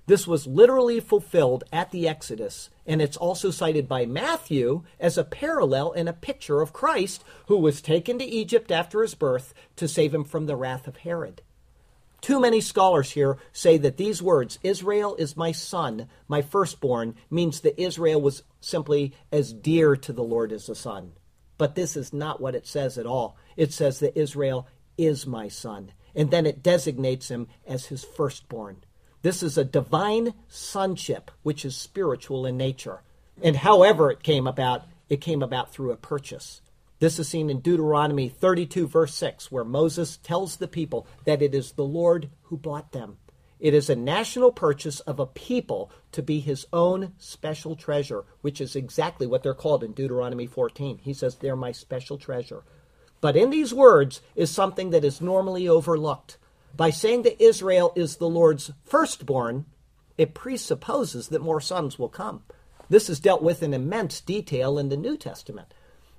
This 0.06 0.26
was 0.26 0.46
literally 0.46 0.98
fulfilled 0.98 1.62
at 1.72 1.92
the 1.92 2.08
Exodus, 2.08 2.68
and 2.84 3.00
it's 3.00 3.16
also 3.16 3.52
cited 3.52 3.88
by 3.88 4.06
Matthew 4.06 4.82
as 4.98 5.16
a 5.16 5.22
parallel 5.22 5.92
and 5.92 6.08
a 6.08 6.12
picture 6.12 6.60
of 6.60 6.72
Christ 6.72 7.22
who 7.46 7.56
was 7.58 7.80
taken 7.80 8.18
to 8.18 8.24
Egypt 8.24 8.72
after 8.72 9.02
his 9.02 9.14
birth 9.14 9.54
to 9.76 9.87
save 9.87 10.12
him 10.12 10.24
from 10.24 10.46
the 10.46 10.56
wrath 10.56 10.88
of 10.88 10.96
Herod. 10.96 11.42
Too 12.21 12.40
many 12.40 12.60
scholars 12.60 13.10
here 13.12 13.38
say 13.52 13.79
that 13.79 13.96
these 13.96 14.23
words, 14.23 14.58
Israel 14.62 15.16
is 15.16 15.37
my 15.37 15.52
son, 15.52 16.08
my 16.29 16.42
firstborn, 16.42 17.14
means 17.31 17.60
that 17.60 17.81
Israel 17.81 18.21
was 18.21 18.42
simply 18.60 19.14
as 19.33 19.52
dear 19.52 19.96
to 19.96 20.12
the 20.12 20.23
Lord 20.23 20.52
as 20.52 20.68
a 20.68 20.75
son. 20.75 21.12
But 21.56 21.75
this 21.75 21.96
is 21.96 22.12
not 22.12 22.40
what 22.40 22.54
it 22.54 22.66
says 22.66 22.98
at 22.98 23.06
all. 23.06 23.37
It 23.56 23.73
says 23.73 24.00
that 24.00 24.18
Israel 24.18 24.66
is 24.98 25.27
my 25.27 25.48
son, 25.48 25.92
and 26.14 26.31
then 26.31 26.44
it 26.44 26.62
designates 26.62 27.31
him 27.31 27.48
as 27.66 27.87
his 27.87 28.04
firstborn. 28.04 28.79
This 29.23 29.42
is 29.42 29.58
a 29.58 29.64
divine 29.64 30.35
sonship, 30.48 31.31
which 31.42 31.64
is 31.64 31.77
spiritual 31.77 32.46
in 32.46 32.56
nature. 32.56 33.02
And 33.42 33.56
however 33.56 34.10
it 34.10 34.23
came 34.23 34.46
about, 34.46 34.85
it 35.08 35.21
came 35.21 35.42
about 35.42 35.73
through 35.73 35.92
a 35.92 35.96
purchase. 35.96 36.60
This 37.01 37.19
is 37.19 37.29
seen 37.29 37.48
in 37.48 37.61
Deuteronomy 37.61 38.29
32, 38.29 38.87
verse 38.87 39.15
6, 39.15 39.51
where 39.51 39.65
Moses 39.65 40.19
tells 40.19 40.57
the 40.57 40.69
people 40.69 41.07
that 41.25 41.40
it 41.40 41.55
is 41.55 41.73
the 41.73 41.83
Lord 41.83 42.29
who 42.44 42.59
bought 42.59 42.92
them. 42.92 43.17
It 43.59 43.73
is 43.73 43.88
a 43.88 43.96
national 43.96 44.53
purchase 44.53 45.01
of 45.01 45.19
a 45.19 45.27
people 45.27 45.90
to 46.13 46.23
be 46.23 46.40
his 46.40 46.67
own 46.75 47.15
special 47.17 47.75
treasure, 47.75 48.25
which 48.42 48.61
is 48.61 48.77
exactly 48.77 49.27
what 49.27 49.42
they're 49.42 49.55
called 49.55 49.83
in 49.83 49.92
Deuteronomy 49.92 50.46
14. 50.46 50.98
He 50.98 51.15
says, 51.15 51.37
They're 51.37 51.57
my 51.57 51.73
special 51.73 52.19
treasure. 52.19 52.65
But 53.23 53.37
in 53.37 53.48
these 53.48 53.73
words 53.73 54.21
is 54.35 54.51
something 54.51 54.90
that 54.90 55.05
is 55.05 55.23
normally 55.23 55.67
overlooked. 55.67 56.37
By 56.77 56.90
saying 56.90 57.23
that 57.23 57.42
Israel 57.42 57.94
is 57.96 58.17
the 58.17 58.29
Lord's 58.29 58.73
firstborn, 58.85 59.65
it 60.19 60.35
presupposes 60.35 61.29
that 61.29 61.40
more 61.40 61.63
sons 61.63 61.98
will 61.98 62.09
come. 62.11 62.42
This 62.90 63.09
is 63.09 63.21
dealt 63.21 63.42
with 63.42 63.63
in 63.63 63.73
immense 63.73 64.21
detail 64.21 64.79
in 64.79 64.90
the 64.90 64.96
New 64.96 65.17
Testament. 65.17 65.73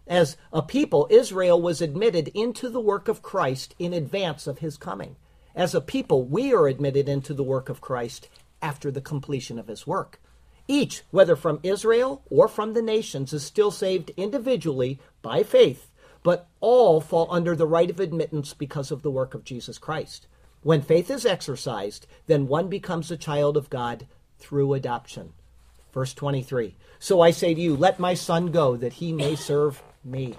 As 0.07 0.35
a 0.51 0.61
people, 0.61 1.07
Israel 1.09 1.61
was 1.61 1.81
admitted 1.81 2.29
into 2.29 2.69
the 2.69 2.79
work 2.79 3.07
of 3.07 3.21
Christ 3.21 3.75
in 3.79 3.93
advance 3.93 4.47
of 4.47 4.59
his 4.59 4.77
coming. 4.77 5.15
As 5.55 5.75
a 5.75 5.81
people, 5.81 6.23
we 6.23 6.53
are 6.53 6.67
admitted 6.67 7.07
into 7.07 7.33
the 7.33 7.43
work 7.43 7.69
of 7.69 7.81
Christ 7.81 8.27
after 8.61 8.91
the 8.91 9.01
completion 9.01 9.59
of 9.59 9.67
his 9.67 9.85
work. 9.85 10.19
Each, 10.67 11.03
whether 11.11 11.35
from 11.35 11.59
Israel 11.63 12.23
or 12.29 12.47
from 12.47 12.73
the 12.73 12.81
nations, 12.81 13.33
is 13.33 13.43
still 13.43 13.71
saved 13.71 14.11
individually 14.17 14.99
by 15.21 15.43
faith, 15.43 15.91
but 16.23 16.47
all 16.59 17.01
fall 17.01 17.27
under 17.29 17.55
the 17.55 17.67
right 17.67 17.89
of 17.89 17.99
admittance 17.99 18.53
because 18.53 18.91
of 18.91 19.01
the 19.01 19.11
work 19.11 19.33
of 19.33 19.43
Jesus 19.43 19.77
Christ. 19.77 20.27
When 20.63 20.81
faith 20.81 21.09
is 21.09 21.25
exercised, 21.25 22.05
then 22.27 22.47
one 22.47 22.69
becomes 22.69 23.09
a 23.11 23.17
child 23.17 23.57
of 23.57 23.69
God 23.69 24.07
through 24.37 24.73
adoption. 24.73 25.33
Verse 25.91 26.13
23 26.13 26.75
So 26.99 27.21
I 27.21 27.31
say 27.31 27.53
to 27.53 27.61
you, 27.61 27.75
let 27.75 27.99
my 27.99 28.13
son 28.13 28.47
go, 28.47 28.77
that 28.77 28.93
he 28.93 29.11
may 29.11 29.35
serve 29.35 29.81
me. 30.03 30.35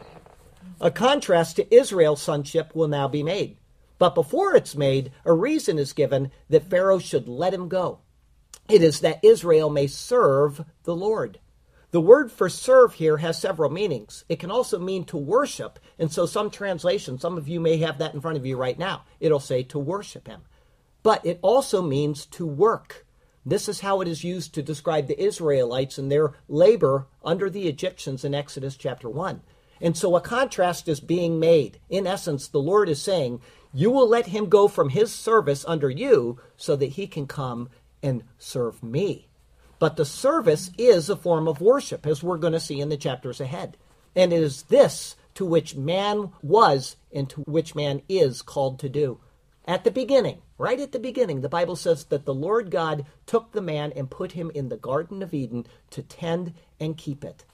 A 0.80 0.90
contrast 0.90 1.56
to 1.56 1.74
Israel's 1.74 2.22
sonship 2.22 2.74
will 2.74 2.88
now 2.88 3.08
be 3.08 3.22
made. 3.22 3.56
But 3.98 4.14
before 4.14 4.56
it's 4.56 4.74
made, 4.74 5.12
a 5.24 5.32
reason 5.32 5.78
is 5.78 5.92
given 5.92 6.32
that 6.48 6.68
Pharaoh 6.68 6.98
should 6.98 7.28
let 7.28 7.54
him 7.54 7.68
go. 7.68 8.00
It 8.68 8.82
is 8.82 9.00
that 9.00 9.20
Israel 9.22 9.70
may 9.70 9.86
serve 9.86 10.64
the 10.84 10.96
Lord. 10.96 11.38
The 11.92 12.00
word 12.00 12.32
for 12.32 12.48
serve 12.48 12.94
here 12.94 13.18
has 13.18 13.38
several 13.38 13.70
meanings. 13.70 14.24
It 14.28 14.38
can 14.38 14.50
also 14.50 14.78
mean 14.78 15.04
to 15.04 15.16
worship, 15.16 15.78
and 15.98 16.10
so 16.10 16.24
some 16.26 16.50
translations, 16.50 17.20
some 17.20 17.36
of 17.36 17.46
you 17.46 17.60
may 17.60 17.76
have 17.78 17.98
that 17.98 18.14
in 18.14 18.20
front 18.20 18.38
of 18.38 18.46
you 18.46 18.56
right 18.56 18.78
now, 18.78 19.04
it'll 19.20 19.40
say 19.40 19.62
to 19.64 19.78
worship 19.78 20.26
him. 20.26 20.40
But 21.02 21.24
it 21.26 21.38
also 21.42 21.82
means 21.82 22.24
to 22.26 22.46
work. 22.46 23.06
This 23.44 23.68
is 23.68 23.80
how 23.80 24.00
it 24.00 24.08
is 24.08 24.24
used 24.24 24.54
to 24.54 24.62
describe 24.62 25.06
the 25.06 25.22
Israelites 25.22 25.98
and 25.98 26.10
their 26.10 26.32
labor 26.48 27.08
under 27.24 27.50
the 27.50 27.68
Egyptians 27.68 28.24
in 28.24 28.34
Exodus 28.34 28.76
chapter 28.76 29.08
1. 29.08 29.42
And 29.82 29.96
so 29.96 30.14
a 30.14 30.20
contrast 30.20 30.88
is 30.88 31.00
being 31.00 31.40
made. 31.40 31.78
In 31.90 32.06
essence, 32.06 32.46
the 32.46 32.60
Lord 32.60 32.88
is 32.88 33.02
saying, 33.02 33.40
You 33.74 33.90
will 33.90 34.08
let 34.08 34.28
him 34.28 34.48
go 34.48 34.68
from 34.68 34.90
his 34.90 35.12
service 35.12 35.64
under 35.66 35.90
you 35.90 36.38
so 36.56 36.76
that 36.76 36.92
he 36.92 37.08
can 37.08 37.26
come 37.26 37.68
and 38.00 38.22
serve 38.38 38.80
me. 38.80 39.26
But 39.80 39.96
the 39.96 40.04
service 40.04 40.70
is 40.78 41.10
a 41.10 41.16
form 41.16 41.48
of 41.48 41.60
worship, 41.60 42.06
as 42.06 42.22
we're 42.22 42.38
going 42.38 42.52
to 42.52 42.60
see 42.60 42.80
in 42.80 42.90
the 42.90 42.96
chapters 42.96 43.40
ahead. 43.40 43.76
And 44.14 44.32
it 44.32 44.40
is 44.40 44.62
this 44.64 45.16
to 45.34 45.44
which 45.44 45.74
man 45.74 46.30
was 46.42 46.96
and 47.12 47.28
to 47.30 47.40
which 47.40 47.74
man 47.74 48.02
is 48.08 48.40
called 48.40 48.78
to 48.78 48.88
do. 48.88 49.18
At 49.64 49.82
the 49.82 49.90
beginning, 49.90 50.42
right 50.58 50.78
at 50.78 50.92
the 50.92 51.00
beginning, 51.00 51.40
the 51.40 51.48
Bible 51.48 51.74
says 51.74 52.04
that 52.06 52.24
the 52.24 52.34
Lord 52.34 52.70
God 52.70 53.06
took 53.26 53.50
the 53.50 53.60
man 53.60 53.92
and 53.96 54.10
put 54.10 54.32
him 54.32 54.52
in 54.54 54.68
the 54.68 54.76
Garden 54.76 55.22
of 55.22 55.34
Eden 55.34 55.66
to 55.90 56.02
tend 56.02 56.54
and 56.78 56.96
keep 56.96 57.24
it. 57.24 57.44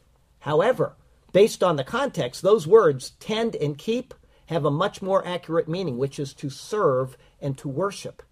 However, 0.41 0.97
based 1.33 1.63
on 1.63 1.77
the 1.77 1.85
context, 1.85 2.43
those 2.43 2.67
words, 2.67 3.11
tend 3.21 3.55
and 3.57 3.79
keep, 3.79 4.15
have 4.47 4.65
a 4.65 4.71
much 4.71 5.03
more 5.03 5.27
accurate 5.27 5.69
meaning, 5.69 5.99
which 5.99 6.19
is 6.19 6.33
to 6.35 6.51
serve 6.51 7.17
and 7.41 7.57
to 7.59 7.69
worship. 7.69 8.23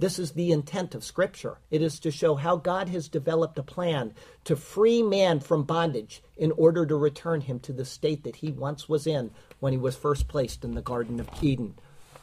This 0.00 0.18
is 0.18 0.32
the 0.32 0.50
intent 0.50 0.94
of 0.94 1.04
Scripture. 1.04 1.58
It 1.70 1.82
is 1.82 2.00
to 2.00 2.10
show 2.10 2.34
how 2.34 2.56
God 2.56 2.88
has 2.88 3.06
developed 3.06 3.58
a 3.58 3.62
plan 3.62 4.14
to 4.44 4.56
free 4.56 5.02
man 5.02 5.40
from 5.40 5.64
bondage 5.64 6.22
in 6.38 6.52
order 6.52 6.86
to 6.86 6.96
return 6.96 7.42
him 7.42 7.60
to 7.60 7.72
the 7.74 7.84
state 7.84 8.24
that 8.24 8.36
he 8.36 8.50
once 8.50 8.88
was 8.88 9.06
in 9.06 9.30
when 9.58 9.74
he 9.74 9.78
was 9.78 9.96
first 9.96 10.26
placed 10.26 10.64
in 10.64 10.74
the 10.74 10.80
Garden 10.80 11.20
of 11.20 11.28
Eden. 11.42 11.74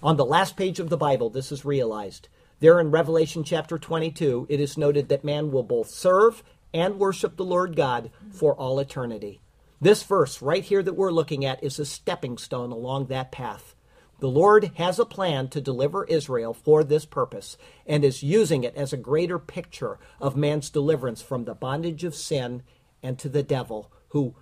On 0.02 0.18
the 0.18 0.26
last 0.26 0.58
page 0.58 0.80
of 0.80 0.90
the 0.90 0.98
Bible, 0.98 1.30
this 1.30 1.52
is 1.52 1.66
realized. 1.66 2.30
There 2.60 2.80
in 2.80 2.90
Revelation 2.90 3.44
chapter 3.44 3.78
22, 3.78 4.48
it 4.50 4.60
is 4.60 4.76
noted 4.76 5.10
that 5.10 5.24
man 5.24 5.52
will 5.52 5.62
both 5.62 5.92
serve 5.92 6.44
and 6.74 6.98
worship 6.98 7.38
the 7.38 7.46
Lord 7.46 7.76
God 7.76 8.10
for 8.32 8.56
all 8.56 8.80
eternity. 8.80 9.40
This 9.80 10.02
verse 10.02 10.42
right 10.42 10.64
here 10.64 10.82
that 10.82 10.96
we're 10.96 11.12
looking 11.12 11.46
at 11.46 11.64
is 11.64 11.78
a 11.78 11.86
stepping 11.86 12.38
stone 12.38 12.72
along 12.72 13.08
that 13.08 13.32
path. 13.32 13.76
The 14.20 14.28
Lord 14.28 14.72
has 14.76 14.98
a 14.98 15.06
plan 15.06 15.50
to 15.50 15.62
deliver 15.62 16.04
Israel 16.06 16.52
for 16.54 16.84
this 16.84 17.06
purpose 17.06 17.58
and 17.86 18.04
is 18.04 18.24
using 18.24 18.64
it 18.64 18.76
as 18.76 18.92
a 18.92 18.98
greater 18.98 19.38
picture 19.38 20.00
of 20.20 20.36
man's 20.36 20.72
deliverance 20.72 21.22
from 21.22 21.46
the 21.46 21.54
bondage 21.54 22.04
of 22.04 22.16
sin 22.16 22.64
and 23.04 23.20
to 23.20 23.30
the 23.30 23.44
devil 23.44 23.92
who 24.10 24.34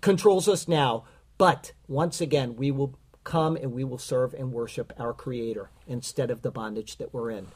controls 0.00 0.48
us 0.48 0.66
now. 0.66 1.04
But 1.38 1.72
once 1.86 2.20
again, 2.20 2.56
we 2.56 2.72
will 2.72 2.98
come 3.22 3.54
and 3.54 3.72
we 3.72 3.84
will 3.84 3.98
serve 3.98 4.34
and 4.34 4.52
worship 4.52 4.92
our 4.98 5.12
Creator 5.12 5.70
instead 5.86 6.32
of 6.32 6.42
the 6.42 6.50
bondage 6.50 6.96
that 6.96 7.14
we're 7.14 7.30
in. 7.30 7.46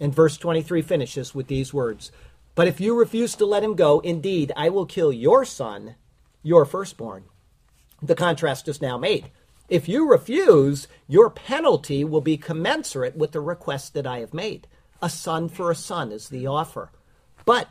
And 0.00 0.12
verse 0.12 0.36
23 0.36 0.82
finishes 0.82 1.32
with 1.32 1.46
these 1.46 1.72
words 1.72 2.10
But 2.56 2.66
if 2.66 2.80
you 2.80 2.98
refuse 2.98 3.36
to 3.36 3.46
let 3.46 3.62
him 3.62 3.76
go, 3.76 4.00
indeed, 4.00 4.50
I 4.56 4.68
will 4.70 4.86
kill 4.86 5.12
your 5.12 5.44
son 5.44 5.94
your 6.42 6.64
firstborn. 6.64 7.24
The 8.02 8.14
contrast 8.14 8.68
is 8.68 8.82
now 8.82 8.98
made. 8.98 9.30
If 9.68 9.88
you 9.88 10.08
refuse, 10.08 10.88
your 11.08 11.30
penalty 11.30 12.04
will 12.04 12.20
be 12.20 12.36
commensurate 12.36 13.16
with 13.16 13.32
the 13.32 13.40
request 13.40 13.94
that 13.94 14.06
I 14.06 14.18
have 14.18 14.34
made. 14.34 14.66
A 15.00 15.08
son 15.08 15.48
for 15.48 15.70
a 15.70 15.74
son 15.74 16.12
is 16.12 16.28
the 16.28 16.46
offer. 16.46 16.90
But 17.44 17.68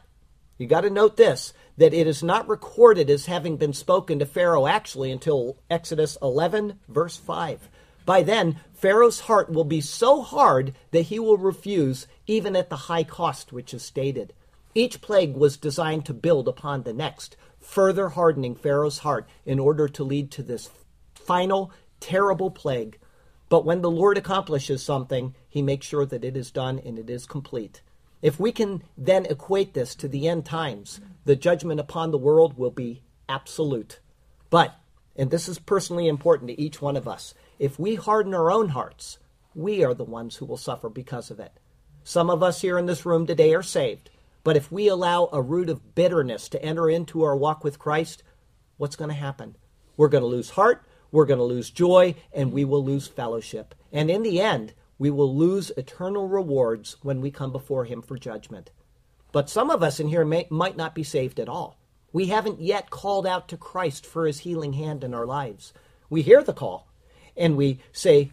you 0.57 0.67
got 0.67 0.81
to 0.81 0.89
note 0.89 1.17
this 1.17 1.53
that 1.77 1.93
it 1.93 2.07
is 2.07 2.21
not 2.21 2.47
recorded 2.47 3.09
as 3.09 3.25
having 3.25 3.57
been 3.57 3.73
spoken 3.73 4.19
to 4.19 4.25
Pharaoh 4.25 4.67
actually 4.67 5.11
until 5.11 5.57
Exodus 5.69 6.17
11, 6.21 6.79
verse 6.87 7.17
5. 7.17 7.69
By 8.05 8.23
then, 8.23 8.59
Pharaoh's 8.73 9.21
heart 9.21 9.51
will 9.51 9.63
be 9.63 9.81
so 9.81 10.21
hard 10.21 10.73
that 10.91 11.03
he 11.03 11.19
will 11.19 11.37
refuse 11.37 12.07
even 12.27 12.55
at 12.55 12.69
the 12.69 12.75
high 12.75 13.03
cost 13.03 13.51
which 13.51 13.73
is 13.73 13.83
stated. 13.83 14.33
Each 14.73 15.01
plague 15.01 15.35
was 15.35 15.57
designed 15.57 16.05
to 16.05 16.13
build 16.13 16.47
upon 16.47 16.83
the 16.83 16.93
next, 16.93 17.35
further 17.61 18.09
hardening 18.09 18.55
Pharaoh's 18.55 18.99
heart 18.99 19.29
in 19.45 19.59
order 19.59 19.87
to 19.87 20.03
lead 20.03 20.31
to 20.31 20.43
this 20.43 20.69
final 21.13 21.71
terrible 21.99 22.51
plague. 22.51 22.97
But 23.49 23.65
when 23.65 23.81
the 23.81 23.91
Lord 23.91 24.17
accomplishes 24.17 24.83
something, 24.83 25.35
he 25.47 25.61
makes 25.61 25.85
sure 25.85 26.05
that 26.05 26.23
it 26.23 26.35
is 26.35 26.51
done 26.51 26.79
and 26.79 26.97
it 26.97 27.09
is 27.09 27.25
complete. 27.25 27.81
If 28.21 28.39
we 28.39 28.51
can 28.51 28.83
then 28.97 29.25
equate 29.25 29.73
this 29.73 29.95
to 29.95 30.07
the 30.07 30.27
end 30.27 30.45
times, 30.45 31.01
the 31.25 31.35
judgment 31.35 31.79
upon 31.79 32.11
the 32.11 32.17
world 32.17 32.57
will 32.57 32.71
be 32.71 33.01
absolute. 33.27 33.99
But, 34.49 34.75
and 35.15 35.31
this 35.31 35.49
is 35.49 35.59
personally 35.59 36.07
important 36.07 36.49
to 36.49 36.61
each 36.61 36.81
one 36.81 36.95
of 36.95 37.07
us, 37.07 37.33
if 37.59 37.79
we 37.79 37.95
harden 37.95 38.33
our 38.33 38.51
own 38.51 38.69
hearts, 38.69 39.17
we 39.53 39.83
are 39.83 39.93
the 39.93 40.03
ones 40.03 40.37
who 40.37 40.45
will 40.45 40.57
suffer 40.57 40.89
because 40.89 41.31
of 41.31 41.39
it. 41.39 41.51
Some 42.03 42.29
of 42.29 42.41
us 42.41 42.61
here 42.61 42.77
in 42.77 42.85
this 42.85 43.05
room 43.05 43.27
today 43.27 43.53
are 43.53 43.63
saved. 43.63 44.09
But 44.43 44.57
if 44.57 44.71
we 44.71 44.87
allow 44.87 45.29
a 45.31 45.41
root 45.41 45.69
of 45.69 45.95
bitterness 45.95 46.49
to 46.49 46.63
enter 46.63 46.89
into 46.89 47.23
our 47.23 47.35
walk 47.35 47.63
with 47.63 47.79
Christ, 47.79 48.23
what's 48.77 48.95
going 48.95 49.09
to 49.09 49.15
happen? 49.15 49.55
We're 49.97 50.07
going 50.07 50.23
to 50.23 50.27
lose 50.27 50.51
heart, 50.51 50.83
we're 51.11 51.25
going 51.25 51.39
to 51.39 51.43
lose 51.43 51.69
joy, 51.69 52.15
and 52.33 52.51
we 52.51 52.65
will 52.65 52.83
lose 52.83 53.07
fellowship. 53.07 53.75
And 53.91 54.09
in 54.09 54.23
the 54.23 54.41
end, 54.41 54.73
we 54.97 55.09
will 55.09 55.35
lose 55.35 55.71
eternal 55.77 56.27
rewards 56.27 56.97
when 57.01 57.21
we 57.21 57.31
come 57.31 57.51
before 57.51 57.85
Him 57.85 58.01
for 58.01 58.17
judgment. 58.17 58.71
But 59.31 59.49
some 59.49 59.69
of 59.69 59.83
us 59.83 59.99
in 59.99 60.07
here 60.07 60.25
may, 60.25 60.47
might 60.49 60.77
not 60.77 60.95
be 60.95 61.03
saved 61.03 61.39
at 61.39 61.49
all. 61.49 61.79
We 62.13 62.27
haven't 62.27 62.61
yet 62.61 62.89
called 62.89 63.27
out 63.27 63.47
to 63.49 63.57
Christ 63.57 64.05
for 64.05 64.25
His 64.25 64.39
healing 64.39 64.73
hand 64.73 65.03
in 65.03 65.13
our 65.13 65.25
lives. 65.25 65.73
We 66.09 66.21
hear 66.21 66.43
the 66.43 66.53
call, 66.53 66.87
and 67.37 67.55
we 67.55 67.79
say, 67.91 68.31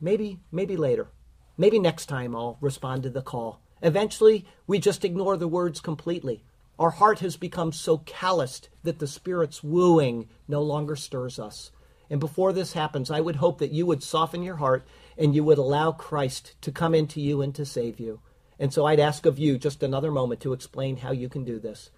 maybe, 0.00 0.40
maybe 0.50 0.76
later. 0.76 1.08
Maybe 1.56 1.78
next 1.78 2.06
time 2.06 2.34
I'll 2.34 2.58
respond 2.60 3.02
to 3.04 3.10
the 3.10 3.22
call. 3.22 3.60
Eventually, 3.82 4.46
we 4.66 4.78
just 4.78 5.04
ignore 5.04 5.36
the 5.36 5.48
words 5.48 5.80
completely. 5.80 6.42
Our 6.78 6.90
heart 6.90 7.18
has 7.20 7.36
become 7.36 7.72
so 7.72 7.98
calloused 7.98 8.68
that 8.82 8.98
the 8.98 9.06
Spirit's 9.06 9.62
wooing 9.62 10.28
no 10.48 10.62
longer 10.62 10.96
stirs 10.96 11.38
us. 11.38 11.70
And 12.08 12.18
before 12.18 12.52
this 12.52 12.72
happens, 12.72 13.10
I 13.10 13.20
would 13.20 13.36
hope 13.36 13.58
that 13.58 13.70
you 13.70 13.86
would 13.86 14.02
soften 14.02 14.42
your 14.42 14.56
heart 14.56 14.86
and 15.16 15.34
you 15.34 15.44
would 15.44 15.58
allow 15.58 15.92
Christ 15.92 16.54
to 16.62 16.72
come 16.72 16.94
into 16.94 17.20
you 17.20 17.42
and 17.42 17.54
to 17.54 17.64
save 17.64 18.00
you. 18.00 18.20
And 18.58 18.72
so 18.72 18.84
I'd 18.84 19.00
ask 19.00 19.26
of 19.26 19.38
you 19.38 19.58
just 19.58 19.82
another 19.82 20.10
moment 20.10 20.40
to 20.40 20.52
explain 20.52 20.98
how 20.98 21.12
you 21.12 21.28
can 21.28 21.44
do 21.44 21.58
this. 21.58 21.90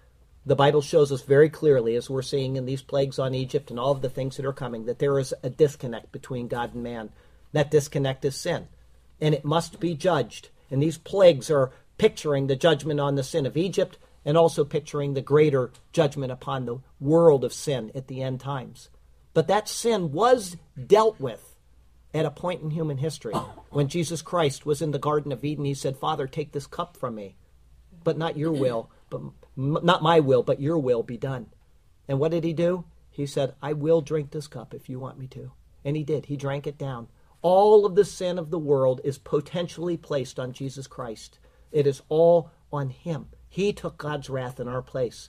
The 0.45 0.57
Bible 0.57 0.83
shows 0.83 1.13
us 1.13 1.23
very 1.23 1.49
clearly, 1.49 1.95
as 1.95 2.11
we're 2.11 2.23
seeing 2.23 2.57
in 2.57 2.67
these 2.67 2.83
plagues 2.83 3.19
on 3.19 3.35
Egypt 3.35 3.71
and 3.71 3.79
all 3.79 3.93
of 3.93 4.03
the 4.03 4.11
things 4.11 4.37
that 4.37 4.47
are 4.47 4.53
coming, 4.53 4.87
that 4.87 4.99
there 4.99 5.19
is 5.19 5.33
a 5.43 5.51
disconnect 5.51 6.11
between 6.11 6.49
God 6.49 6.75
and 6.75 6.83
man. 6.83 7.11
That 7.53 7.71
disconnect 7.71 8.25
is 8.25 8.35
sin, 8.35 8.67
and 9.21 9.35
it 9.35 9.45
must 9.45 9.79
be 9.79 9.95
judged. 9.95 10.49
And 10.73 10.83
these 10.83 10.99
plagues 10.99 11.51
are 11.51 11.71
picturing 11.99 12.47
the 12.47 12.57
judgment 12.57 12.99
on 12.99 13.15
the 13.15 13.23
sin 13.23 13.45
of 13.45 13.57
Egypt 13.57 13.99
and 14.25 14.39
also 14.39 14.65
picturing 14.65 15.13
the 15.13 15.21
greater 15.21 15.71
judgment 15.93 16.33
upon 16.33 16.65
the 16.65 16.79
world 16.99 17.45
of 17.45 17.53
sin 17.53 17.93
at 17.95 18.09
the 18.09 18.23
end 18.23 18.41
times. 18.41 18.89
But 19.35 19.49
that 19.49 19.69
sin 19.69 20.13
was 20.13 20.57
dealt 20.85 21.21
with 21.21 21.57
at 22.15 22.25
a 22.25 22.31
point 22.31 22.63
in 22.63 22.71
human 22.71 22.99
history. 22.99 23.35
When 23.71 23.89
Jesus 23.89 24.23
Christ 24.23 24.65
was 24.65 24.81
in 24.81 24.93
the 24.93 24.99
Garden 24.99 25.31
of 25.31 25.45
Eden, 25.45 25.65
he 25.65 25.75
said, 25.75 25.97
Father, 25.97 26.27
take 26.27 26.53
this 26.53 26.67
cup 26.67 26.97
from 26.97 27.15
me, 27.15 27.37
but 28.03 28.17
not 28.17 28.39
your 28.39 28.53
will, 28.53 28.91
but 29.11 29.21
not 29.57 30.03
my 30.03 30.21
will, 30.21 30.43
but 30.43 30.61
your 30.61 30.79
will 30.79 31.03
be 31.03 31.19
done. 31.19 31.47
And 32.09 32.19
what 32.19 32.31
did 32.31 32.45
he 32.45 32.53
do? 32.53 32.85
He 33.11 33.27
said, 33.27 33.55
I 33.61 33.75
will 33.75 34.01
drink 34.01 34.31
this 34.31 34.47
cup 34.47 34.73
if 34.73 34.89
you 34.89 34.99
want 34.99 35.19
me 35.19 35.27
to. 35.29 35.53
And 35.85 35.97
he 35.97 36.05
did. 36.05 36.27
He 36.27 36.37
drank 36.37 36.67
it 36.67 36.79
down 36.79 37.09
all 37.43 37.85
of 37.85 37.95
the 37.97 38.05
sin 38.05 38.39
of 38.39 38.51
the 38.51 38.59
world 38.59 39.01
is 39.05 39.19
potentially 39.19 39.97
placed 39.97 40.39
on 40.39 40.53
Jesus 40.53 40.87
Christ. 40.87 41.39
It 41.73 41.87
is 41.87 42.03
all 42.09 42.51
on 42.73 42.91
him. 42.91 43.27
He 43.49 43.73
took 43.73 43.99
God's 43.99 44.31
wrath 44.31 44.59
in 44.59 44.69
our 44.69 44.83
place. 44.83 45.29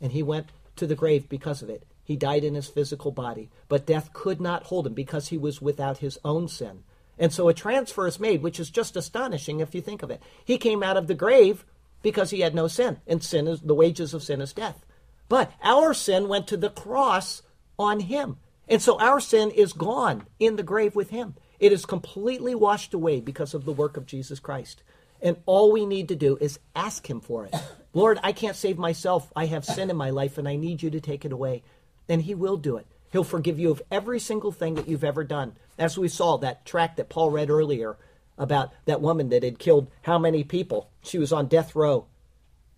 And 0.00 0.12
he 0.12 0.22
went 0.22 0.50
to 0.76 0.86
the 0.86 0.94
grave 0.94 1.28
because 1.28 1.62
of 1.62 1.70
it. 1.70 1.84
He 2.04 2.16
died 2.16 2.44
in 2.44 2.54
his 2.54 2.68
physical 2.68 3.10
body. 3.10 3.50
But 3.68 3.86
death 3.86 4.12
could 4.12 4.40
not 4.40 4.64
hold 4.64 4.86
him 4.86 4.94
because 4.94 5.28
he 5.28 5.38
was 5.38 5.62
without 5.62 5.98
his 5.98 6.18
own 6.24 6.48
sin. 6.48 6.84
And 7.18 7.32
so 7.32 7.48
a 7.48 7.54
transfer 7.54 8.06
is 8.06 8.20
made, 8.20 8.42
which 8.42 8.60
is 8.60 8.70
just 8.70 8.96
astonishing 8.96 9.60
if 9.60 9.74
you 9.74 9.80
think 9.80 10.02
of 10.02 10.10
it. 10.10 10.22
He 10.44 10.58
came 10.58 10.82
out 10.82 10.96
of 10.96 11.06
the 11.06 11.14
grave 11.14 11.64
because 12.02 12.30
he 12.30 12.40
had 12.40 12.54
no 12.54 12.68
sin. 12.68 12.98
And 13.06 13.22
sin 13.22 13.46
is 13.46 13.60
the 13.60 13.74
wages 13.74 14.12
of 14.12 14.22
sin 14.22 14.40
is 14.40 14.52
death. 14.52 14.84
But 15.28 15.52
our 15.62 15.94
sin 15.94 16.28
went 16.28 16.46
to 16.48 16.56
the 16.56 16.70
cross 16.70 17.42
on 17.78 18.00
him. 18.00 18.36
And 18.72 18.80
so 18.80 18.98
our 18.98 19.20
sin 19.20 19.50
is 19.50 19.74
gone 19.74 20.26
in 20.38 20.56
the 20.56 20.62
grave 20.62 20.96
with 20.96 21.10
him. 21.10 21.34
It 21.60 21.72
is 21.72 21.84
completely 21.84 22.54
washed 22.54 22.94
away 22.94 23.20
because 23.20 23.52
of 23.52 23.66
the 23.66 23.72
work 23.72 23.98
of 23.98 24.06
Jesus 24.06 24.40
Christ. 24.40 24.82
And 25.20 25.36
all 25.44 25.70
we 25.70 25.84
need 25.84 26.08
to 26.08 26.16
do 26.16 26.38
is 26.40 26.58
ask 26.74 27.08
him 27.08 27.20
for 27.20 27.44
it. 27.44 27.54
Lord, 27.92 28.18
I 28.22 28.32
can't 28.32 28.56
save 28.56 28.78
myself. 28.78 29.30
I 29.36 29.44
have 29.44 29.66
sin 29.66 29.90
in 29.90 29.96
my 29.98 30.08
life 30.08 30.38
and 30.38 30.48
I 30.48 30.56
need 30.56 30.82
you 30.82 30.88
to 30.88 31.02
take 31.02 31.26
it 31.26 31.32
away. 31.32 31.62
And 32.08 32.22
he 32.22 32.34
will 32.34 32.56
do 32.56 32.78
it. 32.78 32.86
He'll 33.10 33.24
forgive 33.24 33.58
you 33.58 33.70
of 33.70 33.82
every 33.90 34.18
single 34.18 34.52
thing 34.52 34.76
that 34.76 34.88
you've 34.88 35.04
ever 35.04 35.22
done. 35.22 35.52
As 35.78 35.98
we 35.98 36.08
saw 36.08 36.38
that 36.38 36.64
track 36.64 36.96
that 36.96 37.10
Paul 37.10 37.28
read 37.28 37.50
earlier 37.50 37.98
about 38.38 38.72
that 38.86 39.02
woman 39.02 39.28
that 39.28 39.42
had 39.42 39.58
killed 39.58 39.90
how 40.00 40.18
many 40.18 40.44
people. 40.44 40.88
She 41.02 41.18
was 41.18 41.30
on 41.30 41.46
death 41.46 41.76
row 41.76 42.06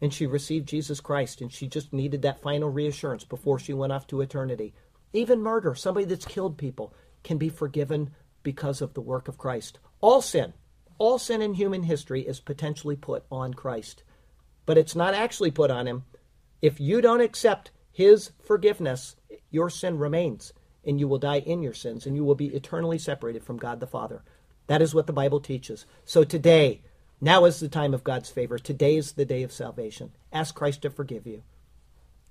and 0.00 0.12
she 0.12 0.26
received 0.26 0.68
Jesus 0.68 0.98
Christ 0.98 1.40
and 1.40 1.52
she 1.52 1.68
just 1.68 1.92
needed 1.92 2.22
that 2.22 2.42
final 2.42 2.68
reassurance 2.68 3.22
before 3.22 3.60
she 3.60 3.72
went 3.72 3.92
off 3.92 4.08
to 4.08 4.22
eternity. 4.22 4.74
Even 5.14 5.40
murder, 5.40 5.74
somebody 5.74 6.04
that's 6.04 6.26
killed 6.26 6.58
people, 6.58 6.92
can 7.22 7.38
be 7.38 7.48
forgiven 7.48 8.10
because 8.42 8.82
of 8.82 8.92
the 8.92 9.00
work 9.00 9.28
of 9.28 9.38
Christ. 9.38 9.78
All 10.02 10.20
sin, 10.20 10.52
all 10.98 11.18
sin 11.18 11.40
in 11.40 11.54
human 11.54 11.84
history 11.84 12.22
is 12.22 12.40
potentially 12.40 12.96
put 12.96 13.24
on 13.30 13.54
Christ, 13.54 14.02
but 14.66 14.76
it's 14.76 14.94
not 14.94 15.14
actually 15.14 15.52
put 15.52 15.70
on 15.70 15.86
him. 15.86 16.04
If 16.60 16.80
you 16.80 17.00
don't 17.00 17.20
accept 17.20 17.70
his 17.92 18.32
forgiveness, 18.44 19.16
your 19.50 19.70
sin 19.70 19.98
remains, 19.98 20.52
and 20.84 20.98
you 20.98 21.06
will 21.06 21.18
die 21.18 21.38
in 21.38 21.62
your 21.62 21.74
sins, 21.74 22.06
and 22.06 22.16
you 22.16 22.24
will 22.24 22.34
be 22.34 22.48
eternally 22.48 22.98
separated 22.98 23.44
from 23.44 23.56
God 23.56 23.78
the 23.80 23.86
Father. 23.86 24.22
That 24.66 24.82
is 24.82 24.94
what 24.94 25.06
the 25.06 25.12
Bible 25.12 25.40
teaches. 25.40 25.86
So 26.04 26.24
today, 26.24 26.82
now 27.20 27.44
is 27.44 27.60
the 27.60 27.68
time 27.68 27.94
of 27.94 28.02
God's 28.02 28.30
favor. 28.30 28.58
Today 28.58 28.96
is 28.96 29.12
the 29.12 29.24
day 29.24 29.44
of 29.44 29.52
salvation. 29.52 30.10
Ask 30.32 30.54
Christ 30.54 30.82
to 30.82 30.90
forgive 30.90 31.26
you. 31.26 31.44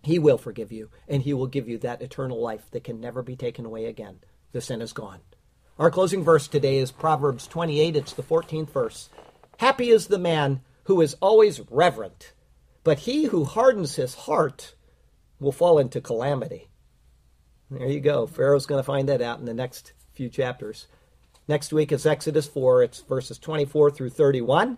He 0.04 0.20
will 0.20 0.38
forgive 0.38 0.72
you, 0.72 0.90
and 1.08 1.24
He 1.24 1.34
will 1.34 1.48
give 1.48 1.68
you 1.68 1.78
that 1.80 2.02
eternal 2.02 2.42
life 2.42 2.70
that 2.72 2.84
can 2.84 3.00
never 3.00 3.24
be 3.24 3.36
taken 3.36 3.66
away 3.66 3.86
again. 3.86 4.20
The 4.52 4.62
sin 4.62 4.82
is 4.82 4.94
gone. 4.94 5.22
Our 5.80 5.90
closing 5.90 6.24
verse 6.24 6.48
today 6.48 6.78
is 6.78 6.92
Proverbs 6.92 7.48
28. 7.48 7.96
It's 7.96 8.14
the 8.14 8.22
14th 8.22 8.70
verse. 8.70 9.10
Happy 9.58 9.90
is 9.90 10.08
the 10.08 10.20
man 10.20 10.62
who 10.84 11.02
is 11.02 11.16
always 11.22 11.62
reverent, 11.72 12.34
but 12.84 13.00
he 13.00 13.26
who 13.26 13.46
hardens 13.46 13.96
his 13.96 14.14
heart 14.14 14.76
will 15.40 15.52
fall 15.52 15.80
into 15.80 16.02
calamity. 16.02 16.70
There 17.72 17.88
you 17.88 18.02
go. 18.02 18.28
Pharaoh's 18.28 18.66
going 18.66 18.80
to 18.80 18.86
find 18.86 19.10
that 19.10 19.22
out 19.22 19.40
in 19.40 19.46
the 19.46 19.54
next 19.54 19.94
few 20.14 20.30
chapters. 20.30 20.88
Next 21.48 21.74
week 21.74 21.92
is 21.92 22.06
Exodus 22.06 22.48
4. 22.48 22.84
It's 22.84 23.02
verses 23.02 23.40
24 23.40 23.92
through 23.92 24.12
31. 24.12 24.78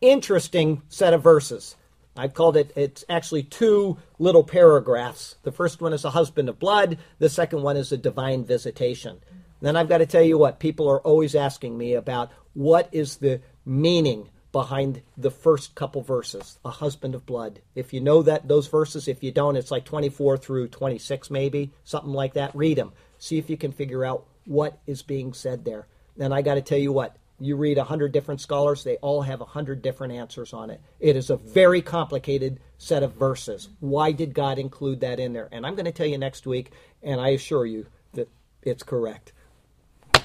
Interesting 0.00 0.82
set 0.88 1.12
of 1.12 1.22
verses. 1.22 1.76
I've 2.16 2.34
called 2.34 2.56
it, 2.56 2.72
it's 2.76 3.04
actually 3.08 3.42
two 3.42 3.98
little 4.18 4.44
paragraphs. 4.44 5.36
The 5.42 5.52
first 5.52 5.80
one 5.80 5.92
is 5.92 6.04
a 6.04 6.10
husband 6.10 6.48
of 6.48 6.58
blood, 6.58 6.98
the 7.18 7.28
second 7.28 7.62
one 7.62 7.76
is 7.76 7.92
a 7.92 7.96
divine 7.96 8.44
visitation. 8.44 9.20
Then 9.60 9.76
I've 9.76 9.88
got 9.88 9.98
to 9.98 10.06
tell 10.06 10.22
you 10.22 10.38
what, 10.38 10.58
people 10.58 10.88
are 10.88 11.00
always 11.00 11.34
asking 11.34 11.76
me 11.76 11.94
about 11.94 12.30
what 12.54 12.88
is 12.92 13.16
the 13.16 13.40
meaning 13.64 14.30
behind 14.52 15.02
the 15.16 15.30
first 15.30 15.74
couple 15.74 16.02
verses, 16.02 16.58
a 16.64 16.70
husband 16.70 17.14
of 17.14 17.26
blood. 17.26 17.60
If 17.74 17.92
you 17.92 18.00
know 18.00 18.22
that 18.22 18.48
those 18.48 18.68
verses, 18.68 19.08
if 19.08 19.22
you 19.22 19.30
don't, 19.30 19.56
it's 19.56 19.70
like 19.70 19.84
24 19.84 20.38
through 20.38 20.68
26 20.68 21.30
maybe, 21.30 21.72
something 21.84 22.12
like 22.12 22.34
that. 22.34 22.54
Read 22.54 22.78
them. 22.78 22.92
See 23.18 23.38
if 23.38 23.50
you 23.50 23.56
can 23.56 23.72
figure 23.72 24.04
out 24.04 24.26
what 24.46 24.78
is 24.86 25.02
being 25.02 25.34
said 25.34 25.64
there. 25.64 25.86
And 26.18 26.32
I 26.32 26.40
got 26.40 26.54
to 26.54 26.62
tell 26.62 26.78
you 26.78 26.92
what, 26.92 27.16
you 27.38 27.56
read 27.56 27.78
a 27.78 27.84
hundred 27.84 28.12
different 28.12 28.40
scholars, 28.40 28.82
they 28.84 28.96
all 28.96 29.22
have 29.22 29.40
a 29.40 29.44
hundred 29.44 29.82
different 29.82 30.14
answers 30.14 30.52
on 30.52 30.70
it. 30.70 30.80
It 31.00 31.16
is 31.16 31.30
a 31.30 31.36
very 31.36 31.82
complicated 31.82 32.60
set 32.78 33.02
of 33.02 33.12
verses. 33.14 33.68
Why 33.80 34.12
did 34.12 34.34
God 34.34 34.58
include 34.58 35.00
that 35.00 35.20
in 35.20 35.32
there? 35.32 35.48
And 35.52 35.66
I'm 35.66 35.74
going 35.74 35.86
to 35.86 35.92
tell 35.92 36.06
you 36.06 36.18
next 36.18 36.46
week, 36.46 36.72
and 37.02 37.20
I 37.20 37.30
assure 37.30 37.66
you 37.66 37.86
that 38.14 38.28
it's 38.62 38.82
correct. 38.82 39.32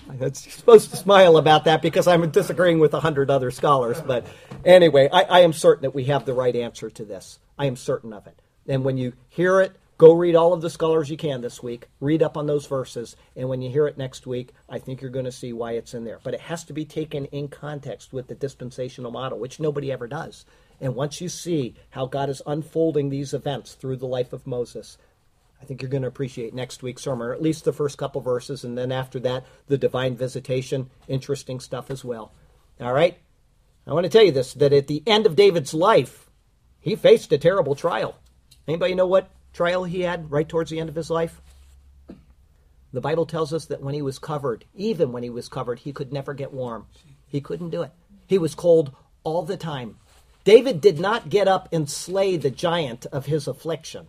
I'm 0.10 0.34
supposed 0.34 0.92
to 0.92 0.98
smile 0.98 1.38
about 1.38 1.66
that 1.66 1.82
because 1.82 2.08
I'm 2.08 2.30
disagreeing 2.32 2.80
with 2.80 2.94
a 2.94 3.00
hundred 3.00 3.30
other 3.30 3.52
scholars. 3.52 4.02
But 4.02 4.26
anyway, 4.66 5.10
I, 5.12 5.24
I 5.24 5.40
am 5.42 5.54
certain 5.54 5.84
that 5.84 5.96
we 5.96 6.06
have 6.06 6.26
the 6.26 6.34
right 6.34 6.56
answer 6.56 6.90
to 6.90 7.06
this. 7.06 7.40
I 7.58 7.66
am 7.66 7.76
certain 7.76 8.14
of 8.14 8.28
it. 8.28 8.40
And 8.68 8.84
when 8.84 8.98
you 8.98 9.14
hear 9.30 9.62
it, 9.62 9.76
Go 10.02 10.14
read 10.14 10.36
all 10.36 10.52
of 10.52 10.62
the 10.62 10.70
scholars 10.72 11.12
you 11.12 11.16
can 11.16 11.42
this 11.42 11.62
week. 11.62 11.86
Read 12.00 12.24
up 12.24 12.36
on 12.36 12.48
those 12.48 12.66
verses. 12.66 13.16
And 13.36 13.48
when 13.48 13.62
you 13.62 13.70
hear 13.70 13.86
it 13.86 14.00
next 14.00 14.26
week, 14.26 14.50
I 14.68 14.80
think 14.80 15.00
you're 15.00 15.12
going 15.12 15.26
to 15.26 15.32
see 15.32 15.54
why 15.54 15.74
it's 15.74 15.94
in 15.94 16.06
there. 16.06 16.20
But 16.24 16.34
it 16.34 16.40
has 16.40 16.64
to 16.64 16.74
be 16.74 16.86
taken 16.86 17.26
in 17.26 17.50
context 17.50 18.12
with 18.12 18.26
the 18.26 18.34
dispensational 18.34 19.12
model, 19.12 19.38
which 19.38 19.60
nobody 19.60 19.92
ever 19.92 20.08
does. 20.08 20.44
And 20.80 20.96
once 20.96 21.22
you 21.22 21.30
see 21.30 21.76
how 21.92 22.08
God 22.08 22.32
is 22.32 22.42
unfolding 22.48 23.10
these 23.10 23.32
events 23.32 23.76
through 23.76 23.98
the 23.98 24.08
life 24.08 24.34
of 24.34 24.48
Moses, 24.48 24.98
I 25.62 25.66
think 25.66 25.84
you're 25.84 25.92
going 25.92 26.02
to 26.02 26.08
appreciate 26.08 26.56
next 26.56 26.82
week's 26.82 27.04
sermon, 27.04 27.28
or 27.28 27.34
at 27.34 27.40
least 27.44 27.64
the 27.64 27.72
first 27.72 28.00
couple 28.00 28.22
verses. 28.22 28.64
And 28.64 28.76
then 28.76 28.92
after 28.92 29.20
that, 29.20 29.46
the 29.68 29.78
divine 29.78 30.16
visitation. 30.18 30.90
Interesting 31.08 31.60
stuff 31.60 31.92
as 31.92 32.04
well. 32.04 32.32
All 32.80 32.92
right? 32.92 33.20
I 33.86 33.94
want 33.94 34.06
to 34.06 34.10
tell 34.10 34.26
you 34.26 34.32
this 34.32 34.56
that 34.56 34.74
at 34.74 34.88
the 34.88 35.04
end 35.06 35.28
of 35.28 35.36
David's 35.36 35.76
life, 35.76 36.28
he 36.80 36.96
faced 36.96 37.32
a 37.32 37.38
terrible 37.38 37.76
trial. 37.76 38.16
Anybody 38.68 38.96
know 38.96 39.06
what 39.06 39.30
trial 39.54 39.84
he 39.84 40.02
had 40.02 40.32
right 40.32 40.48
towards 40.48 40.72
the 40.72 40.80
end 40.80 40.90
of 40.90 40.96
his 40.96 41.10
life? 41.10 41.42
The 42.94 43.02
Bible 43.02 43.26
tells 43.26 43.54
us 43.54 43.66
that 43.66 43.82
when 43.82 43.94
he 43.94 44.02
was 44.02 44.20
covered, 44.20 44.66
even 44.76 45.12
when 45.12 45.24
he 45.24 45.30
was 45.30 45.48
covered, 45.48 45.80
he 45.80 45.94
could 45.94 46.12
never 46.12 46.34
get 46.34 46.54
warm. 46.54 46.88
He 47.28 47.40
couldn't 47.40 47.70
do 47.70 47.84
it. 47.84 47.92
He 48.28 48.38
was 48.38 48.56
cold 48.56 48.94
all 49.24 49.44
the 49.44 49.58
time. 49.58 49.98
David 50.44 50.82
did 50.82 51.00
not 51.00 51.30
get 51.30 51.48
up 51.48 51.70
and 51.72 51.90
slay 51.90 52.36
the 52.36 52.50
giant 52.50 53.06
of 53.08 53.28
his 53.28 53.48
affliction. 53.48 54.08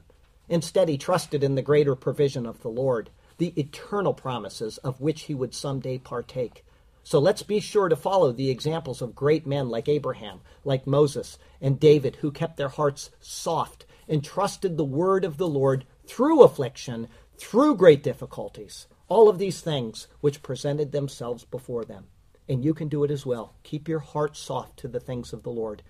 Instead, 0.48 0.88
he 0.88 0.98
trusted 0.98 1.44
in 1.44 1.54
the 1.54 1.62
greater 1.62 1.94
provision 1.94 2.46
of 2.46 2.62
the 2.62 2.68
Lord, 2.68 3.10
the 3.38 3.52
eternal 3.56 4.14
promises 4.14 4.78
of 4.78 5.00
which 5.00 5.22
he 5.22 5.34
would 5.34 5.54
someday 5.54 5.98
partake. 5.98 6.64
So 7.04 7.18
let's 7.18 7.42
be 7.42 7.60
sure 7.60 7.88
to 7.88 7.96
follow 7.96 8.32
the 8.32 8.50
examples 8.50 9.02
of 9.02 9.14
great 9.14 9.46
men 9.46 9.68
like 9.68 9.88
Abraham, 9.88 10.40
like 10.64 10.86
Moses, 10.86 11.38
and 11.60 11.78
David, 11.78 12.16
who 12.16 12.30
kept 12.30 12.56
their 12.56 12.68
hearts 12.68 13.10
soft 13.20 13.84
and 14.12 14.22
trusted 14.22 14.76
the 14.76 14.84
word 14.84 15.24
of 15.24 15.38
the 15.38 15.48
Lord 15.48 15.86
through 16.06 16.42
affliction, 16.42 17.08
through 17.38 17.76
great 17.76 18.02
difficulties, 18.02 18.86
all 19.08 19.26
of 19.30 19.38
these 19.38 19.62
things 19.62 20.06
which 20.20 20.42
presented 20.42 20.92
themselves 20.92 21.46
before 21.46 21.86
them. 21.86 22.04
And 22.46 22.62
you 22.62 22.74
can 22.74 22.88
do 22.88 23.04
it 23.04 23.10
as 23.10 23.24
well. 23.24 23.54
Keep 23.62 23.88
your 23.88 24.00
heart 24.00 24.36
soft 24.36 24.78
to 24.80 24.88
the 24.88 25.00
things 25.00 25.32
of 25.32 25.44
the 25.44 25.50
Lord. 25.50 25.82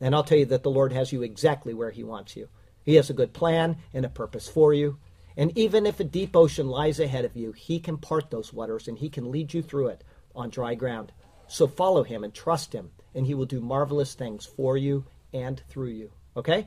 And 0.00 0.12
I'll 0.12 0.24
tell 0.24 0.38
you 0.38 0.46
that 0.46 0.64
the 0.64 0.70
Lord 0.72 0.92
has 0.92 1.12
you 1.12 1.22
exactly 1.22 1.72
where 1.72 1.92
He 1.92 2.02
wants 2.02 2.34
you. 2.34 2.48
He 2.84 2.96
has 2.96 3.10
a 3.10 3.14
good 3.14 3.32
plan 3.32 3.76
and 3.94 4.04
a 4.04 4.08
purpose 4.08 4.48
for 4.48 4.74
you. 4.74 4.98
And 5.36 5.56
even 5.56 5.86
if 5.86 6.00
a 6.00 6.04
deep 6.04 6.34
ocean 6.34 6.66
lies 6.66 6.98
ahead 6.98 7.24
of 7.24 7.36
you, 7.36 7.52
He 7.52 7.78
can 7.78 7.96
part 7.96 8.28
those 8.32 8.52
waters 8.52 8.88
and 8.88 8.98
He 8.98 9.08
can 9.08 9.30
lead 9.30 9.54
you 9.54 9.62
through 9.62 9.88
it 9.88 10.02
on 10.34 10.50
dry 10.50 10.74
ground. 10.74 11.12
So 11.46 11.68
follow 11.68 12.02
Him 12.02 12.24
and 12.24 12.34
trust 12.34 12.72
Him, 12.72 12.90
and 13.14 13.24
He 13.24 13.34
will 13.34 13.46
do 13.46 13.60
marvelous 13.60 14.14
things 14.14 14.44
for 14.44 14.76
you 14.76 15.04
and 15.32 15.62
through 15.68 15.90
you. 15.90 16.10
Okay? 16.36 16.66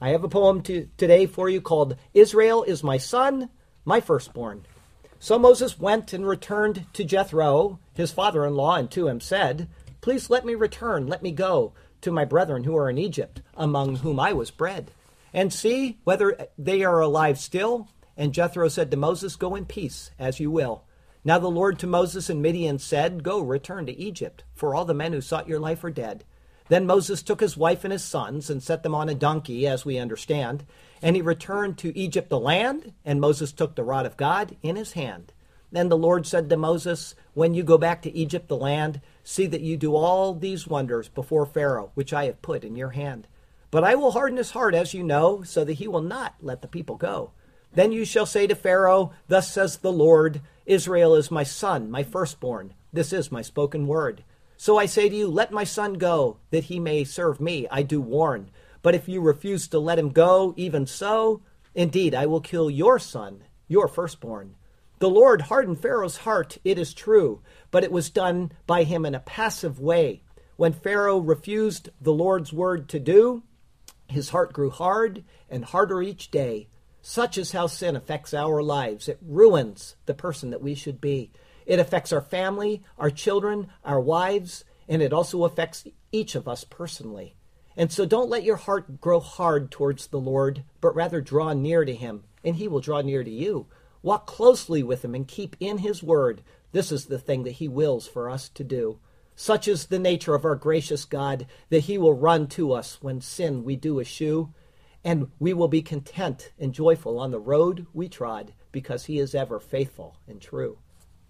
I 0.00 0.10
have 0.10 0.22
a 0.22 0.28
poem 0.28 0.62
to, 0.62 0.88
today 0.96 1.26
for 1.26 1.48
you 1.48 1.60
called 1.60 1.96
Israel 2.14 2.62
is 2.62 2.84
My 2.84 2.98
Son, 2.98 3.50
My 3.84 4.00
Firstborn. 4.00 4.64
So 5.18 5.38
Moses 5.38 5.80
went 5.80 6.12
and 6.12 6.26
returned 6.26 6.86
to 6.92 7.02
Jethro, 7.02 7.80
his 7.94 8.12
father 8.12 8.46
in 8.46 8.54
law, 8.54 8.76
and 8.76 8.88
to 8.92 9.08
him 9.08 9.20
said, 9.20 9.68
Please 10.00 10.30
let 10.30 10.46
me 10.46 10.54
return, 10.54 11.08
let 11.08 11.22
me 11.22 11.32
go 11.32 11.72
to 12.02 12.12
my 12.12 12.24
brethren 12.24 12.62
who 12.62 12.76
are 12.76 12.88
in 12.88 12.98
Egypt, 12.98 13.42
among 13.56 13.96
whom 13.96 14.20
I 14.20 14.32
was 14.32 14.52
bred, 14.52 14.92
and 15.34 15.52
see 15.52 15.98
whether 16.04 16.46
they 16.56 16.84
are 16.84 17.00
alive 17.00 17.38
still. 17.38 17.88
And 18.16 18.32
Jethro 18.32 18.68
said 18.68 18.92
to 18.92 18.96
Moses, 18.96 19.34
Go 19.34 19.56
in 19.56 19.64
peace, 19.64 20.12
as 20.16 20.38
you 20.38 20.50
will. 20.52 20.84
Now 21.24 21.40
the 21.40 21.50
Lord 21.50 21.80
to 21.80 21.88
Moses 21.88 22.30
and 22.30 22.40
Midian 22.40 22.78
said, 22.78 23.24
Go, 23.24 23.40
return 23.40 23.86
to 23.86 23.98
Egypt, 23.98 24.44
for 24.54 24.76
all 24.76 24.84
the 24.84 24.94
men 24.94 25.12
who 25.12 25.20
sought 25.20 25.48
your 25.48 25.58
life 25.58 25.82
are 25.82 25.90
dead. 25.90 26.22
Then 26.68 26.86
Moses 26.86 27.22
took 27.22 27.40
his 27.40 27.56
wife 27.56 27.84
and 27.84 27.92
his 27.92 28.04
sons 28.04 28.50
and 28.50 28.62
set 28.62 28.82
them 28.82 28.94
on 28.94 29.08
a 29.08 29.14
donkey, 29.14 29.66
as 29.66 29.84
we 29.84 29.98
understand, 29.98 30.64
and 31.00 31.16
he 31.16 31.22
returned 31.22 31.78
to 31.78 31.96
Egypt 31.96 32.28
the 32.28 32.38
land, 32.38 32.92
and 33.04 33.20
Moses 33.20 33.52
took 33.52 33.74
the 33.74 33.84
rod 33.84 34.04
of 34.04 34.16
God 34.16 34.56
in 34.62 34.76
his 34.76 34.92
hand. 34.92 35.32
Then 35.70 35.88
the 35.88 35.96
Lord 35.96 36.26
said 36.26 36.48
to 36.48 36.56
Moses, 36.56 37.14
When 37.34 37.54
you 37.54 37.62
go 37.62 37.78
back 37.78 38.02
to 38.02 38.14
Egypt 38.14 38.48
the 38.48 38.56
land, 38.56 39.00
see 39.22 39.46
that 39.46 39.60
you 39.60 39.76
do 39.76 39.94
all 39.94 40.34
these 40.34 40.66
wonders 40.66 41.08
before 41.08 41.46
Pharaoh, 41.46 41.90
which 41.94 42.12
I 42.12 42.24
have 42.24 42.42
put 42.42 42.64
in 42.64 42.76
your 42.76 42.90
hand. 42.90 43.26
But 43.70 43.84
I 43.84 43.94
will 43.94 44.12
harden 44.12 44.38
his 44.38 44.52
heart, 44.52 44.74
as 44.74 44.94
you 44.94 45.02
know, 45.02 45.42
so 45.42 45.64
that 45.64 45.74
he 45.74 45.88
will 45.88 46.00
not 46.00 46.36
let 46.40 46.62
the 46.62 46.68
people 46.68 46.96
go. 46.96 47.32
Then 47.74 47.92
you 47.92 48.06
shall 48.06 48.24
say 48.24 48.46
to 48.46 48.54
Pharaoh, 48.54 49.12
Thus 49.28 49.50
says 49.50 49.76
the 49.76 49.92
Lord, 49.92 50.40
Israel 50.64 51.14
is 51.14 51.30
my 51.30 51.42
son, 51.42 51.90
my 51.90 52.02
firstborn. 52.02 52.72
This 52.92 53.12
is 53.12 53.30
my 53.30 53.42
spoken 53.42 53.86
word. 53.86 54.24
So 54.60 54.76
I 54.76 54.86
say 54.86 55.08
to 55.08 55.14
you, 55.14 55.28
let 55.28 55.52
my 55.52 55.62
son 55.62 55.94
go, 55.94 56.38
that 56.50 56.64
he 56.64 56.80
may 56.80 57.04
serve 57.04 57.40
me. 57.40 57.68
I 57.70 57.82
do 57.82 58.00
warn. 58.00 58.50
But 58.82 58.96
if 58.96 59.08
you 59.08 59.20
refuse 59.20 59.68
to 59.68 59.78
let 59.78 60.00
him 60.00 60.10
go, 60.10 60.52
even 60.56 60.84
so, 60.84 61.42
indeed, 61.76 62.12
I 62.12 62.26
will 62.26 62.40
kill 62.40 62.68
your 62.68 62.98
son, 62.98 63.44
your 63.68 63.86
firstborn. 63.86 64.56
The 64.98 65.08
Lord 65.08 65.42
hardened 65.42 65.80
Pharaoh's 65.80 66.18
heart, 66.18 66.58
it 66.64 66.76
is 66.76 66.92
true, 66.92 67.40
but 67.70 67.84
it 67.84 67.92
was 67.92 68.10
done 68.10 68.50
by 68.66 68.82
him 68.82 69.06
in 69.06 69.14
a 69.14 69.20
passive 69.20 69.78
way. 69.78 70.24
When 70.56 70.72
Pharaoh 70.72 71.18
refused 71.18 71.90
the 72.00 72.12
Lord's 72.12 72.52
word 72.52 72.88
to 72.88 72.98
do, 72.98 73.44
his 74.08 74.30
heart 74.30 74.52
grew 74.52 74.70
hard 74.70 75.22
and 75.48 75.64
harder 75.64 76.02
each 76.02 76.32
day. 76.32 76.66
Such 77.00 77.38
is 77.38 77.52
how 77.52 77.68
sin 77.68 77.94
affects 77.94 78.34
our 78.34 78.60
lives. 78.60 79.08
It 79.08 79.20
ruins 79.22 79.94
the 80.06 80.14
person 80.14 80.50
that 80.50 80.62
we 80.62 80.74
should 80.74 81.00
be. 81.00 81.30
It 81.68 81.78
affects 81.78 82.14
our 82.14 82.22
family, 82.22 82.82
our 82.96 83.10
children, 83.10 83.68
our 83.84 84.00
wives, 84.00 84.64
and 84.88 85.02
it 85.02 85.12
also 85.12 85.44
affects 85.44 85.86
each 86.10 86.34
of 86.34 86.48
us 86.48 86.64
personally. 86.64 87.36
And 87.76 87.92
so 87.92 88.06
don't 88.06 88.30
let 88.30 88.42
your 88.42 88.56
heart 88.56 89.02
grow 89.02 89.20
hard 89.20 89.70
towards 89.70 90.06
the 90.06 90.18
Lord, 90.18 90.64
but 90.80 90.94
rather 90.96 91.20
draw 91.20 91.52
near 91.52 91.84
to 91.84 91.94
him, 91.94 92.24
and 92.42 92.56
he 92.56 92.68
will 92.68 92.80
draw 92.80 93.02
near 93.02 93.22
to 93.22 93.30
you. 93.30 93.66
Walk 94.02 94.26
closely 94.26 94.82
with 94.82 95.04
him 95.04 95.14
and 95.14 95.28
keep 95.28 95.56
in 95.60 95.78
his 95.78 96.02
word. 96.02 96.42
This 96.72 96.90
is 96.90 97.04
the 97.04 97.18
thing 97.18 97.42
that 97.42 97.52
he 97.52 97.68
wills 97.68 98.08
for 98.08 98.30
us 98.30 98.48
to 98.48 98.64
do. 98.64 98.98
Such 99.36 99.68
is 99.68 99.86
the 99.86 99.98
nature 99.98 100.34
of 100.34 100.46
our 100.46 100.56
gracious 100.56 101.04
God 101.04 101.46
that 101.68 101.80
he 101.80 101.98
will 101.98 102.14
run 102.14 102.46
to 102.48 102.72
us 102.72 102.96
when 103.02 103.20
sin 103.20 103.62
we 103.62 103.76
do 103.76 104.00
eschew, 104.00 104.54
and 105.04 105.28
we 105.38 105.52
will 105.52 105.68
be 105.68 105.82
content 105.82 106.50
and 106.58 106.72
joyful 106.72 107.18
on 107.20 107.30
the 107.30 107.38
road 107.38 107.86
we 107.92 108.08
trod, 108.08 108.54
because 108.72 109.04
he 109.04 109.18
is 109.18 109.34
ever 109.34 109.60
faithful 109.60 110.16
and 110.26 110.40
true. 110.40 110.78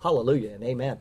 Hallelujah 0.01 0.51
and 0.51 0.63
amen. 0.63 0.99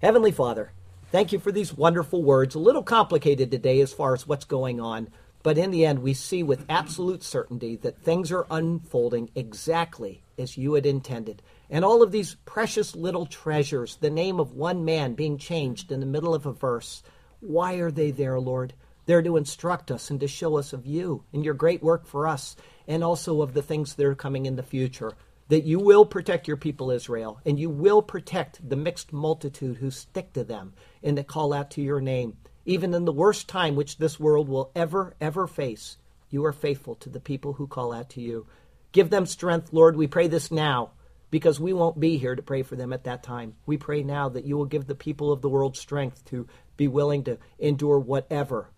Heavenly 0.00 0.32
Father, 0.32 0.72
thank 1.12 1.32
you 1.32 1.38
for 1.38 1.52
these 1.52 1.72
wonderful 1.72 2.24
words. 2.24 2.56
A 2.56 2.58
little 2.58 2.82
complicated 2.82 3.52
today 3.52 3.80
as 3.80 3.92
far 3.92 4.14
as 4.14 4.26
what's 4.26 4.44
going 4.44 4.80
on, 4.80 5.10
but 5.44 5.58
in 5.58 5.70
the 5.70 5.86
end, 5.86 6.00
we 6.00 6.12
see 6.12 6.42
with 6.42 6.66
absolute 6.68 7.22
certainty 7.22 7.76
that 7.76 7.98
things 7.98 8.32
are 8.32 8.46
unfolding 8.50 9.30
exactly 9.36 10.24
as 10.36 10.58
you 10.58 10.74
had 10.74 10.86
intended. 10.86 11.40
And 11.70 11.84
all 11.84 12.02
of 12.02 12.10
these 12.10 12.34
precious 12.44 12.96
little 12.96 13.26
treasures, 13.26 13.96
the 14.00 14.10
name 14.10 14.40
of 14.40 14.54
one 14.54 14.84
man 14.84 15.14
being 15.14 15.38
changed 15.38 15.92
in 15.92 16.00
the 16.00 16.06
middle 16.06 16.34
of 16.34 16.44
a 16.44 16.52
verse, 16.52 17.04
why 17.38 17.74
are 17.74 17.92
they 17.92 18.10
there, 18.10 18.40
Lord? 18.40 18.74
They're 19.06 19.22
to 19.22 19.36
instruct 19.36 19.92
us 19.92 20.10
and 20.10 20.18
to 20.18 20.26
show 20.26 20.58
us 20.58 20.72
of 20.72 20.84
you 20.84 21.22
and 21.32 21.44
your 21.44 21.54
great 21.54 21.82
work 21.82 22.06
for 22.06 22.26
us, 22.26 22.56
and 22.88 23.04
also 23.04 23.40
of 23.40 23.54
the 23.54 23.62
things 23.62 23.94
that 23.94 24.06
are 24.06 24.16
coming 24.16 24.46
in 24.46 24.56
the 24.56 24.62
future 24.64 25.12
that 25.52 25.64
you 25.64 25.78
will 25.78 26.06
protect 26.06 26.48
your 26.48 26.56
people 26.56 26.90
Israel, 26.90 27.38
and 27.44 27.60
you 27.60 27.68
will 27.68 28.00
protect 28.00 28.66
the 28.66 28.74
mixed 28.74 29.12
multitude 29.12 29.76
who 29.76 29.90
stick 29.90 30.32
to 30.32 30.42
them 30.42 30.72
and 31.02 31.18
that 31.18 31.26
call 31.26 31.52
out 31.52 31.70
to 31.70 31.82
your 31.82 32.00
name. 32.00 32.38
Even 32.64 32.94
in 32.94 33.04
the 33.04 33.12
worst 33.12 33.48
time 33.48 33.76
which 33.76 33.98
this 33.98 34.18
world 34.18 34.48
will 34.48 34.70
ever, 34.74 35.14
ever 35.20 35.46
face, 35.46 35.98
you 36.30 36.42
are 36.46 36.54
faithful 36.54 36.94
to 36.94 37.10
the 37.10 37.20
people 37.20 37.52
who 37.52 37.66
call 37.66 37.92
out 37.92 38.08
to 38.08 38.22
you. 38.22 38.46
Give 38.92 39.10
them 39.10 39.26
strength, 39.26 39.74
Lord. 39.74 39.94
We 39.94 40.06
pray 40.06 40.26
this 40.26 40.50
now 40.50 40.92
because 41.30 41.60
we 41.60 41.74
won't 41.74 42.00
be 42.00 42.16
here 42.16 42.34
to 42.34 42.40
pray 42.40 42.62
for 42.62 42.76
them 42.76 42.90
at 42.90 43.04
that 43.04 43.22
time. 43.22 43.54
We 43.66 43.76
pray 43.76 44.02
now 44.02 44.30
that 44.30 44.46
you 44.46 44.56
will 44.56 44.64
give 44.64 44.86
the 44.86 44.94
people 44.94 45.30
of 45.30 45.42
the 45.42 45.50
world 45.50 45.76
strength 45.76 46.24
to 46.30 46.46
be 46.78 46.88
willing 46.88 47.24
to 47.24 47.36
endure 47.58 47.98
whatever 47.98 48.70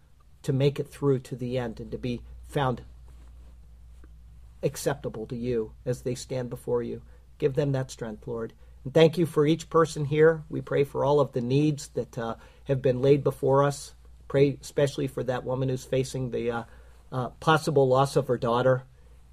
to 0.43 0.53
make 0.53 0.81
it 0.81 0.89
through 0.89 1.21
to 1.21 1.37
the 1.37 1.57
end 1.57 1.79
and 1.79 1.93
to 1.93 1.99
be 1.99 2.23
found 2.49 2.83
acceptable 4.65 5.27
to 5.27 5.37
you 5.37 5.73
as 5.85 6.03
they 6.03 6.15
stand 6.15 6.51
before 6.51 6.83
you. 6.83 7.03
Give 7.39 7.55
them 7.55 7.73
that 7.73 7.91
strength, 7.91 8.27
Lord. 8.27 8.53
And 8.85 8.93
thank 8.93 9.19
you 9.19 9.27
for 9.27 9.47
each 9.47 9.71
person 9.71 10.05
here. 10.05 10.45
We 10.49 10.61
pray 10.61 10.85
for 10.85 11.05
all 11.05 11.21
of 11.21 11.33
the 11.33 11.41
needs 11.41 11.89
that 11.89 12.19
uh, 12.19 12.37
have 12.65 12.83
been 12.83 13.01
laid 13.01 13.23
before 13.23 13.65
us. 13.65 13.95
Pray 14.29 14.59
especially 14.61 15.07
for 15.07 15.23
that 15.25 15.45
woman 15.45 15.69
who's 15.69 15.85
facing 15.85 16.31
the 16.31 16.51
uh, 16.51 16.63
uh, 17.13 17.29
possible 17.41 17.87
loss 17.87 18.17
of 18.17 18.27
her 18.27 18.39
daughter 18.39 18.85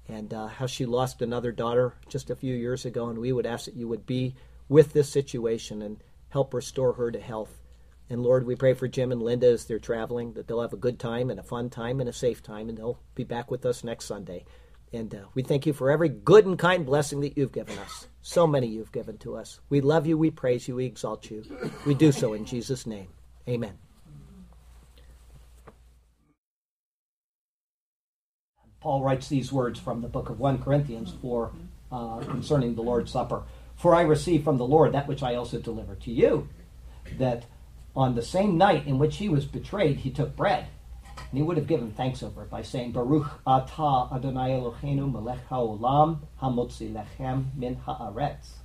and 0.08 0.32
uh, 0.32 0.46
how 0.48 0.66
she 0.66 0.86
lost 0.86 1.22
another 1.22 1.52
daughter 1.52 1.94
just 2.08 2.30
a 2.30 2.36
few 2.36 2.54
years 2.54 2.84
ago. 2.84 3.08
And 3.08 3.18
we 3.18 3.32
would 3.32 3.46
ask 3.46 3.64
that 3.64 3.76
you 3.76 3.88
would 3.88 4.06
be 4.06 4.34
with 4.68 4.92
this 4.92 5.08
situation 5.08 5.82
and 5.82 6.02
help 6.28 6.54
restore 6.54 6.94
her 6.94 7.10
to 7.10 7.20
health. 7.20 7.60
And 8.08 8.22
Lord, 8.22 8.46
we 8.46 8.56
pray 8.56 8.74
for 8.74 8.88
Jim 8.88 9.12
and 9.12 9.22
Linda 9.22 9.46
as 9.46 9.64
they're 9.64 9.78
traveling, 9.78 10.34
that 10.34 10.46
they'll 10.46 10.60
have 10.60 10.72
a 10.72 10.78
good 10.78 10.98
time 10.98 11.30
and 11.30 11.38
a 11.38 11.42
fun 11.44 11.70
time 11.70 12.00
and 12.00 12.08
a 12.08 12.12
safe 12.12 12.42
time, 12.42 12.68
and 12.68 12.76
they'll 12.76 12.98
be 13.14 13.24
back 13.24 13.50
with 13.50 13.64
us 13.64 13.84
next 13.84 14.06
Sunday. 14.06 14.44
And 14.92 15.14
uh, 15.14 15.18
we 15.34 15.42
thank 15.42 15.64
you 15.64 15.72
for 15.72 15.90
every 15.90 16.10
good 16.10 16.44
and 16.44 16.58
kind 16.58 16.84
blessing 16.84 17.20
that 17.22 17.36
you've 17.36 17.52
given 17.52 17.78
us. 17.78 18.08
So 18.20 18.46
many 18.46 18.66
you've 18.66 18.92
given 18.92 19.16
to 19.18 19.36
us. 19.36 19.60
We 19.70 19.80
love 19.80 20.06
you, 20.06 20.18
we 20.18 20.30
praise 20.30 20.68
you, 20.68 20.76
we 20.76 20.84
exalt 20.84 21.30
you. 21.30 21.44
We 21.86 21.94
do 21.94 22.12
so 22.12 22.34
in 22.34 22.44
Jesus' 22.44 22.86
name. 22.86 23.08
Amen. 23.48 23.78
Paul 28.80 29.02
writes 29.02 29.28
these 29.28 29.52
words 29.52 29.78
from 29.78 30.02
the 30.02 30.08
book 30.08 30.28
of 30.28 30.40
1 30.40 30.58
Corinthians 30.62 31.14
for 31.22 31.52
uh, 31.90 32.18
concerning 32.18 32.74
the 32.74 32.82
Lord's 32.82 33.12
Supper. 33.12 33.44
For 33.76 33.94
I 33.94 34.02
received 34.02 34.44
from 34.44 34.58
the 34.58 34.66
Lord 34.66 34.92
that 34.92 35.08
which 35.08 35.22
I 35.22 35.36
also 35.36 35.58
delivered 35.58 36.00
to 36.02 36.10
you, 36.10 36.48
that 37.18 37.46
on 37.94 38.14
the 38.14 38.22
same 38.22 38.58
night 38.58 38.86
in 38.86 38.98
which 38.98 39.16
he 39.16 39.28
was 39.28 39.44
betrayed, 39.44 39.98
he 39.98 40.10
took 40.10 40.34
bread. 40.36 40.66
And 41.32 41.38
he 41.38 41.42
would 41.44 41.56
have 41.56 41.66
given 41.66 41.92
thanks 41.92 42.22
over 42.22 42.42
it 42.42 42.50
by 42.50 42.60
saying, 42.60 42.92
Baruch 42.92 43.26
atah 43.46 44.12
Adonai 44.12 44.50
Eloheinu 44.50 45.10
melech 45.10 45.48
haolam 45.48 46.18
hamotzi 46.42 46.92
lechem 46.92 47.46
min 47.56 47.76
haaretz. 47.76 48.56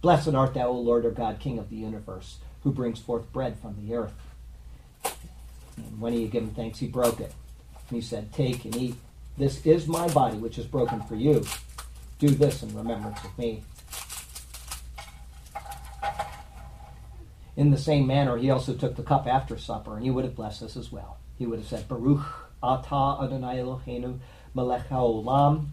Blessed 0.00 0.34
art 0.34 0.54
thou, 0.54 0.66
O 0.66 0.80
Lord 0.80 1.04
our 1.04 1.12
God, 1.12 1.38
King 1.38 1.60
of 1.60 1.70
the 1.70 1.76
universe, 1.76 2.38
who 2.64 2.72
brings 2.72 2.98
forth 2.98 3.32
bread 3.32 3.56
from 3.60 3.76
the 3.80 3.94
earth. 3.94 4.14
And 5.76 6.00
when 6.00 6.12
he 6.12 6.22
had 6.22 6.32
given 6.32 6.50
thanks, 6.50 6.80
he 6.80 6.88
broke 6.88 7.20
it. 7.20 7.32
And 7.88 7.96
he 7.96 8.00
said, 8.00 8.32
Take 8.32 8.64
and 8.64 8.74
eat. 8.74 8.96
This 9.36 9.64
is 9.64 9.86
my 9.86 10.08
body, 10.08 10.38
which 10.38 10.58
is 10.58 10.66
broken 10.66 11.00
for 11.02 11.14
you. 11.14 11.46
Do 12.18 12.30
this 12.30 12.64
in 12.64 12.76
remembrance 12.76 13.22
of 13.22 13.38
me. 13.38 13.62
In 17.56 17.70
the 17.70 17.78
same 17.78 18.08
manner, 18.08 18.36
he 18.36 18.50
also 18.50 18.74
took 18.74 18.96
the 18.96 19.04
cup 19.04 19.28
after 19.28 19.56
supper, 19.56 19.94
and 19.94 20.02
he 20.02 20.10
would 20.10 20.24
have 20.24 20.34
blessed 20.34 20.64
us 20.64 20.76
as 20.76 20.90
well 20.90 21.18
he 21.38 21.46
would 21.46 21.60
have 21.60 21.68
said, 21.68 21.88
Baruch 21.88 22.26
atah 22.62 23.22
Adonai 23.22 23.58
Eloheinu 23.58 24.18
melech 24.54 24.88
haolam 24.88 25.68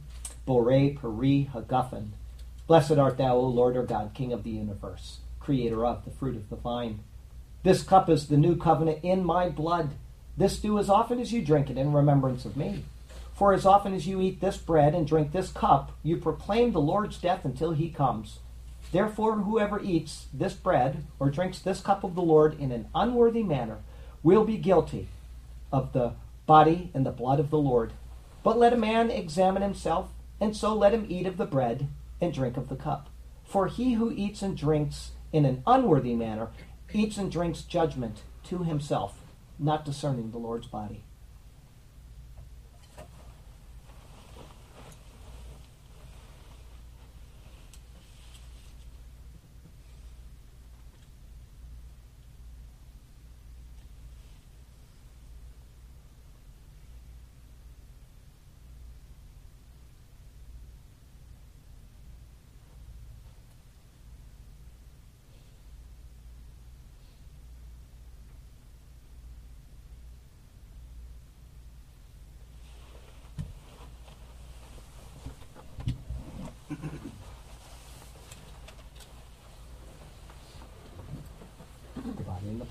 borei 0.47 0.99
peri 0.99 1.49
hagafen. 1.53 2.09
Blessed 2.67 2.93
art 2.93 3.17
thou, 3.17 3.35
O 3.35 3.47
Lord 3.47 3.75
our 3.75 3.83
God, 3.83 4.11
King 4.13 4.31
of 4.31 4.43
the 4.43 4.51
universe, 4.51 5.19
creator 5.39 5.85
of 5.85 6.05
the 6.05 6.11
fruit 6.11 6.35
of 6.35 6.49
the 6.49 6.55
vine. 6.55 6.99
This 7.63 7.83
cup 7.83 8.09
is 8.09 8.27
the 8.27 8.37
new 8.37 8.55
covenant 8.55 8.99
in 9.03 9.25
my 9.25 9.49
blood. 9.49 9.91
This 10.37 10.59
do 10.59 10.77
as 10.77 10.89
often 10.89 11.19
as 11.19 11.31
you 11.33 11.41
drink 11.43 11.69
it 11.69 11.77
in 11.77 11.93
remembrance 11.93 12.45
of 12.45 12.57
me. 12.57 12.83
For 13.33 13.53
as 13.53 13.65
often 13.65 13.93
as 13.93 14.07
you 14.07 14.21
eat 14.21 14.39
this 14.39 14.57
bread 14.57 14.93
and 14.93 15.07
drink 15.07 15.31
this 15.31 15.51
cup, 15.51 15.91
you 16.03 16.17
proclaim 16.17 16.71
the 16.71 16.81
Lord's 16.81 17.17
death 17.17 17.43
until 17.43 17.71
he 17.71 17.89
comes. 17.89 18.39
Therefore, 18.91 19.37
whoever 19.37 19.81
eats 19.81 20.27
this 20.31 20.53
bread 20.53 21.03
or 21.19 21.29
drinks 21.29 21.59
this 21.59 21.81
cup 21.81 22.03
of 22.03 22.15
the 22.15 22.21
Lord 22.21 22.57
in 22.59 22.71
an 22.71 22.87
unworthy 22.93 23.43
manner 23.43 23.79
will 24.23 24.45
be 24.45 24.57
guilty 24.57 25.07
of 25.71 25.93
the 25.93 26.13
body 26.45 26.91
and 26.93 27.05
the 27.05 27.11
blood 27.11 27.39
of 27.39 27.49
the 27.49 27.57
Lord. 27.57 27.93
But 28.43 28.57
let 28.57 28.73
a 28.73 28.77
man 28.77 29.09
examine 29.09 29.61
himself, 29.61 30.11
and 30.39 30.55
so 30.55 30.73
let 30.73 30.93
him 30.93 31.05
eat 31.09 31.25
of 31.25 31.37
the 31.37 31.45
bread 31.45 31.87
and 32.21 32.33
drink 32.33 32.57
of 32.57 32.69
the 32.69 32.75
cup. 32.75 33.09
For 33.43 33.67
he 33.67 33.93
who 33.93 34.11
eats 34.11 34.41
and 34.41 34.57
drinks 34.57 35.11
in 35.31 35.45
an 35.45 35.63
unworthy 35.65 36.15
manner 36.15 36.49
eats 36.95 37.17
and 37.17 37.31
drinks 37.31 37.61
judgment 37.61 38.23
to 38.45 38.63
himself, 38.63 39.19
not 39.59 39.83
discerning 39.83 40.31
the 40.31 40.37
Lord's 40.37 40.67
body. 40.67 41.03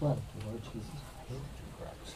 blood 0.04 0.18
of 0.18 0.24
the 0.38 0.46
Lord 0.50 0.62
Jesus 0.64 1.00
Christ. 1.78 2.14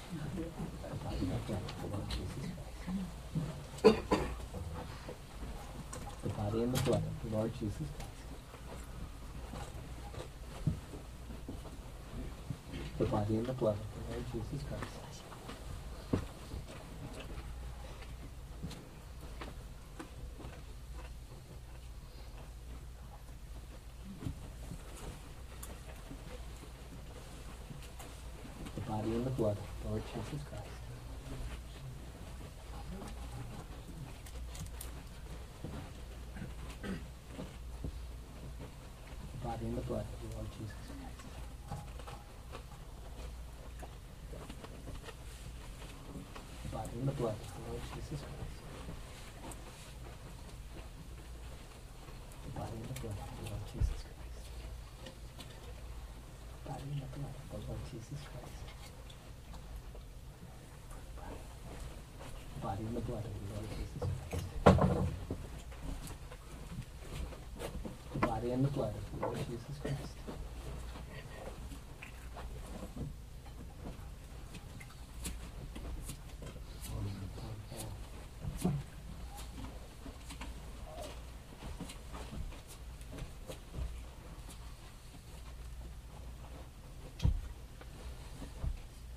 The 6.22 6.28
body 6.28 6.62
and 6.62 6.74
the 6.74 6.82
blood 6.82 7.02
of 7.02 7.30
the 7.30 7.36
Lord 7.36 7.47
Jesus 7.58 7.88
Christ. 7.96 8.08
the 12.98 13.04
body 13.04 13.36
and 13.36 13.46
the 13.46 13.52
blood 13.52 13.76
of 13.76 13.80
the 13.94 14.12
Lord 14.12 14.24
Jesus 14.32 14.66
Christ. 14.68 14.84
The 28.74 28.80
body 28.80 29.10
and 29.10 29.26
the 29.26 29.30
blood 29.30 29.56
of 29.58 29.82
the 29.82 29.88
Lord 29.90 30.02
Jesus 30.12 30.44
Christ. 30.48 30.64
The 39.32 39.46
body 39.46 39.66
and 39.66 39.77
the 39.77 39.77
blood 39.88 40.04
of 40.04 40.20
the 40.20 40.28
Lord 40.36 40.48
Jesus 40.52 40.76
Christ. 40.84 41.24
The 46.62 46.68
body 46.76 46.92
and 47.00 47.08
the 47.08 47.12
blood 47.12 47.32
of 47.32 47.48
the 47.56 47.62
Lord 47.70 47.82
Jesus 47.96 48.20
Christ. 48.20 48.60
The 52.44 52.52
body 52.52 52.76
and 52.76 52.84
the 52.84 53.00
blood 53.00 53.16
of 53.16 53.32
the 53.32 53.44
Lord 53.48 53.64
Jesus 53.72 54.04
Christ. 54.04 54.44
The 56.60 56.68
body 56.68 56.84
and 56.92 57.00
the 57.00 57.08
blood 57.16 57.32
of 57.32 57.48
the 57.48 57.56
Lord 57.64 57.80
Jesus 57.88 58.20
Christ. 58.28 58.60
The 62.52 62.60
body 62.60 62.84
and 62.84 62.92
the 62.92 63.00
blood 63.08 63.24
of 63.24 63.32
the 63.32 63.40
Lord 63.56 63.68
Jesus 63.72 64.04
Christ. 64.04 64.44
The 68.12 68.20
body 68.26 68.47
and 68.58 68.66
the 68.66 68.70
blood 68.72 68.92
of 68.92 69.20
the 69.20 69.26
Lord 69.26 69.38
Jesus 69.38 69.60
Christ. 69.80 69.96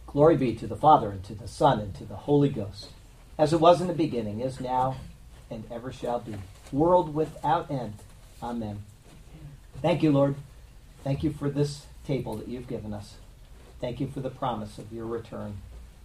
Glory 0.06 0.38
be 0.38 0.54
to 0.54 0.68
the 0.68 0.76
Father, 0.76 1.10
and 1.10 1.24
to 1.24 1.34
the 1.34 1.48
Son, 1.48 1.80
and 1.80 1.96
to 1.96 2.06
the 2.06 2.16
Holy 2.16 2.50
Ghost, 2.50 2.90
as 3.40 3.54
it 3.54 3.60
was 3.60 3.82
in 3.82 3.88
the 3.88 3.94
beginning, 3.94 4.42
is 4.42 4.60
now, 4.60 4.98
and 5.50 5.64
ever 5.72 5.92
shall 5.92 6.20
be, 6.20 6.36
world 6.72 7.16
without 7.16 7.72
end. 7.72 7.96
Amen. 8.44 8.84
Thank 9.82 10.04
you, 10.04 10.12
Lord. 10.12 10.36
Thank 11.04 11.24
you 11.24 11.32
for 11.32 11.50
this 11.50 11.88
table 12.06 12.36
that 12.36 12.48
you've 12.48 12.68
given 12.68 12.94
us. 12.94 13.16
Thank 13.80 14.00
you 14.00 14.08
for 14.08 14.20
the 14.20 14.30
promise 14.30 14.78
of 14.78 14.94
your 14.94 15.06
return. 15.08 15.58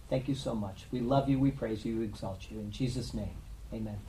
Thank 0.09 0.27
you 0.27 0.35
so 0.35 0.55
much. 0.55 0.85
We 0.91 0.99
love 0.99 1.29
you, 1.29 1.37
we 1.37 1.51
praise 1.51 1.85
you, 1.85 1.99
we 1.99 2.05
exalt 2.05 2.47
you. 2.49 2.59
In 2.59 2.71
Jesus' 2.71 3.13
name, 3.13 3.35
amen. 3.71 3.99